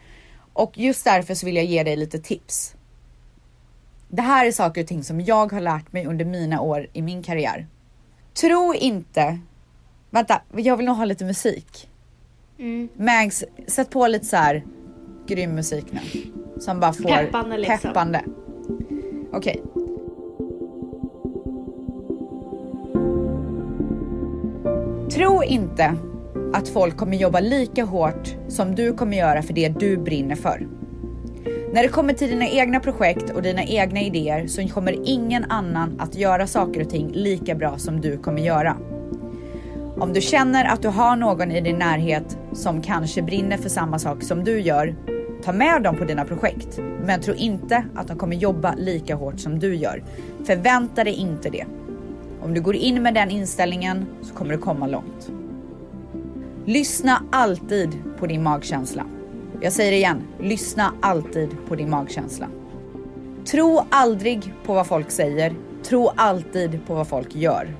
Och 0.53 0.77
just 0.77 1.05
därför 1.05 1.35
så 1.35 1.45
vill 1.45 1.55
jag 1.55 1.65
ge 1.65 1.83
dig 1.83 1.95
lite 1.95 2.19
tips. 2.19 2.75
Det 4.07 4.21
här 4.21 4.45
är 4.45 4.51
saker 4.51 4.81
och 4.81 4.87
ting 4.87 5.03
som 5.03 5.21
jag 5.21 5.51
har 5.51 5.61
lärt 5.61 5.93
mig 5.93 6.05
under 6.05 6.25
mina 6.25 6.61
år 6.61 6.87
i 6.93 7.01
min 7.01 7.23
karriär. 7.23 7.67
Tro 8.33 8.73
inte, 8.73 9.39
vänta, 10.09 10.41
jag 10.55 10.77
vill 10.77 10.85
nog 10.85 10.95
ha 10.95 11.05
lite 11.05 11.25
musik. 11.25 11.89
Mm. 12.59 12.89
Mags, 12.95 13.43
sätt 13.67 13.89
på 13.89 14.07
lite 14.07 14.25
så 14.25 14.35
här 14.35 14.63
grym 15.27 15.55
musik 15.55 15.85
nu. 15.91 15.99
Som 16.59 16.79
bara 16.79 16.93
får 16.93 17.03
Peppande 17.03 17.57
liksom. 17.57 17.77
peppande. 17.81 18.21
Okej. 19.33 19.63
Tro 25.11 25.43
inte 25.43 25.95
att 26.53 26.69
folk 26.69 26.97
kommer 26.97 27.17
jobba 27.17 27.39
lika 27.39 27.83
hårt 27.83 28.35
som 28.47 28.75
du 28.75 28.93
kommer 28.93 29.17
göra 29.17 29.41
för 29.41 29.53
det 29.53 29.69
du 29.69 29.97
brinner 29.97 30.35
för. 30.35 30.67
När 31.73 31.83
det 31.83 31.89
kommer 31.89 32.13
till 32.13 32.29
dina 32.29 32.47
egna 32.47 32.79
projekt 32.79 33.29
och 33.29 33.41
dina 33.41 33.63
egna 33.63 34.01
idéer 34.01 34.47
så 34.47 34.67
kommer 34.67 34.99
ingen 35.05 35.45
annan 35.51 35.99
att 35.99 36.15
göra 36.15 36.47
saker 36.47 36.81
och 36.81 36.89
ting 36.89 37.11
lika 37.11 37.55
bra 37.55 37.77
som 37.77 38.01
du 38.01 38.17
kommer 38.17 38.41
göra. 38.41 38.77
Om 39.99 40.13
du 40.13 40.21
känner 40.21 40.65
att 40.65 40.81
du 40.81 40.87
har 40.87 41.15
någon 41.15 41.51
i 41.51 41.61
din 41.61 41.77
närhet 41.79 42.37
som 42.53 42.81
kanske 42.81 43.21
brinner 43.21 43.57
för 43.57 43.69
samma 43.69 43.99
sak 43.99 44.23
som 44.23 44.43
du 44.43 44.59
gör, 44.59 44.95
ta 45.47 45.53
med 45.53 45.83
dem 45.83 45.95
på 45.95 46.05
dina 46.05 46.25
projekt. 46.25 46.79
Men 47.01 47.21
tro 47.21 47.33
inte 47.33 47.85
att 47.95 48.07
de 48.07 48.17
kommer 48.17 48.35
jobba 48.35 48.73
lika 48.77 49.15
hårt 49.15 49.39
som 49.39 49.59
du 49.59 49.75
gör. 49.75 50.03
Förvänta 50.43 51.03
dig 51.03 51.13
inte 51.13 51.49
det. 51.49 51.65
Om 52.41 52.53
du 52.53 52.61
går 52.61 52.75
in 52.75 53.03
med 53.03 53.13
den 53.13 53.29
inställningen 53.29 54.05
så 54.21 54.33
kommer 54.33 54.51
du 54.51 54.57
komma 54.57 54.87
långt. 54.87 55.31
Lyssna 56.65 57.23
alltid 57.31 57.89
på 58.19 58.27
din 58.27 58.43
magkänsla. 58.43 59.05
Jag 59.61 59.73
säger 59.73 59.91
det 59.91 59.97
igen, 59.97 60.21
lyssna 60.39 60.93
alltid 61.01 61.49
på 61.67 61.75
din 61.75 61.89
magkänsla. 61.89 62.47
Tro 63.45 63.81
aldrig 63.89 64.53
på 64.65 64.73
vad 64.73 64.87
folk 64.87 65.11
säger, 65.11 65.55
tro 65.83 66.09
alltid 66.15 66.79
på 66.87 66.93
vad 66.93 67.07
folk 67.07 67.35
gör. 67.35 67.75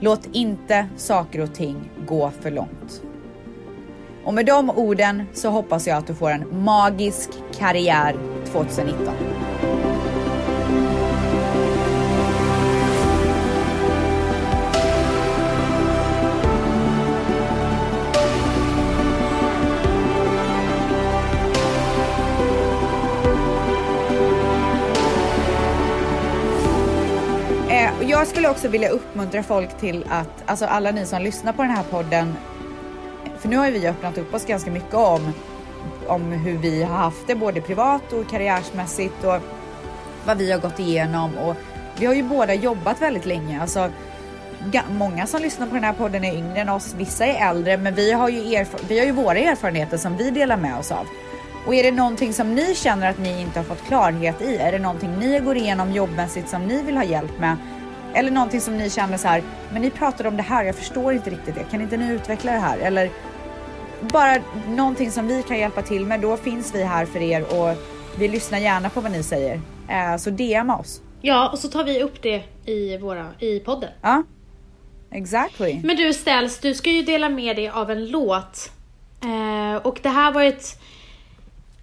Låt 0.00 0.28
inte 0.32 0.86
saker 0.96 1.40
och 1.40 1.54
ting 1.54 1.90
gå 2.06 2.30
för 2.40 2.50
långt. 2.50 3.02
Och 4.28 4.34
med 4.34 4.46
de 4.46 4.70
orden 4.70 5.22
så 5.32 5.50
hoppas 5.50 5.86
jag 5.86 5.98
att 5.98 6.06
du 6.06 6.14
får 6.14 6.30
en 6.30 6.64
magisk 6.64 7.30
karriär 7.58 8.16
2019. 8.52 9.14
Eh, 27.68 28.10
jag 28.10 28.26
skulle 28.26 28.48
också 28.48 28.68
vilja 28.68 28.88
uppmuntra 28.88 29.42
folk 29.42 29.80
till 29.80 30.04
att, 30.10 30.28
alltså 30.46 30.64
alla 30.64 30.90
ni 30.90 31.06
som 31.06 31.22
lyssnar 31.22 31.52
på 31.52 31.62
den 31.62 31.70
här 31.70 31.84
podden, 31.90 32.34
för 33.40 33.48
nu 33.48 33.56
har 33.56 33.66
ju 33.66 33.72
vi 33.72 33.88
öppnat 33.88 34.18
upp 34.18 34.34
oss 34.34 34.44
ganska 34.46 34.70
mycket 34.70 34.94
om, 34.94 35.32
om 36.06 36.32
hur 36.32 36.58
vi 36.58 36.82
har 36.82 36.96
haft 36.96 37.26
det 37.26 37.34
både 37.34 37.60
privat 37.60 38.12
och 38.12 38.30
karriärsmässigt 38.30 39.24
och 39.24 39.36
vad 40.24 40.38
vi 40.38 40.52
har 40.52 40.58
gått 40.58 40.80
igenom 40.80 41.38
och 41.38 41.56
vi 41.98 42.06
har 42.06 42.14
ju 42.14 42.22
båda 42.22 42.54
jobbat 42.54 43.02
väldigt 43.02 43.26
länge. 43.26 43.60
Alltså, 43.62 43.90
många 44.90 45.26
som 45.26 45.42
lyssnar 45.42 45.66
på 45.66 45.74
den 45.74 45.84
här 45.84 45.92
podden 45.92 46.24
är 46.24 46.34
yngre 46.34 46.60
än 46.60 46.68
oss, 46.68 46.94
vissa 46.98 47.26
är 47.26 47.50
äldre, 47.50 47.76
men 47.76 47.94
vi 47.94 48.12
har 48.12 48.28
ju, 48.28 48.40
erf- 48.40 48.84
vi 48.88 48.98
har 48.98 49.06
ju 49.06 49.12
våra 49.12 49.38
erfarenheter 49.38 49.96
som 49.96 50.16
vi 50.16 50.30
delar 50.30 50.56
med 50.56 50.78
oss 50.78 50.92
av. 50.92 51.06
Och 51.66 51.74
är 51.74 51.82
det 51.82 51.90
någonting 51.90 52.32
som 52.32 52.54
ni 52.54 52.74
känner 52.74 53.10
att 53.10 53.18
ni 53.18 53.40
inte 53.40 53.58
har 53.58 53.64
fått 53.64 53.84
klarhet 53.86 54.42
i? 54.42 54.56
Är 54.56 54.72
det 54.72 54.78
någonting 54.78 55.18
ni 55.18 55.40
går 55.40 55.56
igenom 55.56 55.92
jobbmässigt 55.92 56.48
som 56.48 56.66
ni 56.66 56.82
vill 56.82 56.96
ha 56.96 57.04
hjälp 57.04 57.38
med? 57.38 57.56
Eller 58.14 58.30
någonting 58.30 58.60
som 58.60 58.76
ni 58.76 58.90
känner 58.90 59.16
så 59.16 59.28
här, 59.28 59.42
men 59.72 59.82
ni 59.82 59.90
pratade 59.90 60.28
om 60.28 60.36
det 60.36 60.42
här, 60.42 60.64
jag 60.64 60.74
förstår 60.76 61.12
inte 61.12 61.30
riktigt 61.30 61.54
det. 61.54 61.64
Kan 61.70 61.80
inte 61.80 61.96
ni 61.96 62.12
utveckla 62.12 62.52
det 62.52 62.58
här? 62.58 62.78
Eller 62.78 63.10
bara 64.00 64.36
någonting 64.68 65.10
som 65.10 65.26
vi 65.26 65.42
kan 65.42 65.58
hjälpa 65.58 65.82
till 65.82 66.06
med, 66.06 66.20
då 66.20 66.36
finns 66.36 66.74
vi 66.74 66.82
här 66.84 67.06
för 67.06 67.20
er 67.22 67.42
och 67.42 67.76
vi 68.18 68.28
lyssnar 68.28 68.58
gärna 68.58 68.90
på 68.90 69.00
vad 69.00 69.12
ni 69.12 69.22
säger. 69.22 69.60
Eh, 69.88 70.16
Så 70.16 70.30
DMa 70.30 70.76
oss. 70.78 71.00
Ja, 71.20 71.48
och 71.48 71.58
så 71.58 71.68
tar 71.68 71.84
vi 71.84 72.02
upp 72.02 72.22
det 72.22 72.42
i, 72.64 72.96
våra, 72.96 73.26
i 73.38 73.60
podden. 73.60 73.90
Ja, 74.02 74.22
exactly. 75.10 75.80
Men 75.84 75.96
du 75.96 76.14
Ställs, 76.14 76.58
du 76.58 76.74
ska 76.74 76.90
ju 76.90 77.02
dela 77.02 77.28
med 77.28 77.56
dig 77.56 77.68
av 77.68 77.90
en 77.90 78.06
låt. 78.10 78.70
Eh, 79.22 79.86
och 79.86 79.98
det 80.02 80.08
här 80.08 80.32
var 80.32 80.42
ett... 80.42 80.80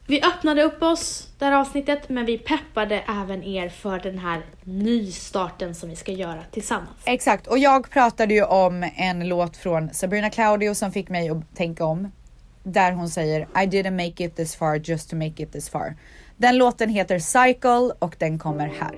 Vi 0.08 0.22
öppnade 0.22 0.64
upp 0.64 0.84
oss 0.84 1.30
det 1.40 1.46
här 1.46 1.52
avsnittet, 1.52 2.10
men 2.10 2.26
vi 2.26 2.38
peppade 2.38 3.04
även 3.22 3.44
er 3.44 3.70
för 3.70 4.00
den 4.00 4.18
här 4.18 4.42
nystarten 4.64 5.76
som 5.76 5.90
vi 5.90 5.96
ska 5.96 6.12
göra 6.12 6.44
tillsammans. 6.52 6.98
Exakt, 7.06 7.48
och 7.48 7.58
jag 7.58 7.90
pratade 7.90 8.34
ju 8.34 8.44
om 8.44 8.90
en 8.96 9.28
låt 9.28 9.58
från 9.58 9.94
Sabrina 9.94 10.30
Claudio 10.30 10.74
som 10.74 10.92
fick 10.92 11.10
mig 11.10 11.30
att 11.30 11.56
tänka 11.56 11.86
om. 11.86 12.12
Där 12.64 12.92
hon 12.92 13.10
säger 13.10 13.42
I 13.42 13.68
didn't 13.68 14.08
make 14.08 14.24
it 14.24 14.36
this 14.36 14.56
far 14.56 14.76
just 14.76 15.10
to 15.10 15.16
make 15.16 15.44
it 15.44 15.52
this 15.52 15.70
far. 15.70 15.96
Den 16.38 16.58
låten 16.58 16.90
heter 16.90 17.20
Cycle 17.20 17.96
och 18.00 18.16
den 18.20 18.40
kommer 18.40 18.68
här. 18.80 18.96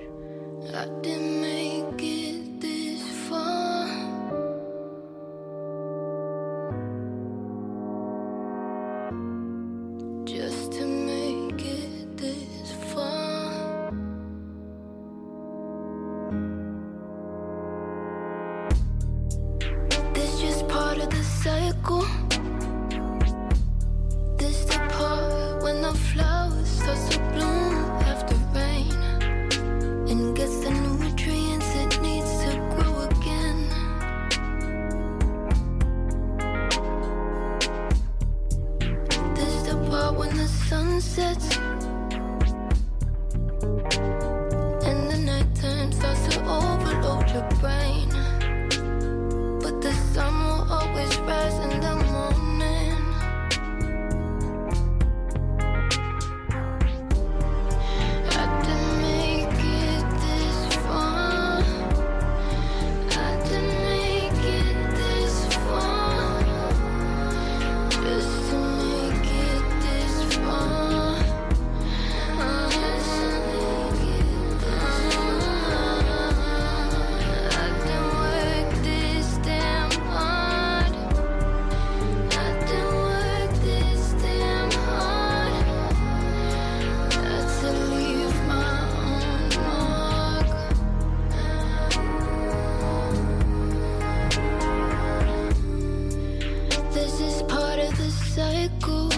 cycle 98.10 99.17